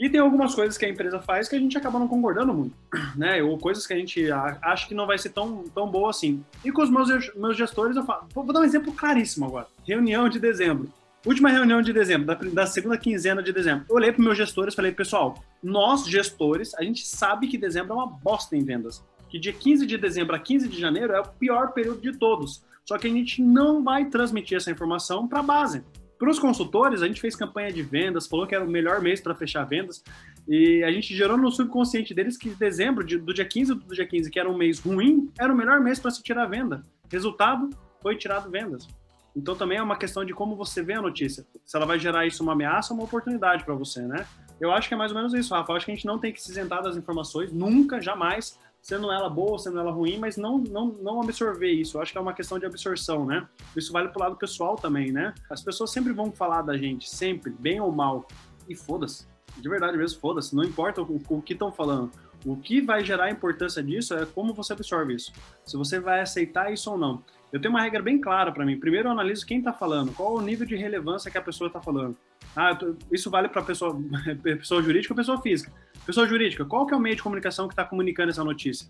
E 0.00 0.08
tem 0.08 0.18
algumas 0.18 0.54
coisas 0.54 0.78
que 0.78 0.86
a 0.86 0.88
empresa 0.88 1.20
faz 1.20 1.46
que 1.46 1.54
a 1.54 1.58
gente 1.58 1.76
acaba 1.76 1.98
não 1.98 2.08
concordando 2.08 2.54
muito, 2.54 2.74
né? 3.14 3.42
Ou 3.42 3.58
coisas 3.58 3.86
que 3.86 3.92
a 3.92 3.96
gente 3.96 4.30
acha 4.32 4.88
que 4.88 4.94
não 4.94 5.06
vai 5.06 5.18
ser 5.18 5.28
tão, 5.28 5.64
tão 5.74 5.90
boa 5.90 6.08
assim. 6.08 6.42
E 6.64 6.72
com 6.72 6.82
os 6.82 6.88
meus, 6.88 7.34
meus 7.34 7.54
gestores, 7.54 7.96
eu 7.96 8.04
falo, 8.04 8.26
vou 8.34 8.50
dar 8.50 8.60
um 8.60 8.64
exemplo 8.64 8.94
claríssimo 8.94 9.44
agora. 9.44 9.66
Reunião 9.86 10.26
de 10.28 10.38
dezembro. 10.38 10.90
Última 11.26 11.50
reunião 11.50 11.82
de 11.82 11.92
dezembro, 11.92 12.26
da, 12.26 12.34
da 12.34 12.66
segunda 12.66 12.96
quinzena 12.96 13.42
de 13.42 13.52
dezembro. 13.52 13.84
Eu 13.90 13.96
olhei 13.96 14.10
para 14.10 14.24
meus 14.24 14.38
gestores 14.38 14.72
e 14.72 14.76
falei, 14.76 14.90
pessoal, 14.90 15.34
nós, 15.62 16.06
gestores, 16.06 16.74
a 16.76 16.82
gente 16.82 17.06
sabe 17.06 17.46
que 17.46 17.58
dezembro 17.58 17.92
é 17.92 17.96
uma 17.96 18.06
bosta 18.06 18.56
em 18.56 18.64
vendas. 18.64 19.04
Que 19.30 19.38
dia 19.38 19.52
15 19.52 19.86
de 19.86 19.96
dezembro 19.96 20.34
a 20.34 20.38
15 20.38 20.68
de 20.68 20.78
janeiro 20.78 21.12
é 21.12 21.20
o 21.20 21.28
pior 21.28 21.72
período 21.72 22.00
de 22.00 22.18
todos. 22.18 22.64
Só 22.84 22.98
que 22.98 23.06
a 23.06 23.10
gente 23.10 23.40
não 23.40 23.84
vai 23.84 24.06
transmitir 24.06 24.56
essa 24.56 24.70
informação 24.70 25.28
para 25.28 25.38
a 25.38 25.42
base. 25.42 25.84
Para 26.18 26.28
os 26.28 26.38
consultores, 26.38 27.00
a 27.00 27.06
gente 27.06 27.20
fez 27.20 27.34
campanha 27.34 27.72
de 27.72 27.80
vendas, 27.80 28.26
falou 28.26 28.46
que 28.46 28.54
era 28.54 28.64
o 28.64 28.68
melhor 28.68 29.00
mês 29.00 29.20
para 29.20 29.34
fechar 29.34 29.64
vendas, 29.64 30.04
e 30.46 30.82
a 30.84 30.92
gente 30.92 31.16
gerou 31.16 31.38
no 31.38 31.50
subconsciente 31.50 32.12
deles 32.12 32.36
que 32.36 32.50
dezembro, 32.50 33.06
do 33.06 33.32
dia 33.32 33.44
15 33.44 33.74
do 33.74 33.94
dia 33.94 34.06
15, 34.06 34.30
que 34.30 34.38
era 34.38 34.50
um 34.50 34.56
mês 34.56 34.80
ruim, 34.80 35.30
era 35.38 35.50
o 35.50 35.56
melhor 35.56 35.80
mês 35.80 35.98
para 35.98 36.10
se 36.10 36.22
tirar 36.22 36.44
venda. 36.46 36.84
Resultado, 37.10 37.70
foi 38.02 38.16
tirado 38.16 38.50
vendas. 38.50 38.86
Então 39.34 39.54
também 39.54 39.78
é 39.78 39.82
uma 39.82 39.96
questão 39.96 40.24
de 40.24 40.34
como 40.34 40.56
você 40.56 40.82
vê 40.82 40.94
a 40.94 41.00
notícia. 41.00 41.46
Se 41.64 41.76
ela 41.76 41.86
vai 41.86 41.98
gerar 41.98 42.26
isso 42.26 42.42
uma 42.42 42.52
ameaça 42.52 42.92
ou 42.92 42.98
uma 42.98 43.06
oportunidade 43.06 43.64
para 43.64 43.74
você, 43.74 44.02
né? 44.02 44.26
Eu 44.60 44.72
acho 44.72 44.88
que 44.88 44.94
é 44.94 44.96
mais 44.96 45.12
ou 45.12 45.16
menos 45.16 45.32
isso, 45.32 45.54
Rafa. 45.54 45.72
Eu 45.72 45.76
acho 45.76 45.86
que 45.86 45.92
a 45.92 45.94
gente 45.94 46.06
não 46.06 46.18
tem 46.18 46.32
que 46.32 46.42
se 46.42 46.50
isentar 46.50 46.82
das 46.82 46.96
informações, 46.96 47.50
nunca, 47.50 48.00
jamais, 48.00 48.58
sendo 48.80 49.10
ela 49.10 49.28
boa, 49.28 49.58
sendo 49.58 49.78
ela 49.78 49.90
ruim, 49.90 50.18
mas 50.18 50.36
não, 50.36 50.58
não, 50.58 50.86
não 50.86 51.20
absorver 51.20 51.70
isso. 51.70 51.96
Eu 51.96 52.02
acho 52.02 52.12
que 52.12 52.18
é 52.18 52.20
uma 52.20 52.32
questão 52.32 52.58
de 52.58 52.66
absorção, 52.66 53.26
né? 53.26 53.46
Isso 53.76 53.92
vale 53.92 54.08
pro 54.08 54.20
lado 54.20 54.36
pessoal 54.36 54.76
também, 54.76 55.12
né? 55.12 55.34
As 55.50 55.62
pessoas 55.62 55.90
sempre 55.90 56.12
vão 56.12 56.32
falar 56.32 56.62
da 56.62 56.76
gente, 56.76 57.08
sempre, 57.08 57.50
bem 57.50 57.80
ou 57.80 57.92
mal. 57.92 58.26
E 58.68 58.74
foda-se. 58.74 59.26
De 59.58 59.68
verdade 59.68 59.96
mesmo, 59.96 60.20
foda-se. 60.20 60.54
Não 60.54 60.64
importa 60.64 61.02
o, 61.02 61.20
o 61.28 61.42
que 61.42 61.52
estão 61.52 61.70
falando. 61.70 62.10
O 62.44 62.56
que 62.56 62.80
vai 62.80 63.04
gerar 63.04 63.24
a 63.24 63.30
importância 63.30 63.82
disso 63.82 64.14
é 64.14 64.24
como 64.24 64.54
você 64.54 64.72
absorve 64.72 65.14
isso. 65.14 65.32
Se 65.64 65.76
você 65.76 66.00
vai 66.00 66.20
aceitar 66.20 66.72
isso 66.72 66.90
ou 66.90 66.96
não. 66.96 67.22
Eu 67.52 67.60
tenho 67.60 67.74
uma 67.74 67.82
regra 67.82 68.02
bem 68.02 68.20
clara 68.20 68.50
para 68.52 68.64
mim. 68.64 68.78
Primeiro 68.78 69.08
eu 69.08 69.12
analiso 69.12 69.44
quem 69.44 69.58
está 69.58 69.72
falando, 69.72 70.12
qual 70.12 70.34
o 70.34 70.40
nível 70.40 70.66
de 70.66 70.76
relevância 70.76 71.30
que 71.30 71.36
a 71.36 71.42
pessoa 71.42 71.68
está 71.68 71.80
falando. 71.80 72.16
Ah, 72.56 72.76
isso 73.12 73.30
vale 73.30 73.48
para 73.48 73.62
pessoa, 73.62 73.96
pessoa 74.42 74.82
jurídica 74.82 75.12
ou 75.12 75.16
pessoa 75.16 75.40
física. 75.40 75.72
Pessoa 76.04 76.26
jurídica, 76.26 76.64
qual 76.64 76.86
que 76.86 76.94
é 76.94 76.96
o 76.96 77.00
meio 77.00 77.16
de 77.16 77.22
comunicação 77.22 77.68
que 77.68 77.72
está 77.72 77.84
comunicando 77.84 78.30
essa 78.30 78.42
notícia? 78.42 78.86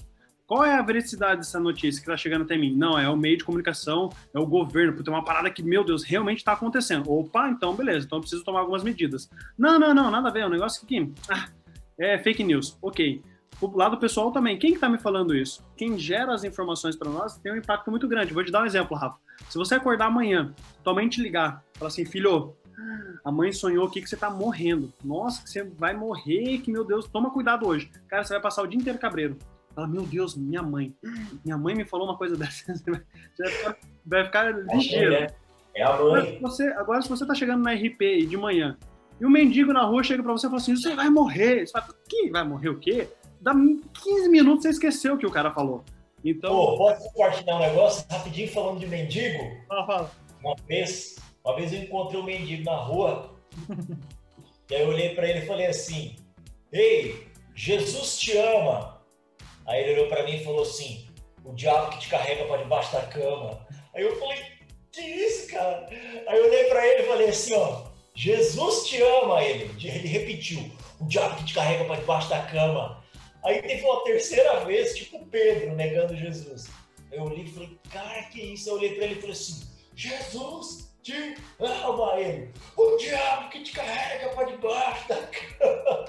Qual 0.51 0.65
é 0.65 0.75
a 0.75 0.83
veracidade 0.83 1.37
dessa 1.37 1.61
notícia 1.61 2.03
que 2.03 2.11
está 2.11 2.17
chegando 2.17 2.43
até 2.43 2.57
mim? 2.57 2.75
Não, 2.75 2.99
é 2.99 3.09
o 3.09 3.17
meio 3.17 3.39
de 3.39 3.45
comunicação, 3.45 4.11
é 4.35 4.39
o 4.39 4.45
governo, 4.45 4.93
porque 4.93 5.05
tem 5.05 5.15
uma 5.15 5.25
parada 5.25 5.49
que, 5.49 5.63
meu 5.63 5.85
Deus, 5.85 6.03
realmente 6.03 6.39
está 6.39 6.55
acontecendo. 6.55 7.09
Opa, 7.09 7.49
então 7.49 7.73
beleza, 7.73 8.07
então 8.07 8.19
eu 8.19 8.21
preciso 8.21 8.43
tomar 8.43 8.59
algumas 8.61 8.83
medidas. 8.83 9.31
Não, 9.57 9.79
não, 9.79 9.95
não, 9.95 10.11
nada 10.11 10.29
a 10.29 10.33
ver, 10.33 10.41
é 10.41 10.47
um 10.47 10.51
negócio 10.51 10.85
que 10.85 11.13
ah, 11.29 11.49
é 11.97 12.19
fake 12.19 12.43
news. 12.43 12.77
Ok. 12.83 13.23
O 13.61 13.77
lado 13.77 13.97
pessoal 13.99 14.33
também, 14.33 14.59
quem 14.59 14.71
está 14.71 14.87
que 14.87 14.93
tá 14.93 14.97
me 14.97 14.99
falando 14.99 15.37
isso? 15.37 15.65
Quem 15.77 15.97
gera 15.97 16.35
as 16.35 16.43
informações 16.43 16.97
para 16.97 17.11
nós 17.11 17.39
tem 17.39 17.53
um 17.53 17.57
impacto 17.57 17.89
muito 17.89 18.09
grande. 18.09 18.33
Vou 18.33 18.43
te 18.43 18.51
dar 18.51 18.63
um 18.63 18.67
exemplo, 18.67 18.97
Rafa. 18.97 19.19
Se 19.49 19.57
você 19.57 19.77
acordar 19.77 20.07
amanhã, 20.07 20.53
tua 20.83 21.09
te 21.09 21.21
ligar, 21.21 21.63
falar 21.75 21.89
assim, 21.89 22.05
filho, 22.05 22.57
a 23.25 23.31
mãe 23.31 23.53
sonhou 23.53 23.87
aqui 23.87 24.01
que 24.01 24.09
você 24.09 24.17
tá 24.17 24.31
morrendo. 24.31 24.93
Nossa, 25.05 25.43
que 25.43 25.51
você 25.51 25.65
vai 25.65 25.95
morrer, 25.95 26.59
que 26.59 26.71
meu 26.71 26.85
Deus, 26.85 27.07
toma 27.07 27.31
cuidado 27.31 27.67
hoje. 27.67 27.91
Cara, 28.09 28.25
você 28.25 28.35
vai 28.35 28.43
passar 28.43 28.63
o 28.63 28.67
dia 28.67 28.79
inteiro 28.79 28.99
cabreiro. 28.99 29.37
Fala, 29.75 29.87
meu 29.87 30.03
Deus, 30.03 30.35
minha 30.37 30.63
mãe. 30.63 30.95
Minha 31.45 31.57
mãe 31.57 31.75
me 31.75 31.85
falou 31.85 32.07
uma 32.07 32.17
coisa 32.17 32.37
dessa. 32.39 32.75
Você 32.75 32.91
vai 32.91 33.51
ficar, 33.51 33.77
vai 34.05 34.25
ficar 34.25 34.51
ligeiro. 34.75 35.15
É, 35.15 35.35
é 35.77 35.83
a 35.83 35.91
mãe. 35.91 35.99
Agora 35.99 36.27
se, 36.27 36.39
você, 36.41 36.69
agora, 36.69 37.03
se 37.03 37.09
você 37.09 37.27
tá 37.27 37.35
chegando 37.35 37.63
na 37.63 37.73
RP 37.73 38.27
de 38.27 38.37
manhã 38.37 38.77
e 39.21 39.25
o 39.25 39.31
mendigo 39.31 39.73
na 39.73 39.85
rua 39.85 40.03
chega 40.03 40.23
pra 40.23 40.33
você 40.33 40.47
e 40.47 40.51
fala 40.51 40.61
assim: 40.61 40.77
você 40.77 40.95
vai 40.95 41.11
morrer. 41.11 41.67
Você 41.67 41.73
fala, 41.73 41.89
que 42.09 42.31
vai 42.31 42.45
morrer 42.45 42.71
o 42.71 42.79
quê? 42.79 43.09
Dá 43.41 43.53
15 43.55 44.29
minutos 44.29 44.63
você 44.63 44.71
esqueceu 44.71 45.15
o 45.15 45.19
que 45.19 45.27
o 45.27 45.31
cara 45.31 45.51
falou. 45.51 45.85
Então. 46.25 46.51
Pô, 46.51 46.77
posso 46.77 47.05
compartilhar 47.13 47.57
um 47.57 47.61
negócio 47.61 48.05
rapidinho 48.11 48.53
falando 48.53 48.81
de 48.81 48.87
mendigo? 48.87 49.39
Fala, 49.69 49.87
fala. 49.87 50.11
Uma 50.43 50.57
vez, 50.67 51.17
uma 51.51 51.57
vez 51.57 51.73
eu 51.73 51.81
encontrei 51.81 52.21
um 52.21 52.25
mendigo 52.25 52.65
na 52.65 52.77
rua. 52.77 53.35
e 54.71 54.75
aí 54.75 54.83
eu 54.83 54.89
olhei 54.89 55.15
para 55.15 55.29
ele 55.29 55.41
e 55.41 55.47
falei 55.47 55.67
assim: 55.67 56.17
Ei, 56.73 57.27
Jesus 57.55 58.19
te 58.19 58.37
ama. 58.37 59.03
Aí 59.67 59.83
ele 59.83 59.93
olhou 59.95 60.09
para 60.09 60.23
mim 60.23 60.37
e 60.37 60.45
falou 60.45 60.63
assim: 60.63 61.09
O 61.45 61.53
diabo 61.53 61.91
que 61.91 61.99
te 61.99 62.09
carrega 62.09 62.45
para 62.45 62.63
debaixo 62.63 62.93
da 62.93 63.03
cama. 63.03 63.67
Aí 63.95 64.03
eu 64.03 64.17
falei: 64.19 64.39
Que 64.93 65.01
isso, 65.01 65.51
cara? 65.51 65.89
Aí 66.27 66.39
eu 66.39 66.47
olhei 66.47 66.65
para 66.65 66.87
ele 66.87 67.03
e 67.03 67.07
falei 67.07 67.29
assim: 67.29 67.55
Ó, 67.55 67.83
Jesus 68.15 68.89
te 68.89 69.03
ama. 69.03 69.43
Ele, 69.43 69.65
ele 69.85 70.09
repetiu: 70.09 70.71
O 71.01 71.05
diabo 71.07 71.37
que 71.37 71.47
te 71.47 71.55
carrega 71.55 71.85
para 71.85 72.01
debaixo 72.01 72.31
da 72.31 72.43
cama. 72.43 73.03
Aí 73.43 73.61
teve 73.63 73.83
uma 73.85 74.05
terceira 74.05 74.65
vez, 74.67 74.97
tipo 74.97 75.27
Pedro 75.27 75.75
negando 75.75 76.17
Jesus. 76.17 76.69
Eu 77.11 77.25
olhei 77.25 77.43
e 77.43 77.51
falei: 77.51 77.79
Cara, 77.91 78.23
que 78.25 78.41
isso? 78.41 78.69
Eu 78.69 78.75
olhei 78.75 78.95
para 78.95 79.05
ele 79.07 79.15
e 79.15 79.21
falei 79.21 79.33
assim: 79.33 79.69
Jesus 79.97 80.90
te 81.03 81.37
ama 81.59 82.21
ele. 82.21 82.51
O 82.77 82.97
diabo 82.97 83.49
que 83.51 83.63
te 83.63 83.73
carrega 83.73 84.29
para 84.35 84.45
debaixo 84.45 85.09
da 85.09 85.23
cama. 85.27 86.05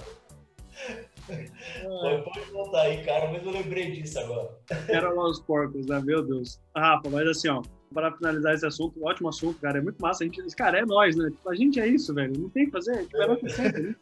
Ah. 1.29 2.23
Pode 2.23 2.51
voltar 2.51 2.81
aí, 2.81 3.03
cara, 3.05 3.31
mas 3.31 3.45
eu 3.45 3.51
lembrei 3.51 3.91
disso 3.91 4.19
agora. 4.19 4.49
Era 4.89 5.11
lá 5.11 5.29
os 5.29 5.39
porcos, 5.39 5.85
né? 5.85 6.01
Meu 6.03 6.23
Deus. 6.23 6.59
Rafa, 6.75 7.09
mas 7.09 7.27
assim, 7.27 7.47
ó, 7.47 7.61
para 7.93 8.11
finalizar 8.13 8.53
esse 8.53 8.65
assunto, 8.65 9.03
ótimo 9.03 9.29
assunto, 9.29 9.59
cara, 9.59 9.77
é 9.77 9.81
muito 9.81 10.01
massa. 10.01 10.23
A 10.23 10.27
gente, 10.27 10.55
cara, 10.55 10.79
é 10.79 10.85
nós, 10.85 11.15
né? 11.15 11.29
Tipo, 11.29 11.49
a 11.49 11.55
gente 11.55 11.79
é 11.79 11.87
isso, 11.87 12.13
velho. 12.13 12.33
Não 12.37 12.49
tem 12.49 12.63
o 12.63 12.65
que 12.67 12.71
fazer. 12.71 13.05
Tipo, 13.05 13.45
é. 13.45 13.49
sempre, 13.49 13.95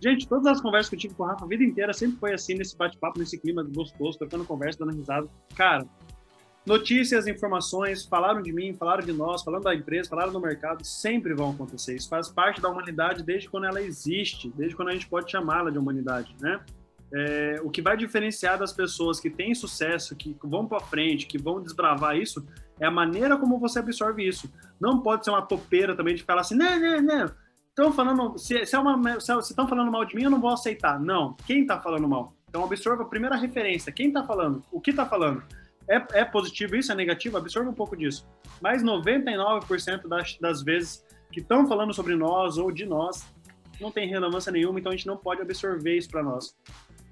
gente, 0.00 0.28
todas 0.28 0.46
as 0.46 0.60
conversas 0.60 0.88
que 0.88 0.96
eu 0.96 1.00
tive 1.00 1.14
com 1.14 1.24
o 1.24 1.26
Rafa 1.26 1.44
a 1.44 1.48
vida 1.48 1.62
inteira 1.62 1.92
sempre 1.92 2.18
foi 2.18 2.32
assim, 2.32 2.54
nesse 2.54 2.76
bate-papo, 2.76 3.18
nesse 3.18 3.38
clima 3.38 3.62
gostoso, 3.62 4.18
tocando 4.18 4.44
conversa, 4.44 4.78
dando 4.80 4.96
risada. 4.96 5.28
Cara, 5.54 5.86
notícias, 6.64 7.26
informações, 7.26 8.04
falaram 8.04 8.40
de 8.40 8.52
mim, 8.52 8.72
falaram 8.74 9.04
de 9.04 9.12
nós, 9.12 9.42
falaram 9.42 9.64
da 9.64 9.74
empresa, 9.74 10.08
falaram 10.08 10.32
do 10.32 10.40
mercado, 10.40 10.84
sempre 10.84 11.34
vão 11.34 11.50
acontecer. 11.50 11.94
Isso 11.94 12.08
faz 12.08 12.28
parte 12.28 12.60
da 12.60 12.68
humanidade 12.68 13.22
desde 13.22 13.48
quando 13.48 13.66
ela 13.66 13.82
existe, 13.82 14.52
desde 14.56 14.76
quando 14.76 14.88
a 14.88 14.92
gente 14.92 15.08
pode 15.08 15.30
chamá-la 15.30 15.70
de 15.70 15.78
humanidade, 15.78 16.34
né? 16.40 16.60
É, 17.14 17.60
o 17.62 17.68
que 17.68 17.82
vai 17.82 17.94
diferenciar 17.94 18.58
das 18.58 18.72
pessoas 18.72 19.20
que 19.20 19.28
têm 19.28 19.54
sucesso, 19.54 20.16
que 20.16 20.34
vão 20.42 20.66
para 20.66 20.80
frente, 20.80 21.26
que 21.26 21.36
vão 21.36 21.60
desbravar 21.60 22.16
isso, 22.16 22.46
é 22.80 22.86
a 22.86 22.90
maneira 22.90 23.36
como 23.36 23.58
você 23.58 23.80
absorve 23.80 24.26
isso. 24.26 24.50
Não 24.80 25.00
pode 25.00 25.24
ser 25.24 25.30
uma 25.30 25.42
topeira 25.42 25.94
também 25.94 26.14
de 26.14 26.22
falar 26.22 26.40
assim, 26.40 26.54
não, 26.54 26.80
não, 26.80 27.02
não. 27.02 27.30
Estão 27.68 27.92
falando, 27.92 28.38
se, 28.38 28.64
se, 28.64 28.74
é 28.74 28.78
uma, 28.78 29.20
se 29.20 29.32
estão 29.32 29.68
falando 29.68 29.90
mal 29.90 30.04
de 30.04 30.14
mim, 30.16 30.24
eu 30.24 30.30
não 30.30 30.40
vou 30.40 30.50
aceitar. 30.50 30.98
Não. 30.98 31.36
Quem 31.46 31.62
está 31.62 31.78
falando 31.78 32.08
mal? 32.08 32.34
Então 32.48 32.64
absorva 32.64 33.02
a 33.02 33.06
primeira 33.06 33.36
referência. 33.36 33.92
Quem 33.92 34.08
está 34.08 34.24
falando? 34.24 34.62
O 34.70 34.80
que 34.80 34.90
está 34.90 35.04
falando? 35.04 35.42
É, 35.88 36.20
é 36.20 36.24
positivo 36.24 36.76
isso? 36.76 36.92
É 36.92 36.94
negativo? 36.94 37.36
Absorva 37.36 37.70
um 37.70 37.74
pouco 37.74 37.96
disso. 37.96 38.26
Mas 38.60 38.82
99% 38.82 40.08
das, 40.08 40.36
das 40.38 40.62
vezes 40.62 41.04
que 41.30 41.40
estão 41.40 41.66
falando 41.66 41.92
sobre 41.92 42.14
nós 42.14 42.58
ou 42.58 42.70
de 42.70 42.84
nós 42.84 43.26
não 43.80 43.90
tem 43.90 44.08
relevância 44.08 44.52
nenhuma, 44.52 44.78
então 44.78 44.92
a 44.92 44.96
gente 44.96 45.06
não 45.06 45.16
pode 45.16 45.40
absorver 45.40 45.96
isso 45.96 46.08
para 46.08 46.22
nós. 46.22 46.54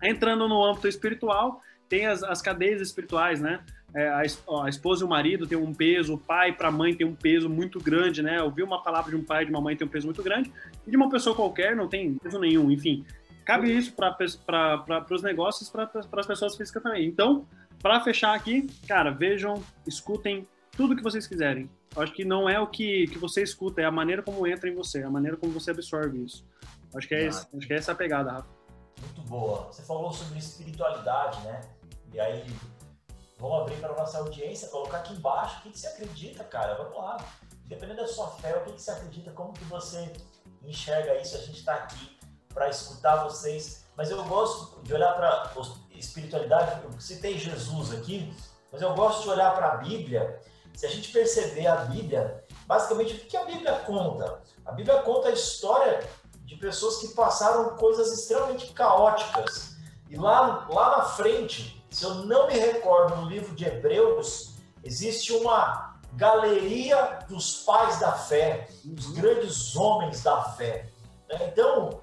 Entrando 0.02 0.48
no 0.48 0.62
âmbito 0.64 0.86
espiritual, 0.86 1.60
tem 1.88 2.06
as, 2.06 2.22
as 2.22 2.40
cadeias 2.40 2.80
espirituais, 2.80 3.40
né? 3.40 3.60
É, 3.92 4.08
a, 4.08 4.20
a, 4.20 4.68
esposa 4.68 5.02
e 5.02 5.06
o 5.06 5.08
marido 5.08 5.48
tem 5.48 5.58
um 5.58 5.74
peso, 5.74 6.14
o 6.14 6.18
pai 6.18 6.52
para 6.52 6.68
a 6.68 6.70
mãe 6.70 6.94
tem 6.94 7.04
um 7.04 7.14
peso 7.14 7.50
muito 7.50 7.80
grande, 7.80 8.22
né? 8.22 8.40
Ouvir 8.40 8.62
uma 8.62 8.80
palavra 8.80 9.10
de 9.10 9.16
um 9.16 9.24
pai 9.24 9.42
e 9.42 9.46
de 9.46 9.50
uma 9.50 9.60
mãe 9.60 9.76
tem 9.76 9.86
um 9.86 9.90
peso 9.90 10.06
muito 10.06 10.22
grande, 10.22 10.52
e 10.86 10.90
de 10.90 10.96
uma 10.96 11.10
pessoa 11.10 11.34
qualquer 11.34 11.74
não 11.74 11.88
tem 11.88 12.14
peso 12.14 12.38
nenhum, 12.38 12.70
enfim. 12.70 13.04
Cabe 13.44 13.76
isso 13.76 13.92
para 13.96 15.06
os 15.10 15.22
negócios, 15.22 15.68
para 15.68 15.90
as 15.92 16.26
pessoas 16.26 16.56
físicas 16.56 16.80
também. 16.80 17.04
Então, 17.08 17.44
para 17.82 18.00
fechar 18.00 18.34
aqui, 18.34 18.66
cara, 18.86 19.10
vejam, 19.10 19.62
escutem 19.86 20.46
tudo 20.76 20.96
que 20.96 21.02
vocês 21.02 21.26
quiserem. 21.26 21.68
Acho 21.96 22.12
que 22.12 22.24
não 22.24 22.48
é 22.48 22.60
o 22.60 22.66
que, 22.66 23.06
que 23.08 23.18
você 23.18 23.42
escuta, 23.42 23.80
é 23.80 23.84
a 23.84 23.90
maneira 23.90 24.22
como 24.22 24.46
entra 24.46 24.68
em 24.68 24.74
você, 24.74 25.02
a 25.02 25.10
maneira 25.10 25.36
como 25.36 25.52
você 25.52 25.70
absorve 25.70 26.24
isso. 26.24 26.46
Acho 26.94 27.08
que 27.08 27.14
é, 27.14 27.26
esse, 27.26 27.46
acho 27.56 27.66
que 27.66 27.72
é 27.72 27.76
essa 27.76 27.92
a 27.92 27.94
pegada, 27.94 28.32
Rafa. 28.32 28.48
Muito 29.00 29.22
boa. 29.22 29.66
Você 29.66 29.82
falou 29.82 30.12
sobre 30.12 30.38
espiritualidade, 30.38 31.40
né? 31.42 31.60
E 32.12 32.20
aí, 32.20 32.44
vamos 33.38 33.62
abrir 33.62 33.76
para 33.76 33.94
nossa 33.94 34.18
audiência, 34.18 34.68
colocar 34.68 34.98
aqui 34.98 35.14
embaixo 35.14 35.58
o 35.58 35.62
que, 35.62 35.70
que 35.70 35.78
você 35.78 35.86
acredita, 35.86 36.44
cara. 36.44 36.74
Vamos 36.74 36.96
lá. 36.96 37.16
Dependendo 37.64 38.00
da 38.02 38.08
sua 38.08 38.28
fé, 38.28 38.56
o 38.56 38.64
que, 38.64 38.72
que 38.72 38.82
você 38.82 38.90
acredita, 38.90 39.30
como 39.30 39.52
que 39.52 39.64
você 39.64 40.12
enxerga 40.62 41.20
isso, 41.20 41.36
a 41.36 41.40
gente 41.40 41.58
está 41.58 41.74
aqui 41.74 42.18
para 42.52 42.68
escutar 42.68 43.22
vocês. 43.24 43.86
Mas 43.96 44.10
eu 44.10 44.22
gosto 44.24 44.82
de 44.82 44.92
olhar 44.92 45.14
para 45.14 45.48
espiritualidade, 46.00 46.82
eu 46.82 47.00
citei 47.00 47.38
Jesus 47.38 47.92
aqui, 47.92 48.34
mas 48.72 48.82
eu 48.82 48.94
gosto 48.94 49.22
de 49.22 49.28
olhar 49.30 49.54
para 49.54 49.72
a 49.72 49.76
Bíblia. 49.76 50.40
Se 50.74 50.86
a 50.86 50.88
gente 50.88 51.12
perceber 51.12 51.66
a 51.66 51.76
Bíblia, 51.76 52.44
basicamente, 52.66 53.14
o 53.14 53.18
que 53.18 53.36
a 53.36 53.44
Bíblia 53.44 53.72
conta? 53.86 54.40
A 54.64 54.72
Bíblia 54.72 55.02
conta 55.02 55.28
a 55.28 55.32
história 55.32 56.08
de 56.44 56.56
pessoas 56.56 56.98
que 56.98 57.08
passaram 57.08 57.76
coisas 57.76 58.12
extremamente 58.12 58.72
caóticas. 58.72 59.76
E 60.08 60.16
lá, 60.16 60.66
lá 60.70 60.98
na 60.98 61.04
frente, 61.04 61.84
se 61.90 62.04
eu 62.04 62.14
não 62.14 62.46
me 62.46 62.54
recordo, 62.54 63.16
no 63.16 63.28
livro 63.28 63.54
de 63.54 63.64
Hebreus, 63.64 64.54
existe 64.82 65.32
uma 65.32 66.00
galeria 66.14 67.20
dos 67.28 67.62
pais 67.64 68.00
da 68.00 68.12
fé, 68.12 68.68
dos 68.84 69.06
uhum. 69.06 69.14
grandes 69.14 69.76
homens 69.76 70.22
da 70.22 70.42
fé. 70.42 70.88
Né? 71.28 71.50
Então, 71.52 72.00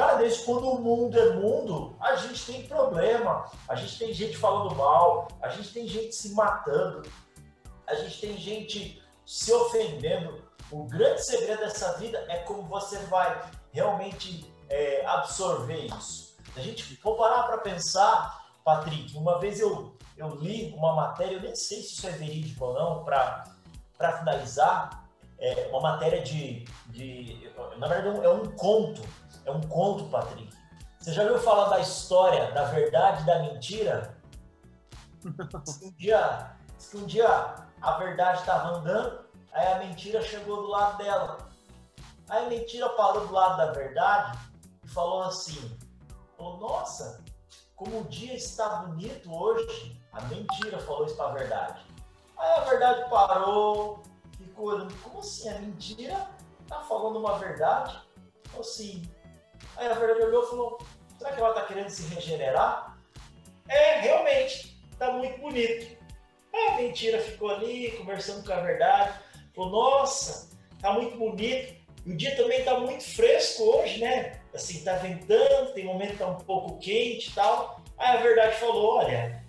cara, 0.00 0.14
desde 0.14 0.44
quando 0.44 0.66
o 0.66 0.80
mundo 0.80 1.18
é 1.18 1.34
mundo, 1.34 1.94
a 2.00 2.16
gente 2.16 2.46
tem 2.46 2.66
problema, 2.66 3.44
a 3.68 3.74
gente 3.74 3.98
tem 3.98 4.14
gente 4.14 4.34
falando 4.34 4.74
mal, 4.74 5.28
a 5.42 5.50
gente 5.50 5.74
tem 5.74 5.86
gente 5.86 6.14
se 6.14 6.32
matando, 6.32 7.06
a 7.86 7.94
gente 7.96 8.18
tem 8.18 8.34
gente 8.38 9.02
se 9.26 9.52
ofendendo. 9.52 10.42
O 10.70 10.84
grande 10.84 11.22
segredo 11.22 11.60
dessa 11.60 11.98
vida 11.98 12.16
é 12.28 12.38
como 12.38 12.62
você 12.62 12.98
vai 13.06 13.42
realmente 13.72 14.50
é, 14.70 15.04
absorver 15.04 15.84
isso. 15.98 16.34
A 16.56 16.60
gente 16.60 16.96
for 16.96 17.16
parar 17.16 17.42
para 17.42 17.58
pensar, 17.58 18.42
Patrick, 18.64 19.14
uma 19.18 19.38
vez 19.38 19.60
eu, 19.60 19.98
eu 20.16 20.28
li 20.36 20.72
uma 20.74 20.94
matéria, 20.94 21.34
eu 21.34 21.42
nem 21.42 21.54
sei 21.54 21.82
se 21.82 21.92
isso 21.92 22.06
é 22.06 22.12
verídico 22.12 22.64
ou 22.64 22.72
não, 22.72 23.04
para 23.04 24.18
finalizar, 24.18 25.04
é 25.38 25.68
uma 25.70 25.80
matéria 25.80 26.22
de, 26.22 26.64
de. 26.86 27.50
Na 27.76 27.86
verdade, 27.86 28.24
é 28.24 28.30
um 28.30 28.46
conto. 28.52 29.02
É 29.50 29.52
um 29.52 29.60
conto, 29.62 30.08
Patrick. 30.08 30.48
Você 31.00 31.12
já 31.12 31.22
ouviu 31.24 31.40
falar 31.40 31.70
da 31.70 31.80
história 31.80 32.52
da 32.52 32.66
verdade 32.66 33.26
da 33.26 33.40
mentira? 33.40 34.16
um 35.82 35.90
dia, 35.98 36.56
um 36.94 37.04
dia 37.04 37.54
a 37.82 37.92
verdade 37.98 38.38
estava 38.38 38.76
andando, 38.76 39.24
aí 39.52 39.72
a 39.72 39.78
mentira 39.78 40.22
chegou 40.22 40.58
do 40.58 40.68
lado 40.68 40.98
dela. 40.98 41.48
Aí 42.28 42.46
a 42.46 42.48
mentira 42.48 42.88
parou 42.90 43.26
do 43.26 43.32
lado 43.32 43.56
da 43.56 43.72
verdade 43.72 44.38
e 44.84 44.88
falou 44.88 45.24
assim: 45.24 45.76
falou, 46.36 46.58
Nossa, 46.58 47.24
como 47.74 48.02
o 48.02 48.04
dia 48.04 48.34
está 48.34 48.68
bonito 48.76 49.34
hoje. 49.34 49.98
A 50.12 50.20
mentira 50.22 50.78
falou 50.78 51.06
isso 51.06 51.16
para 51.16 51.30
a 51.30 51.34
verdade. 51.34 51.86
Aí 52.36 52.52
a 52.52 52.60
verdade 52.60 53.10
parou, 53.10 54.00
ficou 54.38 54.66
olhando: 54.66 54.94
Como 55.02 55.18
assim? 55.18 55.48
A 55.48 55.58
mentira 55.58 56.28
está 56.62 56.80
falando 56.82 57.18
uma 57.18 57.36
verdade? 57.38 58.00
Falou 58.44 58.60
assim. 58.60 59.10
Aí 59.80 59.88
a 59.88 59.94
verdade 59.94 60.26
olhou 60.26 60.44
e 60.44 60.46
falou: 60.46 60.78
Será 61.16 61.32
que 61.32 61.40
ela 61.40 61.48
está 61.48 61.64
querendo 61.64 61.88
se 61.88 62.14
regenerar? 62.14 62.98
É, 63.66 64.00
realmente, 64.00 64.78
está 64.92 65.10
muito 65.10 65.40
bonito. 65.40 65.96
Aí 66.52 66.68
a 66.68 66.76
mentira 66.76 67.18
ficou 67.18 67.50
ali, 67.50 67.92
conversando 67.92 68.44
com 68.46 68.52
a 68.52 68.60
verdade. 68.60 69.18
Falou: 69.56 69.70
Nossa, 69.70 70.50
está 70.74 70.92
muito 70.92 71.16
bonito. 71.16 71.80
E 72.04 72.12
o 72.12 72.16
dia 72.16 72.36
também 72.36 72.58
está 72.58 72.78
muito 72.78 73.02
fresco 73.02 73.62
hoje, 73.62 74.00
né? 74.00 74.40
Assim, 74.54 74.78
está 74.78 74.96
ventando, 74.96 75.72
tem 75.72 75.84
momento 75.84 76.12
que 76.12 76.18
tá 76.18 76.26
um 76.26 76.38
pouco 76.38 76.78
quente 76.78 77.30
e 77.30 77.34
tal. 77.34 77.80
Aí 77.96 78.16
a 78.16 78.22
verdade 78.22 78.56
falou, 78.56 78.96
olha, 78.96 79.42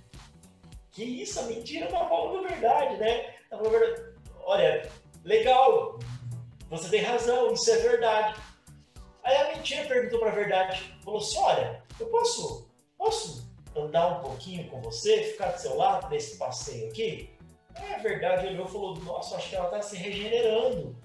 que 0.92 1.04
isso, 1.04 1.40
a 1.40 1.44
mentira 1.44 1.88
tá 1.88 2.06
falando 2.06 2.46
a 2.46 2.50
verdade, 2.50 2.98
né? 2.98 3.34
Tá 3.50 3.58
falando, 3.58 4.16
olha, 4.44 4.90
legal, 5.24 6.00
você 6.70 6.90
tem 6.90 7.02
razão, 7.02 7.54
isso 7.54 7.70
é 7.72 7.78
verdade. 7.78 8.40
Aí 9.24 9.38
a 9.38 9.56
mentira 9.56 9.88
perguntou 9.88 10.20
para 10.20 10.32
a 10.32 10.36
verdade, 10.36 10.96
falou 11.04 11.20
assim, 11.20 11.38
olha, 11.38 11.84
eu 12.00 12.08
posso, 12.08 12.70
posso 12.98 13.52
andar 13.76 14.18
um 14.18 14.22
pouquinho 14.22 14.68
com 14.70 14.82
você, 14.82 15.24
ficar 15.24 15.52
do 15.52 15.60
seu 15.60 15.78
lado 15.78 16.10
nesse 16.10 16.38
passeio 16.38 16.90
aqui? 16.90 17.30
Aí 17.76 17.94
a 17.94 18.00
verdade 18.00 18.48
olhou 18.48 18.66
e 18.66 18.72
falou, 18.72 18.96
nossa, 18.98 19.38
acho 19.38 19.50
que 19.50 19.56
ela 19.56 19.66
está 19.66 19.82
se 19.82 19.96
regenerando 19.96 21.00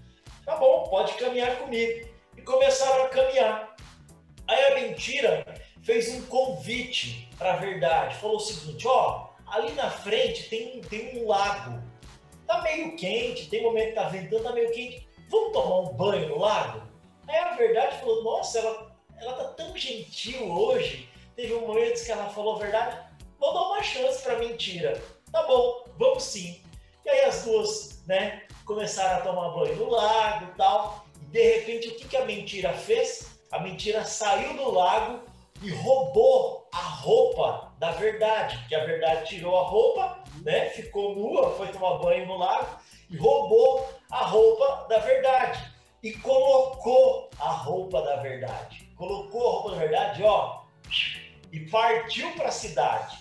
Tá 0.47 0.55
bom, 0.55 0.85
pode 0.85 1.15
caminhar 1.15 1.59
comigo. 1.59 2.09
E 2.37 2.43
começaram 2.43 3.07
a 3.07 3.09
caminhar. 3.09 3.75
Aí 4.47 4.65
a 4.67 4.75
mentira 4.77 5.45
fez 5.83 6.09
um 6.15 6.25
convite 6.27 7.29
para 7.37 7.55
a 7.55 7.57
verdade. 7.57 8.15
Falou 8.15 8.37
o 8.37 8.41
seguinte: 8.41 8.87
ó, 8.87 9.31
ali 9.45 9.73
na 9.73 9.91
frente 9.91 10.49
tem, 10.49 10.81
tem 10.83 11.19
um 11.19 11.27
lago. 11.27 11.83
Tá 12.47 12.63
meio 12.63 12.95
quente, 12.97 13.51
tem 13.51 13.61
momento 13.61 13.89
que 13.89 13.95
tá 13.97 14.09
ventando, 14.09 14.45
tá 14.45 14.53
meio 14.53 14.71
quente. 14.71 15.09
Vamos 15.29 15.53
tomar 15.53 15.81
um 15.81 15.95
banho 15.95 16.29
no 16.29 16.39
lago? 16.39 16.86
Aí 17.29 17.39
a 17.39 17.57
verdade 17.57 17.99
falou: 17.99 18.23
nossa, 18.23 18.59
ela, 18.59 18.97
ela 19.21 19.33
tá 19.35 19.45
tão 19.55 19.77
gentil 19.77 20.51
hoje. 20.51 21.09
Teve 21.35 21.55
um 21.55 21.67
momento 21.67 22.05
que 22.05 22.11
ela 22.11 22.29
falou 22.31 22.57
a 22.57 22.59
verdade. 22.59 22.99
Vou 23.39 23.53
dar 23.53 23.63
uma 23.63 23.83
chance 23.83 24.23
para 24.23 24.39
mentira. 24.39 25.01
Tá 25.31 25.43
bom, 25.43 25.85
vamos 25.99 26.23
sim. 26.23 26.63
E 27.05 27.11
aí 27.11 27.21
as 27.23 27.45
duas, 27.45 28.03
né, 28.07 28.43
começaram 28.65 29.19
a 29.19 29.21
tomar 29.21 29.51
banho 29.51 29.77
no 29.77 29.91
lago 29.91 30.47
e 30.47 30.57
tal. 30.57 31.07
E 31.21 31.25
de 31.27 31.43
repente, 31.43 31.89
o 31.89 31.95
que, 31.97 32.09
que 32.09 32.17
a 32.17 32.25
mentira 32.25 32.73
fez? 32.73 33.39
A 33.53 33.61
mentira 33.61 34.05
saiu 34.05 34.55
do 34.55 34.71
lago 34.71 35.21
e 35.63 35.71
roubou 35.71 36.69
a 36.73 36.79
roupa 36.79 37.73
da 37.79 37.93
verdade, 37.93 38.59
que 38.69 38.75
a 38.75 38.85
verdade 38.85 39.27
tirou 39.27 39.57
a 39.59 39.63
roupa, 39.63 40.23
né? 40.43 40.71
Ficou 40.71 41.15
nua, 41.15 41.51
foi 41.53 41.69
tomar 41.69 41.99
banho 41.99 42.27
no 42.27 42.37
lago 42.37 42.79
e 43.11 43.17
roubou 43.17 43.89
a 44.11 44.25
roupa 44.25 44.87
da 44.89 44.99
verdade 44.99 45.76
e 46.03 46.13
colocou 46.13 47.31
a 47.39 47.51
roupa 47.51 48.03
da 48.03 48.17
verdade. 48.17 48.91
Colocou 48.97 49.47
a 49.47 49.53
roupa 49.53 49.71
da 49.73 49.77
verdade, 49.79 50.23
ó, 50.23 50.65
e 51.53 51.61
partiu 51.69 52.33
para 52.33 52.49
a 52.49 52.53
cidade. 52.53 53.19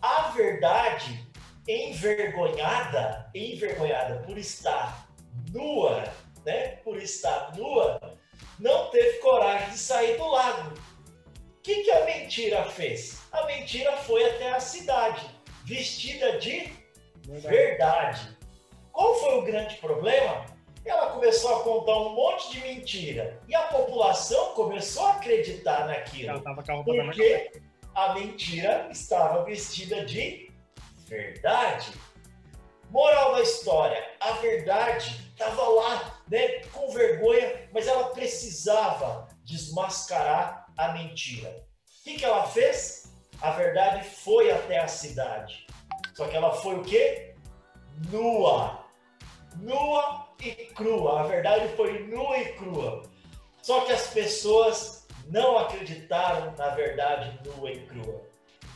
A 0.00 0.28
verdade 0.30 1.26
envergonhada, 1.68 3.28
envergonhada 3.34 4.22
por 4.24 4.38
estar 4.38 5.08
nua, 5.52 6.04
né? 6.44 6.76
Por 6.84 6.96
estar 6.96 7.56
nua, 7.56 8.00
não 8.58 8.90
teve 8.90 9.18
coragem 9.18 9.70
de 9.70 9.78
sair 9.78 10.16
do 10.16 10.26
lago. 10.28 10.74
O 11.58 11.62
que, 11.62 11.82
que 11.82 11.90
a 11.90 12.04
mentira 12.04 12.64
fez? 12.64 13.22
A 13.32 13.44
mentira 13.46 13.96
foi 13.98 14.24
até 14.24 14.52
a 14.52 14.60
cidade, 14.60 15.26
vestida 15.64 16.38
de 16.38 16.72
verdade. 17.24 17.48
verdade. 17.48 18.38
Qual 18.92 19.14
foi 19.16 19.38
o 19.38 19.42
grande 19.42 19.74
problema? 19.76 20.55
Ela 20.86 21.10
começou 21.10 21.56
a 21.56 21.64
contar 21.64 21.98
um 21.98 22.14
monte 22.14 22.52
de 22.52 22.60
mentira 22.60 23.40
e 23.48 23.54
a 23.54 23.64
população 23.64 24.54
começou 24.54 25.04
a 25.06 25.12
acreditar 25.14 25.86
naquilo. 25.86 26.34
porque 27.04 27.50
a 27.92 28.14
mentira 28.14 28.88
estava 28.92 29.42
vestida 29.44 30.04
de 30.04 30.52
verdade. 31.06 31.92
Moral 32.88 33.34
da 33.34 33.42
história: 33.42 34.00
a 34.20 34.32
verdade 34.34 35.28
estava 35.32 35.68
lá, 35.68 36.22
né, 36.28 36.60
com 36.72 36.88
vergonha, 36.90 37.68
mas 37.72 37.88
ela 37.88 38.10
precisava 38.10 39.28
desmascarar 39.44 40.66
a 40.78 40.92
mentira. 40.92 41.66
O 42.00 42.04
que, 42.04 42.18
que 42.18 42.24
ela 42.24 42.46
fez? 42.46 43.12
A 43.40 43.50
verdade 43.50 44.04
foi 44.08 44.52
até 44.52 44.78
a 44.78 44.86
cidade. 44.86 45.66
Só 46.14 46.28
que 46.28 46.36
ela 46.36 46.52
foi 46.52 46.76
o 46.76 46.84
quê? 46.84 47.34
Nua. 48.10 48.84
Nua 49.56 50.25
e 50.48 50.66
crua. 50.66 51.20
A 51.20 51.22
verdade 51.24 51.68
foi 51.76 52.06
nua 52.06 52.38
e 52.38 52.52
crua. 52.52 53.02
Só 53.62 53.80
que 53.80 53.92
as 53.92 54.08
pessoas 54.08 55.06
não 55.26 55.58
acreditaram 55.58 56.54
na 56.56 56.68
verdade 56.70 57.38
nua 57.44 57.70
e 57.72 57.86
crua. 57.86 58.22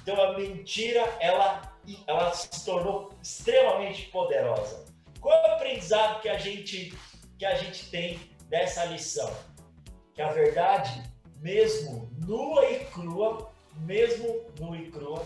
Então 0.02 0.20
a 0.20 0.38
mentira, 0.38 1.02
ela 1.20 1.70
ela 2.06 2.32
se 2.32 2.64
tornou 2.64 3.10
extremamente 3.22 4.06
poderosa. 4.06 4.84
Qual 5.20 5.34
é 5.34 5.50
o 5.50 5.54
aprendizado 5.54 6.20
que 6.20 6.28
a 6.28 6.38
gente 6.38 6.92
que 7.38 7.44
a 7.44 7.54
gente 7.54 7.90
tem 7.90 8.18
dessa 8.48 8.84
lição? 8.86 9.30
Que 10.14 10.22
a 10.22 10.32
verdade, 10.32 11.02
mesmo 11.36 12.10
nua 12.26 12.64
e 12.70 12.84
crua, 12.86 13.50
mesmo 13.76 14.46
nua 14.58 14.76
e 14.76 14.90
crua, 14.90 15.22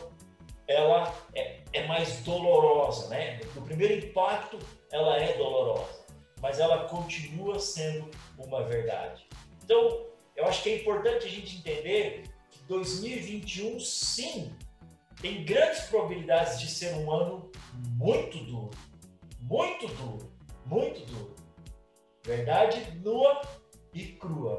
ela 0.66 1.14
é, 1.34 1.60
é 1.72 1.86
mais 1.86 2.20
dolorosa, 2.20 3.08
né? 3.08 3.40
No 3.54 3.62
primeiro 3.62 4.06
impacto, 4.06 4.58
ela 4.92 5.18
é 5.18 5.36
dolorosa, 5.36 6.03
mas 6.44 6.58
ela 6.58 6.86
continua 6.88 7.58
sendo 7.58 8.10
uma 8.36 8.64
verdade. 8.64 9.26
Então, 9.64 10.04
eu 10.36 10.44
acho 10.44 10.62
que 10.62 10.68
é 10.68 10.76
importante 10.76 11.24
a 11.24 11.30
gente 11.30 11.56
entender 11.56 12.24
que 12.50 12.62
2021, 12.64 13.80
sim, 13.80 14.54
tem 15.22 15.42
grandes 15.42 15.84
probabilidades 15.84 16.60
de 16.60 16.68
ser 16.68 16.92
um 16.96 17.10
ano 17.10 17.50
muito 17.96 18.36
duro, 18.40 18.70
muito 19.40 19.86
duro, 19.86 20.30
muito 20.66 21.00
duro. 21.06 21.34
Verdade 22.26 22.94
nua 22.98 23.40
e 23.94 24.04
crua. 24.08 24.58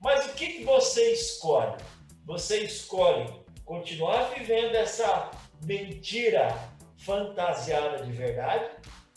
Mas 0.00 0.24
o 0.30 0.32
que, 0.32 0.64
você 0.64 1.12
escolhe? 1.12 1.76
Você 2.24 2.60
escolhe 2.60 3.28
continuar 3.66 4.30
vivendo 4.30 4.74
essa 4.74 5.30
mentira 5.62 6.58
fantasiada 6.96 8.02
de 8.02 8.12
verdade 8.12 8.70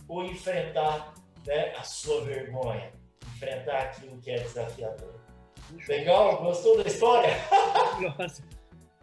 ou 0.09 0.25
enfrentar 0.25 1.10
né, 1.45 1.73
a 1.75 1.83
sua 1.83 2.23
vergonha, 2.25 2.91
enfrentar 3.35 3.77
aquilo 3.77 4.17
que 4.19 4.31
é 4.31 4.39
desafiador. 4.39 5.13
Legal? 5.87 6.43
Gostou 6.43 6.77
da 6.77 6.83
história? 6.83 7.35
Nossa. 8.17 8.43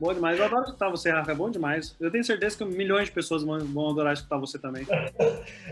Bom 0.01 0.15
demais. 0.15 0.39
Eu 0.39 0.45
adoro 0.45 0.65
escutar 0.65 0.89
você, 0.91 1.11
Rafa. 1.11 1.33
É 1.33 1.35
bom 1.35 1.51
demais. 1.51 1.97
Eu 1.99 2.11
tenho 2.11 2.23
certeza 2.23 2.57
que 2.57 2.65
milhões 2.65 3.07
de 3.07 3.13
pessoas 3.13 3.43
vão 3.43 3.91
adorar 3.91 4.13
escutar 4.13 4.39
você 4.39 4.59
também. 4.59 4.87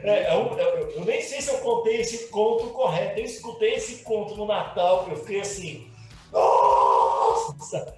É, 0.03 0.33
eu, 0.35 0.57
eu, 0.59 0.91
eu, 0.91 1.05
nem 1.05 1.21
sei 1.21 1.41
se 1.41 1.51
eu 1.51 1.59
contei 1.59 2.01
esse 2.01 2.29
conto 2.29 2.71
correto. 2.71 3.19
Eu 3.21 3.25
escutei 3.25 3.75
esse 3.75 4.05
conto 4.05 4.37
no 4.37 4.47
Natal, 4.47 5.07
eu 5.11 5.17
fiquei 5.17 5.41
assim. 5.41 5.91
Nossa! 6.33 7.97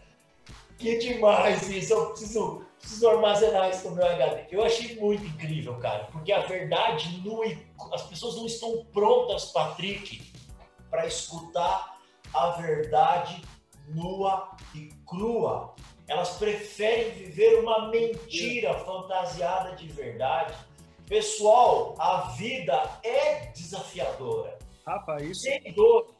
Que 0.78 0.96
demais 0.98 1.68
isso! 1.68 1.92
Eu 1.92 2.06
preciso, 2.10 2.64
preciso 2.78 3.08
armazenar 3.08 3.70
isso 3.70 3.88
no 3.88 3.96
meu 3.96 4.06
HD. 4.06 4.46
Eu 4.50 4.64
achei 4.64 4.96
muito 4.96 5.24
incrível, 5.24 5.78
cara, 5.78 6.04
porque 6.12 6.32
a 6.32 6.40
verdade 6.40 7.20
nua 7.24 7.46
e 7.46 7.58
as 7.92 8.02
pessoas 8.02 8.36
não 8.36 8.46
estão 8.46 8.84
prontas, 8.92 9.46
Patrick, 9.46 10.32
para 10.90 11.06
escutar 11.06 11.98
a 12.32 12.50
verdade 12.50 13.42
nua 13.88 14.56
e 14.74 14.88
crua. 15.06 15.74
Elas 16.06 16.36
preferem 16.36 17.10
viver 17.12 17.60
uma 17.60 17.88
mentira 17.90 18.74
fantasiada 18.78 19.76
de 19.76 19.88
verdade. 19.88 20.54
Pessoal, 21.06 21.94
a 21.98 22.30
vida 22.36 22.82
é 23.02 23.46
desafiadora. 23.46 24.58
Rapaz, 24.86 25.22
isso. 25.22 25.44
Tem 25.44 25.72
dor, 25.74 26.14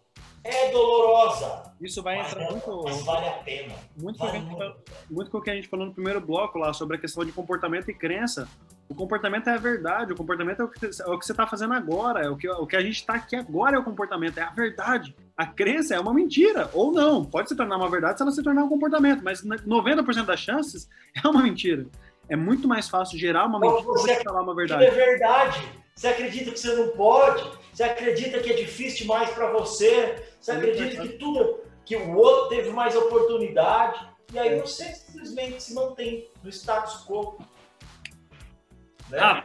é 0.45 0.71
dolorosa. 0.71 1.73
Isso 1.81 2.03
vai 2.03 2.21
entrar 2.21 2.43
é, 2.43 2.51
muito. 2.51 2.83
Mas 2.85 3.03
vale 3.03 3.29
a 3.29 3.33
pena. 3.33 3.75
Muito, 3.97 4.19
vale 4.19 4.41
com 4.41 4.47
muito. 4.47 4.77
muito 5.11 5.31
com 5.31 5.39
o 5.39 5.43
que 5.43 5.51
a 5.51 5.55
gente 5.55 5.69
falou 5.69 5.87
no 5.87 5.93
primeiro 5.93 6.21
bloco 6.21 6.59
lá 6.59 6.73
sobre 6.73 6.97
a 6.97 7.01
questão 7.01 7.25
de 7.25 7.33
comportamento 7.33 7.91
e 7.91 7.95
crença. 7.95 8.49
O 8.89 8.95
comportamento 8.95 9.49
é 9.49 9.55
a 9.55 9.59
verdade, 9.59 10.15
o 10.15 10.17
comportamento 10.17 10.61
é 10.61 10.65
o 10.65 10.69
que, 10.69 10.87
é 10.87 11.07
o 11.07 11.19
que 11.19 11.27
você 11.27 11.33
está 11.33 11.47
fazendo 11.47 11.75
agora, 11.75 12.25
é 12.25 12.31
o 12.31 12.37
que, 12.37 12.49
o 12.49 12.67
que 12.67 12.75
a 12.75 12.81
gente 12.81 12.97
está 12.97 13.15
aqui 13.15 13.37
agora 13.37 13.77
é 13.77 13.79
o 13.79 13.85
comportamento, 13.85 14.39
é 14.39 14.43
a 14.43 14.51
verdade. 14.51 15.15
A 15.37 15.45
crença 15.47 15.95
é 15.95 16.01
uma 16.01 16.15
mentira, 16.15 16.71
ou 16.73 16.91
não. 16.91 17.23
Pode 17.23 17.51
se 17.51 17.57
tornar 17.57 17.77
uma 17.77 17.91
verdade 17.91 18.17
se 18.17 18.23
ela 18.23 18.33
se 18.33 18.43
tornar 18.43 18.65
um 18.65 18.69
comportamento, 18.69 19.23
mas 19.23 19.45
90% 19.45 20.25
das 20.25 20.41
chances 20.41 20.89
é 21.23 21.29
uma 21.29 21.43
mentira. 21.43 21.87
É 22.31 22.37
muito 22.37 22.67
mais 22.67 22.89
fácil 22.89 23.19
gerar 23.19 23.47
uma 23.47 23.61
mentira 23.61 23.83
do 23.83 24.05
que 24.05 24.25
falar 24.25 24.43
uma 24.43 24.55
verdade. 24.55 24.85
É 24.85 24.91
verdade. 24.91 25.69
Você 25.95 26.09
acredita 26.09 26.51
que 26.53 26.61
você 26.61 26.75
não 26.75 26.89
pode? 26.89 27.45
Você 27.73 27.83
acredita 27.83 28.39
que 28.39 28.51
é 28.51 28.55
difícil 28.55 28.99
demais 28.99 29.31
para 29.31 29.51
você? 29.51 30.28
Você 30.41 30.53
acredita 30.53 31.03
que 31.03 31.09
tudo 31.15 31.61
que 31.85 31.97
o 31.97 32.17
outro 32.17 32.49
teve 32.49 32.71
mais 32.71 32.95
oportunidade? 32.97 34.07
E 34.33 34.39
aí 34.39 34.61
você 34.61 34.85
simplesmente 34.93 35.63
se 35.63 35.75
mantém 35.75 36.29
no 36.43 36.51
status 36.51 37.05
quo. 37.07 37.39
Né? 39.11 39.19
Ah, 39.19 39.45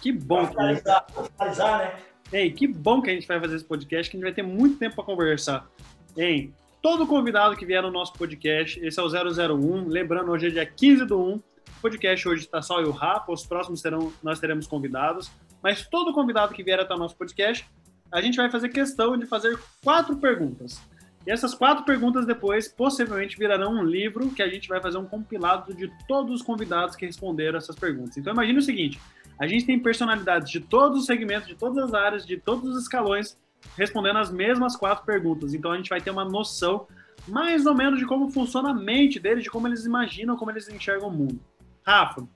que 0.00 0.12
bom. 0.12 0.46
Pra 0.46 0.48
finalizar, 0.48 1.06
pra 1.06 1.24
finalizar, 1.24 1.78
né? 1.78 2.02
Ei, 2.32 2.50
que 2.50 2.66
bom 2.66 3.00
que 3.00 3.10
a 3.10 3.14
gente 3.14 3.28
vai 3.28 3.38
fazer 3.38 3.56
esse 3.56 3.64
podcast, 3.64 4.10
que 4.10 4.16
a 4.16 4.18
gente 4.18 4.24
vai 4.24 4.34
ter 4.34 4.42
muito 4.42 4.78
tempo 4.78 4.96
para 4.96 5.04
conversar. 5.04 5.70
Hein? 6.16 6.54
Todo 6.80 7.06
convidado 7.06 7.56
que 7.56 7.64
vier 7.64 7.82
no 7.82 7.90
nosso 7.90 8.12
podcast, 8.14 8.84
esse 8.84 8.98
é 8.98 9.02
o 9.02 9.08
001, 9.08 9.86
lembrando, 9.86 10.32
hoje 10.32 10.48
é 10.48 10.50
dia 10.50 10.66
15 10.66 11.04
do 11.06 11.20
1, 11.20 11.34
o 11.34 11.42
podcast 11.80 12.28
hoje 12.28 12.40
está 12.40 12.60
só 12.60 12.80
eu 12.80 12.86
e 12.86 12.88
o 12.88 12.90
Rafa, 12.90 13.30
os 13.30 13.46
próximos 13.46 13.80
terão, 13.82 14.12
nós 14.22 14.40
teremos 14.40 14.66
convidados, 14.66 15.30
mas 15.62 15.86
todo 15.86 16.12
convidado 16.12 16.54
que 16.54 16.62
vier 16.64 16.80
até 16.80 16.92
o 16.92 16.98
nosso 16.98 17.16
podcast, 17.16 17.68
a 18.12 18.20
gente 18.20 18.36
vai 18.36 18.50
fazer 18.50 18.68
questão 18.68 19.16
de 19.16 19.26
fazer 19.26 19.58
quatro 19.82 20.16
perguntas. 20.16 20.80
E 21.26 21.30
essas 21.30 21.54
quatro 21.54 21.84
perguntas 21.84 22.26
depois 22.26 22.68
possivelmente 22.68 23.38
virarão 23.38 23.74
um 23.74 23.84
livro 23.84 24.30
que 24.30 24.42
a 24.42 24.48
gente 24.48 24.68
vai 24.68 24.80
fazer 24.80 24.98
um 24.98 25.06
compilado 25.06 25.72
de 25.72 25.90
todos 26.06 26.40
os 26.40 26.42
convidados 26.42 26.94
que 26.94 27.06
responderam 27.06 27.56
essas 27.56 27.76
perguntas. 27.76 28.16
Então 28.16 28.32
imagine 28.32 28.58
o 28.58 28.62
seguinte: 28.62 29.00
a 29.38 29.46
gente 29.46 29.64
tem 29.64 29.78
personalidades 29.78 30.50
de 30.50 30.60
todos 30.60 31.00
os 31.00 31.06
segmentos, 31.06 31.48
de 31.48 31.54
todas 31.54 31.78
as 31.78 31.94
áreas, 31.94 32.26
de 32.26 32.36
todos 32.36 32.68
os 32.68 32.82
escalões, 32.82 33.38
respondendo 33.76 34.18
as 34.18 34.30
mesmas 34.30 34.76
quatro 34.76 35.04
perguntas. 35.06 35.54
Então 35.54 35.72
a 35.72 35.76
gente 35.76 35.88
vai 35.88 36.00
ter 36.00 36.10
uma 36.10 36.24
noção 36.24 36.86
mais 37.26 37.66
ou 37.66 37.74
menos 37.74 38.00
de 38.00 38.06
como 38.06 38.30
funciona 38.30 38.70
a 38.70 38.74
mente 38.74 39.20
deles, 39.20 39.44
de 39.44 39.50
como 39.50 39.68
eles 39.68 39.86
imaginam, 39.86 40.36
como 40.36 40.50
eles 40.50 40.68
enxergam 40.68 41.08
o 41.08 41.12
mundo. 41.12 41.40
Rafa, 41.86 42.26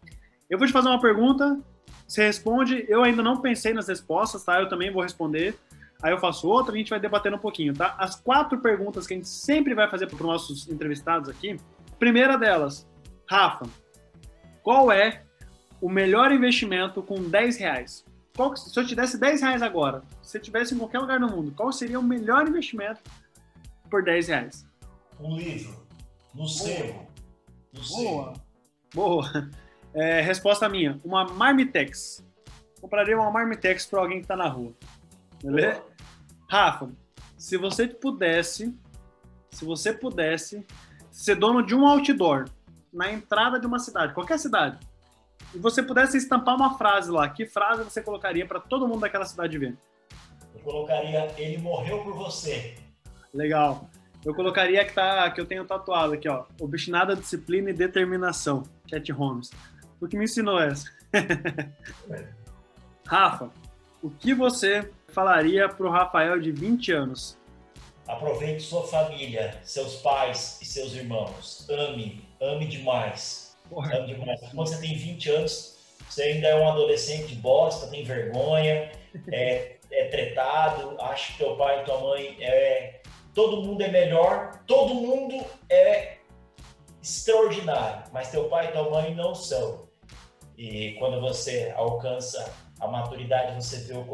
eu 0.49 0.59
vou 0.59 0.67
te 0.67 0.73
fazer 0.73 0.89
uma 0.89 1.01
pergunta, 1.01 1.61
você 2.07 2.25
responde. 2.25 2.85
Eu 2.89 3.03
ainda 3.03 3.23
não 3.23 3.41
pensei 3.41 3.73
nas 3.73 3.89
respostas, 3.89 4.45
tá? 4.45 4.61
Eu 4.61 4.69
também 4.69 4.93
vou 4.93 5.03
responder 5.03 5.59
aí 6.03 6.13
eu 6.13 6.19
faço 6.19 6.49
outra 6.49 6.73
e 6.73 6.77
a 6.77 6.79
gente 6.79 6.91
vai 6.91 7.01
debatendo 7.01 7.37
um 7.37 7.41
pouquinho, 7.41 7.75
tá? 7.75 7.95
As 7.99 8.17
quatro 8.17 8.59
perguntas 8.61 9.07
que 9.07 9.15
a 9.15 9.17
gente 9.17 9.29
sempre 9.29 9.75
vai 9.75 9.89
fazer 9.89 10.07
para 10.07 10.17
os 10.17 10.23
nossos 10.23 10.69
entrevistados 10.69 11.29
aqui. 11.29 11.57
Primeira 11.99 12.37
delas, 12.37 12.87
Rafa, 13.29 13.67
qual 14.63 14.93
é 14.93 15.23
o 15.81 15.89
melhor 15.89 16.33
investimento 16.33 17.03
com 17.03 17.23
10 17.23 17.57
reais? 17.59 18.05
Qual, 18.37 18.55
se 18.57 18.79
eu 18.79 18.87
te 18.87 18.95
desse 18.95 19.19
10 19.19 19.41
reais 19.41 19.63
agora, 19.63 20.03
se 20.23 20.33
você 20.33 20.39
estivesse 20.39 20.75
em 20.75 20.79
qualquer 20.79 20.99
lugar 20.99 21.19
do 21.19 21.29
mundo, 21.29 21.53
qual 21.57 21.73
seria 21.73 21.99
o 21.99 22.03
melhor 22.03 22.47
investimento 22.47 23.01
por 23.91 24.05
10 24.05 24.29
reais? 24.29 24.67
Um 25.19 25.37
livro, 25.37 25.87
no 26.35 26.47
sebo. 26.47 27.07
No 27.73 27.83
Boa. 27.83 28.33
Boa. 28.95 29.51
É, 29.99 30.21
resposta 30.21 30.69
minha, 30.69 31.01
uma 31.03 31.25
Marmitex. 31.25 32.23
Compraria 32.83 33.19
uma 33.19 33.31
Marmitex 33.31 33.87
para 33.87 34.01
alguém 34.01 34.19
que 34.19 34.25
está 34.25 34.37
na 34.37 34.47
rua. 34.47 34.75
Beleza? 35.43 35.83
Rafa, 36.49 36.91
se 37.37 37.57
você 37.57 37.87
pudesse, 37.87 38.77
se 39.51 39.65
você 39.65 39.93
pudesse 39.93 40.67
ser 41.11 41.37
dono 41.37 41.65
de 41.65 41.75
um 41.75 41.87
outdoor 41.87 42.47
na 42.93 43.13
entrada 43.13 43.59
de 43.59 43.67
uma 43.67 43.79
cidade, 43.79 44.15
qualquer 44.15 44.39
cidade, 44.39 44.79
e 45.55 45.59
você 45.59 45.83
pudesse 45.83 46.17
estampar 46.17 46.57
uma 46.57 46.77
frase 46.77 47.11
lá, 47.11 47.29
que 47.29 47.47
frase 47.47 47.85
você 47.85 48.03
colocaria 48.03 48.47
para 48.47 48.61
todo 48.61 48.87
mundo 48.87 49.01
daquela 49.01 49.25
cidade 49.25 49.59
ver? 49.59 49.77
Eu 50.55 50.61
colocaria 50.61 51.33
ele 51.37 51.59
morreu 51.59 52.03
por 52.03 52.15
você. 52.15 52.75
Legal. 53.33 53.89
Eu 54.25 54.35
colocaria 54.35 54.85
que 54.85 54.93
tá 54.93 55.31
que 55.31 55.41
eu 55.41 55.47
tenho 55.47 55.65
tatuado 55.65 56.15
aqui, 56.15 56.29
ó, 56.29 56.47
obstinada 56.61 57.15
disciplina 57.15 57.71
e 57.71 57.73
determinação, 57.73 58.65
Chat 58.89 59.13
Holmes. 59.13 59.51
O 60.01 60.09
que 60.09 60.17
me 60.17 60.25
ensinou 60.25 60.61
essa? 60.61 60.91
Rafa, 63.07 63.51
o 64.03 64.11
que 64.11 64.35
você 64.35 64.91
falaria 65.17 65.67
para 65.67 65.87
o 65.87 65.91
Rafael 65.91 66.39
de 66.39 66.53
20 66.53 66.93
anos? 66.93 67.39
Aproveite 68.07 68.63
sua 68.63 68.87
família, 68.87 69.59
seus 69.65 69.97
pais 69.97 70.61
e 70.61 70.67
seus 70.67 70.95
irmãos. 70.95 71.67
Ame, 71.71 72.23
ame 72.39 72.67
demais. 72.67 73.57
Porra. 73.71 73.97
Ame 73.97 74.15
demais. 74.15 74.39
Quando 74.41 74.69
você 74.69 74.79
tem 74.79 74.95
20 74.95 75.31
anos, 75.31 75.79
você 76.07 76.23
ainda 76.23 76.49
é 76.49 76.55
um 76.55 76.69
adolescente 76.69 77.35
bosta, 77.35 77.87
tem 77.87 78.05
vergonha, 78.05 78.93
é, 79.33 79.77
é 79.91 80.05
tretado, 80.09 81.01
acha 81.01 81.33
que 81.33 81.39
teu 81.39 81.57
pai 81.57 81.81
e 81.81 81.85
tua 81.85 81.99
mãe 81.99 82.37
é. 82.39 83.01
Todo 83.33 83.63
mundo 83.63 83.83
é 83.83 83.89
melhor, 83.89 84.63
todo 84.67 84.95
mundo 84.95 85.43
é 85.71 86.19
extraordinário, 87.03 88.05
mas 88.13 88.31
teu 88.31 88.45
pai 88.49 88.69
e 88.69 88.73
tua 88.73 88.91
mãe 88.91 89.15
não 89.15 89.35
são. 89.35 89.89
E 90.57 90.93
quando 90.99 91.21
você 91.21 91.73
alcança 91.77 92.66
a 92.81 92.87
maturidade 92.87 93.55
você 93.55 93.79
vê 93.85 93.95
o 93.95 94.05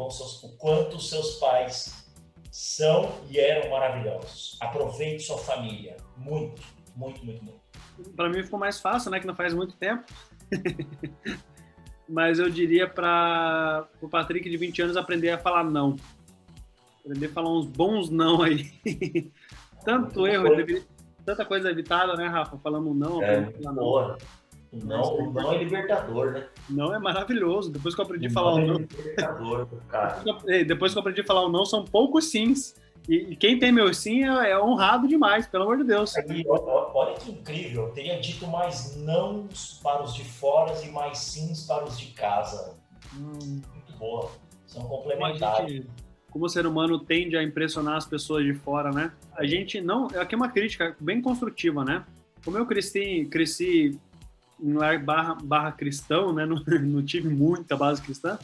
quanto 0.57 0.97
os 0.97 1.09
seus 1.09 1.35
pais 1.35 2.03
são 2.51 3.11
e 3.29 3.39
eram 3.39 3.69
maravilhosos. 3.69 4.57
Aproveite 4.61 5.23
sua 5.23 5.37
família. 5.37 5.97
Muito, 6.17 6.61
muito, 6.95 7.25
muito, 7.25 7.43
muito. 7.43 7.61
Para 8.15 8.29
mim 8.29 8.43
ficou 8.43 8.59
mais 8.59 8.79
fácil, 8.79 9.11
né? 9.11 9.19
Que 9.19 9.27
não 9.27 9.35
faz 9.35 9.53
muito 9.53 9.75
tempo. 9.75 10.03
Mas 12.07 12.37
eu 12.37 12.49
diria 12.49 12.87
para 12.87 13.87
o 14.01 14.07
Patrick 14.07 14.47
de 14.49 14.57
20 14.57 14.81
anos 14.83 14.97
aprender 14.97 15.31
a 15.31 15.37
falar 15.37 15.63
não. 15.63 15.95
Aprender 16.99 17.25
a 17.25 17.29
falar 17.29 17.49
uns 17.49 17.65
bons 17.65 18.09
não 18.09 18.41
aí. 18.41 18.71
Tanto 19.83 20.25
erro, 20.25 20.47
tanta 21.25 21.43
coisa 21.43 21.69
evitada, 21.69 22.15
né, 22.15 22.27
Rafa? 22.27 22.57
Falando 22.57 22.93
não, 22.93 23.21
é, 23.21 23.51
não. 23.59 24.15
Não, 24.73 25.01
o 25.17 25.31
não 25.31 25.53
é 25.53 25.57
libertador, 25.59 26.31
né? 26.31 26.47
Não 26.69 26.93
é 26.93 26.97
maravilhoso. 26.97 27.71
Depois 27.71 27.93
que 27.93 28.01
eu 28.01 28.05
aprendi 28.05 28.27
a 28.27 28.31
falar 28.31 28.55
o 28.55 28.59
não. 28.59 28.75
É 28.75 28.79
libertador, 28.79 29.67
cara. 29.87 30.23
Depois 30.65 30.91
que 30.91 30.97
eu 30.97 31.01
aprendi 31.01 31.21
a 31.21 31.25
falar 31.25 31.45
o 31.45 31.49
não, 31.49 31.65
são 31.65 31.85
poucos 31.85 32.25
sims. 32.25 32.75
E, 33.07 33.35
quem 33.35 33.59
tem 33.59 33.71
meu 33.71 33.93
sim 33.93 34.23
é, 34.23 34.51
é, 34.51 34.59
honrado 34.59 35.07
demais, 35.07 35.45
pelo 35.45 35.63
amor 35.63 35.77
de 35.77 35.83
Deus. 35.83 36.15
Aí, 36.15 36.43
olha 36.47 37.13
que 37.15 37.31
incrível. 37.31 37.87
Eu 37.87 37.89
teria 37.91 38.19
dito 38.19 38.47
mais 38.47 38.95
não 38.95 39.47
para 39.83 40.03
os 40.03 40.15
de 40.15 40.23
fora 40.23 40.73
e 40.83 40.89
mais 40.89 41.17
sims 41.19 41.65
para 41.65 41.83
os 41.83 41.99
de 41.99 42.07
casa. 42.13 42.75
Hum. 43.15 43.61
Muito 43.73 43.93
boa. 43.99 44.31
São 44.65 44.83
complementares. 44.83 45.85
Como 46.31 46.45
o 46.45 46.49
ser 46.49 46.65
humano 46.65 46.97
tende 46.97 47.37
a 47.37 47.43
impressionar 47.43 47.97
as 47.97 48.07
pessoas 48.07 48.43
de 48.43 48.53
fora, 48.55 48.89
né? 48.89 49.11
A 49.33 49.45
gente 49.45 49.79
não. 49.79 50.07
Aqui 50.15 50.33
é 50.33 50.37
uma 50.37 50.49
crítica 50.49 50.95
bem 50.99 51.21
construtiva, 51.21 51.83
né? 51.85 52.03
Como 52.43 52.57
eu 52.57 52.65
cresci, 52.65 53.27
cresci 53.29 53.99
em 54.63 54.73
lar 54.73 54.97
barra, 55.03 55.35
barra 55.43 55.71
cristão, 55.73 56.31
né? 56.33 56.45
Não, 56.45 56.63
não, 56.81 57.03
tive 57.03 57.27
muita 57.27 57.75
base 57.75 58.01
cristã, 58.01 58.39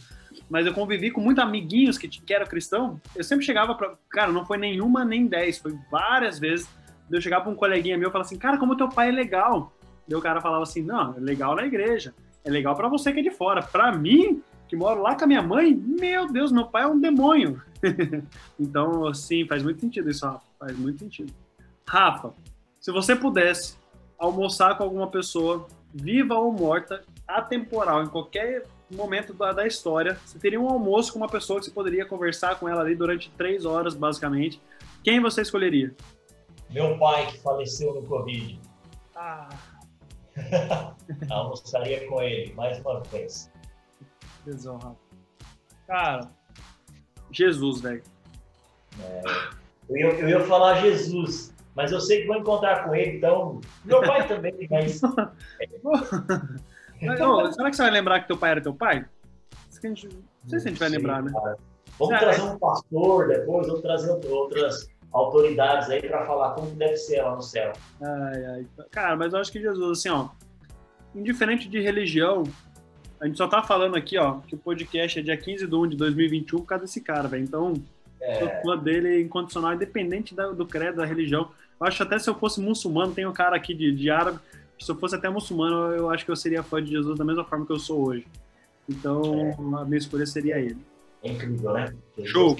mas 0.49 0.65
eu 0.65 0.73
convivi 0.73 1.09
com 1.09 1.21
muitos 1.21 1.43
amiguinhos 1.43 1.97
que, 1.97 2.07
que 2.07 2.33
eram 2.33 2.45
cristão. 2.45 2.99
Eu 3.15 3.23
sempre 3.23 3.45
chegava 3.45 3.73
para, 3.73 3.95
cara, 4.09 4.31
não 4.31 4.45
foi 4.45 4.57
nenhuma 4.57 5.05
nem 5.05 5.25
dez, 5.25 5.57
foi 5.57 5.77
várias 5.89 6.37
vezes. 6.37 6.67
Eu 7.09 7.21
chegava 7.21 7.45
para 7.45 7.53
um 7.53 7.55
coleguinha 7.55 7.97
meu 7.97 8.09
e 8.09 8.11
falava 8.11 8.27
assim, 8.27 8.37
cara, 8.37 8.57
como 8.57 8.75
teu 8.75 8.89
pai 8.89 9.09
é 9.09 9.11
legal. 9.11 9.73
Daí 10.07 10.17
o 10.17 10.21
cara 10.21 10.41
falava 10.41 10.63
assim, 10.63 10.81
não, 10.81 11.15
é 11.15 11.19
legal 11.19 11.55
na 11.55 11.65
igreja, 11.65 12.13
é 12.43 12.49
legal 12.49 12.75
para 12.75 12.89
você 12.89 13.13
que 13.13 13.19
é 13.19 13.23
de 13.23 13.31
fora. 13.31 13.61
Para 13.61 13.91
mim, 13.91 14.43
que 14.67 14.75
moro 14.75 15.01
lá 15.01 15.15
com 15.15 15.23
a 15.23 15.27
minha 15.27 15.41
mãe, 15.41 15.73
meu 15.73 16.27
Deus, 16.27 16.51
meu 16.51 16.65
pai 16.65 16.83
é 16.83 16.87
um 16.87 16.99
demônio. 16.99 17.61
então, 18.59 19.11
sim, 19.13 19.47
faz 19.47 19.63
muito 19.63 19.79
sentido 19.79 20.09
isso, 20.09 20.25
Rafa. 20.25 20.45
Faz 20.59 20.77
muito 20.77 20.99
sentido. 20.99 21.33
Rafa, 21.87 22.33
se 22.79 22.91
você 22.91 23.15
pudesse 23.15 23.77
almoçar 24.17 24.77
com 24.77 24.83
alguma 24.83 25.07
pessoa, 25.07 25.67
viva 25.93 26.35
ou 26.35 26.51
morta, 26.51 27.03
atemporal, 27.27 28.03
em 28.03 28.07
qualquer 28.07 28.65
momento 28.89 29.33
da, 29.33 29.51
da 29.51 29.67
história, 29.67 30.17
você 30.25 30.39
teria 30.39 30.59
um 30.59 30.67
almoço 30.67 31.13
com 31.13 31.19
uma 31.19 31.27
pessoa 31.27 31.59
que 31.59 31.65
você 31.65 31.71
poderia 31.71 32.05
conversar 32.05 32.59
com 32.59 32.67
ela 32.67 32.81
ali 32.81 32.95
durante 32.95 33.29
três 33.31 33.65
horas, 33.65 33.95
basicamente. 33.95 34.61
Quem 35.03 35.21
você 35.21 35.41
escolheria? 35.41 35.95
Meu 36.69 36.97
pai, 36.97 37.27
que 37.27 37.37
faleceu 37.39 37.93
no 37.93 38.03
Covid. 38.03 38.59
Ah. 39.15 39.49
Almoçaria 41.29 42.07
com 42.07 42.21
ele, 42.21 42.53
mais 42.53 42.79
uma 42.79 43.01
vez. 43.01 43.51
Desonra. 44.45 44.95
Cara, 45.87 46.29
Jesus, 47.31 47.81
velho. 47.81 48.03
É, 49.01 49.21
eu, 49.89 50.09
eu 50.11 50.29
ia 50.29 50.39
falar 50.41 50.81
Jesus, 50.81 51.53
mas 51.79 51.93
eu 51.93 52.01
sei 52.01 52.19
que 52.19 52.27
vou 52.27 52.35
encontrar 52.35 52.83
com 52.83 52.93
ele, 52.93 53.15
então. 53.15 53.61
Meu 53.85 54.01
pai 54.01 54.27
também, 54.27 54.53
mas. 54.69 54.99
Não, 57.01 57.53
será 57.53 57.69
que 57.69 57.77
você 57.77 57.83
vai 57.83 57.91
lembrar 57.91 58.19
que 58.19 58.27
teu 58.27 58.35
pai 58.35 58.51
era 58.51 58.61
teu 58.61 58.73
pai? 58.73 59.05
Não 59.81 59.95
sei 59.95 60.59
se 60.59 60.67
a 60.67 60.71
gente 60.71 60.77
vai 60.77 60.89
lembrar, 60.89 61.23
né? 61.23 61.31
Vamos 61.97 62.19
trazer 62.19 62.41
um 62.41 62.59
pastor 62.59 63.29
depois, 63.29 63.67
vamos 63.67 63.81
trazer 63.81 64.11
outras 64.27 64.89
autoridades 65.13 65.89
aí 65.89 66.05
para 66.05 66.25
falar 66.25 66.55
como 66.55 66.69
deve 66.71 66.97
ser 66.97 67.21
lá 67.21 67.33
no 67.33 67.41
céu. 67.41 67.71
Ai, 68.01 68.45
ai. 68.45 68.67
Cara, 68.91 69.15
mas 69.15 69.31
eu 69.31 69.39
acho 69.39 69.49
que 69.49 69.61
Jesus, 69.61 69.99
assim, 69.99 70.09
ó, 70.09 70.27
indiferente 71.15 71.69
de 71.69 71.79
religião, 71.79 72.43
a 73.21 73.25
gente 73.25 73.37
só 73.37 73.47
tá 73.47 73.63
falando 73.63 73.95
aqui, 73.95 74.17
ó, 74.17 74.41
que 74.41 74.55
o 74.55 74.57
podcast 74.57 75.17
é 75.17 75.23
dia 75.23 75.37
15 75.37 75.65
de 75.65 75.73
1 75.73 75.87
de 75.87 75.95
2021 75.95 76.59
por 76.59 76.65
causa 76.65 76.83
desse 76.83 76.99
cara, 76.99 77.29
velho. 77.29 77.45
Então, 77.45 77.73
é. 78.21 78.39
sou 78.39 78.49
fã 78.61 78.77
dele 78.77 79.21
incondicional, 79.21 79.73
independente 79.73 80.35
da, 80.35 80.47
do 80.47 80.65
credo, 80.65 80.97
da 80.97 81.05
religião. 81.05 81.51
Eu 81.79 81.87
acho 81.87 82.03
até 82.03 82.19
se 82.19 82.29
eu 82.29 82.35
fosse 82.35 82.59
muçulmano, 82.59 83.13
tem 83.13 83.25
um 83.25 83.33
cara 83.33 83.55
aqui 83.55 83.73
de, 83.73 83.91
de 83.91 84.09
árabe, 84.09 84.39
se 84.79 84.89
eu 84.89 84.95
fosse 84.95 85.15
até 85.15 85.29
muçulmano, 85.29 85.93
eu 85.93 86.09
acho 86.09 86.25
que 86.25 86.31
eu 86.31 86.35
seria 86.35 86.63
fã 86.63 86.81
de 86.81 86.91
Jesus 86.91 87.17
da 87.17 87.25
mesma 87.25 87.43
forma 87.43 87.65
que 87.65 87.71
eu 87.71 87.79
sou 87.79 88.07
hoje. 88.07 88.25
Então, 88.87 89.21
é. 89.49 89.81
a 89.81 89.85
minha 89.85 89.97
escolha 89.97 90.25
seria 90.25 90.57
ele. 90.57 90.77
É 91.23 91.29
incrível, 91.29 91.73
né? 91.73 91.93
Show! 92.25 92.55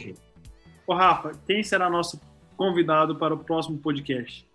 Ô, 0.86 0.94
Rafa, 0.94 1.32
quem 1.48 1.64
será 1.64 1.90
nosso 1.90 2.20
convidado 2.58 3.16
para 3.16 3.34
o 3.34 3.38
próximo 3.38 3.78
podcast? 3.78 4.46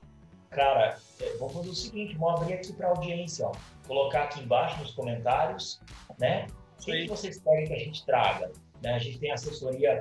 Cara, 0.51 0.99
é, 1.21 1.37
vamos 1.39 1.55
fazer 1.55 1.69
o 1.71 1.75
seguinte, 1.75 2.17
vamos 2.17 2.43
abrir 2.43 2.55
aqui 2.55 2.73
para 2.75 2.89
a 2.89 2.91
audiência, 2.91 3.47
ó. 3.47 3.53
Colocar 3.89 4.25
aqui 4.25 4.41
embaixo 4.41 4.81
nos 4.81 4.93
comentários, 4.93 5.81
né? 6.19 6.47
Quem 6.81 7.03
que 7.03 7.09
vocês 7.09 7.41
querem 7.41 7.67
que 7.67 7.73
a 7.73 7.79
gente 7.79 8.05
traga? 8.05 8.53
Né? 8.83 8.95
A 8.95 8.99
gente 8.99 9.19
tem 9.19 9.33
assessoria 9.33 10.01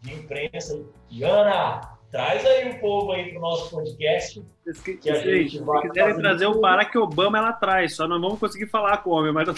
de 0.00 0.14
imprensa. 0.14 0.82
E 1.10 1.22
Ana, 1.24 1.80
traz 2.10 2.44
aí 2.44 2.70
o 2.70 2.80
povo 2.80 3.12
aí 3.12 3.30
para 3.30 3.38
o 3.38 3.42
nosso 3.42 3.70
podcast. 3.70 4.42
Que, 4.84 4.94
que 4.96 5.10
a 5.10 5.14
gente 5.16 5.58
se 5.58 5.64
quiserem 5.82 6.16
trazer 6.18 6.46
o 6.46 6.60
Barack 6.60 6.96
Obama, 6.98 7.38
ela 7.38 7.52
traz. 7.52 7.94
Só 7.96 8.08
não 8.08 8.20
vamos 8.20 8.38
conseguir 8.38 8.66
falar 8.66 8.98
com 8.98 9.10
o 9.10 9.14
homem, 9.14 9.32
mas... 9.32 9.48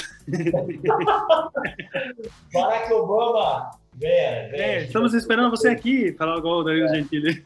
Barack 2.52 2.92
Obama, 2.92 3.70
venha, 3.94 4.48
venha. 4.50 4.64
É, 4.64 4.84
estamos 4.84 5.14
esperando 5.14 5.50
você 5.50 5.68
aqui, 5.68 6.12
falar 6.12 6.38
igual 6.38 6.58
o 6.58 6.64
Danilo 6.64 6.86
é. 6.86 6.94
Gentili. 6.94 7.44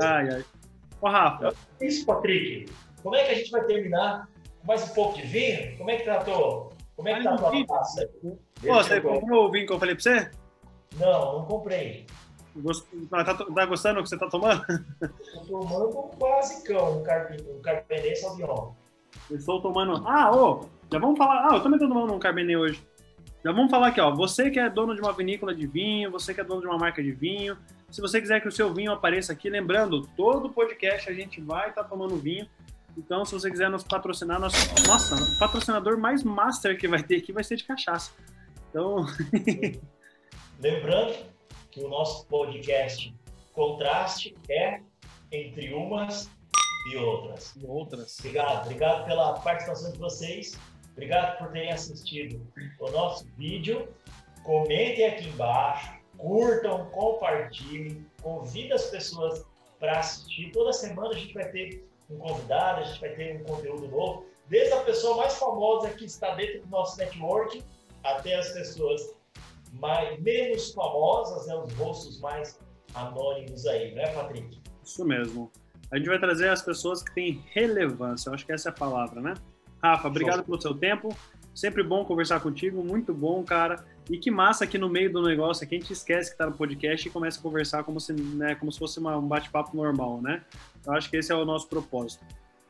Ai, 0.00 0.28
ai. 0.30 0.44
Ô, 1.00 1.08
Rafa. 1.08 1.54
É 1.80 1.86
isso, 1.86 2.04
Patrick. 2.06 2.70
Como 3.02 3.14
é 3.14 3.24
que 3.24 3.32
a 3.32 3.34
gente 3.34 3.50
vai 3.50 3.64
terminar? 3.64 4.28
Mais 4.64 4.90
um 4.90 4.94
pouco 4.94 5.16
de 5.16 5.26
vinho? 5.26 5.76
Como 5.76 5.90
é 5.90 5.96
que 5.96 6.04
tá 6.04 6.14
a 6.14 6.24
tua, 6.24 6.70
como 6.96 7.08
é 7.08 7.18
que 7.18 7.24
tá 7.24 7.34
a 7.34 7.36
tua 7.36 7.66
taça? 7.66 8.08
Pô, 8.22 8.74
você 8.74 9.00
comprou 9.00 9.46
o 9.46 9.50
vinho 9.50 9.66
que 9.66 9.72
eu 9.74 9.78
falei 9.78 9.94
pra 9.94 10.02
você? 10.02 10.30
Não, 10.98 11.38
não 11.38 11.44
comprei. 11.46 12.06
Gost... 12.56 12.86
Tá, 13.10 13.24
tá, 13.24 13.34
tá, 13.34 13.66
gostando 13.66 13.96
do 13.96 14.04
que 14.04 14.08
você 14.08 14.18
tá 14.18 14.28
tomando? 14.28 14.64
Tô 15.34 15.40
tomando 15.46 15.98
um 15.98 16.18
basicão, 16.18 16.98
um, 16.98 17.02
Carpe... 17.02 17.42
um 17.42 17.60
Carpenet 17.60 18.16
Sauvignon. 18.16 18.72
estou 19.30 19.60
tomando... 19.60 20.06
Ah, 20.06 20.30
ô, 20.34 20.66
já 20.90 20.98
vamos 20.98 21.18
falar... 21.18 21.48
Ah, 21.50 21.56
eu 21.56 21.62
também 21.62 21.78
tô 21.78 21.88
tomando 21.88 22.12
um 22.12 22.18
Carpenet 22.18 22.56
hoje. 22.56 22.82
Já 23.44 23.52
vamos 23.52 23.70
falar 23.70 23.88
aqui, 23.88 24.00
ó. 24.00 24.14
Você 24.14 24.50
que 24.50 24.58
é 24.58 24.70
dono 24.70 24.94
de 24.94 25.00
uma 25.00 25.12
vinícola 25.12 25.54
de 25.54 25.66
vinho, 25.66 26.10
você 26.10 26.32
que 26.32 26.40
é 26.40 26.44
dono 26.44 26.60
de 26.60 26.66
uma 26.66 26.78
marca 26.78 27.02
de 27.02 27.12
vinho, 27.12 27.58
se 27.90 28.00
você 28.00 28.20
quiser 28.20 28.40
que 28.40 28.48
o 28.48 28.52
seu 28.52 28.72
vinho 28.72 28.90
apareça 28.90 29.32
aqui, 29.32 29.50
lembrando, 29.50 30.02
todo 30.16 30.50
podcast 30.50 31.10
a 31.10 31.12
gente 31.12 31.40
vai 31.40 31.68
estar 31.68 31.82
tá 31.82 31.88
tomando 31.88 32.16
vinho. 32.16 32.48
Então, 32.96 33.24
se 33.24 33.32
você 33.32 33.50
quiser 33.50 33.68
nos 33.68 33.82
patrocinar, 33.82 34.40
nosso, 34.40 34.56
nossa, 34.86 35.16
o 35.16 35.38
patrocinador 35.38 35.98
mais 35.98 36.22
master 36.22 36.78
que 36.78 36.88
vai 36.88 37.02
ter 37.02 37.16
aqui 37.16 37.32
vai 37.32 37.44
ser 37.44 37.56
de 37.56 37.64
cachaça. 37.64 38.12
Então. 38.70 39.04
Lembrando 40.60 41.14
que 41.70 41.82
o 41.82 41.88
nosso 41.88 42.26
podcast 42.26 43.14
Contraste 43.52 44.34
é 44.48 44.80
entre 45.30 45.72
umas 45.72 46.30
e 46.90 46.96
outras. 46.96 47.54
E 47.56 47.66
outras. 47.66 48.18
Obrigado, 48.18 48.64
obrigado 48.64 49.04
pela 49.06 49.34
participação 49.40 49.92
de 49.92 49.98
vocês. 49.98 50.58
Obrigado 50.92 51.38
por 51.38 51.52
terem 51.52 51.72
assistido 51.72 52.44
o 52.80 52.90
nosso 52.90 53.26
vídeo. 53.36 53.88
Comentem 54.42 55.06
aqui 55.06 55.28
embaixo 55.28 56.04
curtam, 56.16 56.86
compartilhem, 56.90 58.06
convide 58.22 58.72
as 58.72 58.86
pessoas 58.86 59.44
para 59.78 59.98
assistir. 59.98 60.50
Toda 60.52 60.72
semana 60.72 61.10
a 61.10 61.18
gente 61.18 61.34
vai 61.34 61.48
ter 61.50 61.88
um 62.10 62.18
convidado, 62.18 62.80
a 62.80 62.84
gente 62.84 63.00
vai 63.00 63.10
ter 63.10 63.40
um 63.40 63.44
conteúdo 63.44 63.88
novo, 63.88 64.26
desde 64.48 64.72
a 64.72 64.80
pessoa 64.80 65.16
mais 65.16 65.34
famosa 65.34 65.90
que 65.90 66.04
está 66.04 66.34
dentro 66.34 66.62
do 66.62 66.68
nosso 66.68 66.98
network 66.98 67.62
até 68.02 68.34
as 68.36 68.50
pessoas 68.52 69.13
mais, 69.80 70.20
menos 70.20 70.72
famosas, 70.72 71.46
né, 71.46 71.54
os 71.54 71.72
rostos 71.74 72.20
mais 72.20 72.58
anônimos 72.94 73.66
aí, 73.66 73.94
né, 73.94 74.12
Patrick? 74.12 74.60
Isso 74.82 75.04
mesmo. 75.04 75.50
A 75.90 75.96
gente 75.96 76.08
vai 76.08 76.18
trazer 76.18 76.48
as 76.48 76.62
pessoas 76.62 77.02
que 77.02 77.14
têm 77.14 77.44
relevância, 77.52 78.28
eu 78.28 78.34
acho 78.34 78.44
que 78.44 78.52
essa 78.52 78.68
é 78.68 78.72
a 78.72 78.74
palavra, 78.74 79.20
né? 79.20 79.34
Rafa, 79.82 80.08
obrigado 80.08 80.36
Show. 80.36 80.44
pelo 80.44 80.62
seu 80.62 80.74
tempo. 80.74 81.14
Sempre 81.54 81.82
bom 81.82 82.04
conversar 82.04 82.40
contigo, 82.40 82.82
muito 82.82 83.14
bom, 83.14 83.44
cara. 83.44 83.84
E 84.10 84.18
que 84.18 84.30
massa 84.30 84.66
que 84.66 84.76
no 84.76 84.88
meio 84.88 85.12
do 85.12 85.22
negócio 85.22 85.64
aqui 85.64 85.76
a 85.76 85.78
gente 85.78 85.92
esquece 85.92 86.32
que 86.32 86.38
tá 86.38 86.46
no 86.46 86.52
podcast 86.52 87.06
e 87.06 87.10
começa 87.10 87.38
a 87.38 87.42
conversar 87.42 87.84
como 87.84 88.00
se, 88.00 88.12
né, 88.12 88.54
como 88.56 88.72
se 88.72 88.78
fosse 88.78 88.98
uma, 88.98 89.16
um 89.16 89.28
bate-papo 89.28 89.76
normal, 89.76 90.20
né? 90.20 90.42
Eu 90.84 90.94
acho 90.94 91.08
que 91.08 91.16
esse 91.16 91.30
é 91.30 91.34
o 91.34 91.44
nosso 91.44 91.68
propósito. 91.68 92.24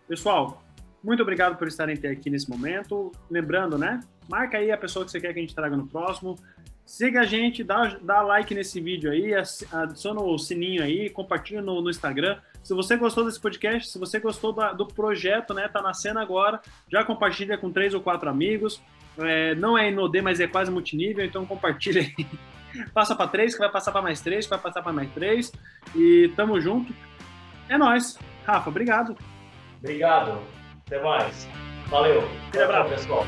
Pessoal, 0.07 0.63
muito 1.03 1.23
obrigado 1.23 1.57
por 1.57 1.67
estarem 1.67 1.95
aqui 1.95 2.29
nesse 2.29 2.49
momento. 2.51 3.11
Lembrando, 3.31 3.79
né? 3.79 4.01
Marca 4.29 4.59
aí 4.59 4.71
a 4.71 4.77
pessoa 4.77 5.05
que 5.05 5.11
você 5.11 5.21
quer 5.21 5.33
que 5.33 5.39
a 5.39 5.43
gente 5.43 5.55
traga 5.55 5.77
no 5.77 5.87
próximo. 5.87 6.37
Siga 6.87 7.23
a 7.23 7.25
gente, 7.25 7.65
dá, 7.65 7.97
dá 8.03 8.21
like 8.21 8.55
nesse 8.55 8.81
vídeo 8.81 9.11
aí, 9.11 9.33
adiciona 9.35 10.21
o 10.21 10.39
sininho 10.39 10.83
aí, 10.83 11.09
compartilha 11.09 11.63
no, 11.63 11.81
no 11.81 11.89
Instagram. 11.89 12.39
Se 12.63 12.75
você 12.75 12.97
gostou 12.97 13.25
desse 13.25 13.41
podcast, 13.41 13.91
se 13.91 13.99
você 13.99 14.21
gostou 14.21 14.53
da, 14.53 14.73
do 14.73 14.87
projeto, 14.87 15.55
né, 15.55 15.67
tá 15.67 15.81
nascendo 15.81 16.19
agora, 16.19 16.61
já 16.89 17.03
compartilha 17.03 17.57
com 17.57 17.73
três 17.73 17.95
ou 17.95 18.01
quatro 18.01 18.29
amigos. 18.29 18.83
É, 19.19 19.55
não 19.55 19.79
é 19.79 19.91
Inodê, 19.91 20.21
mas 20.21 20.41
é 20.41 20.47
quase 20.47 20.71
multinível, 20.71 21.25
então 21.25 21.47
compartilha 21.47 22.03
aí. 22.03 22.27
Passa 22.93 23.15
para 23.15 23.29
três, 23.29 23.55
que 23.55 23.61
vai 23.61 23.71
passar 23.71 23.93
para 23.93 24.03
mais 24.03 24.21
três, 24.21 24.47
que 24.47 24.51
vai 24.51 24.59
passar 24.59 24.83
para 24.83 24.93
mais 24.93 25.11
três. 25.13 25.53
E 25.95 26.33
tamo 26.37 26.61
junto. 26.61 26.93
É 27.69 27.79
nós. 27.79 28.19
Rafa, 28.45 28.69
obrigado. 28.69 29.17
Obrigado. 29.79 30.41
Até 30.87 31.01
mais. 31.01 31.49
Valeu. 31.89 32.23
Um 32.23 32.63
abraço, 32.63 32.91
pessoal. 32.91 33.25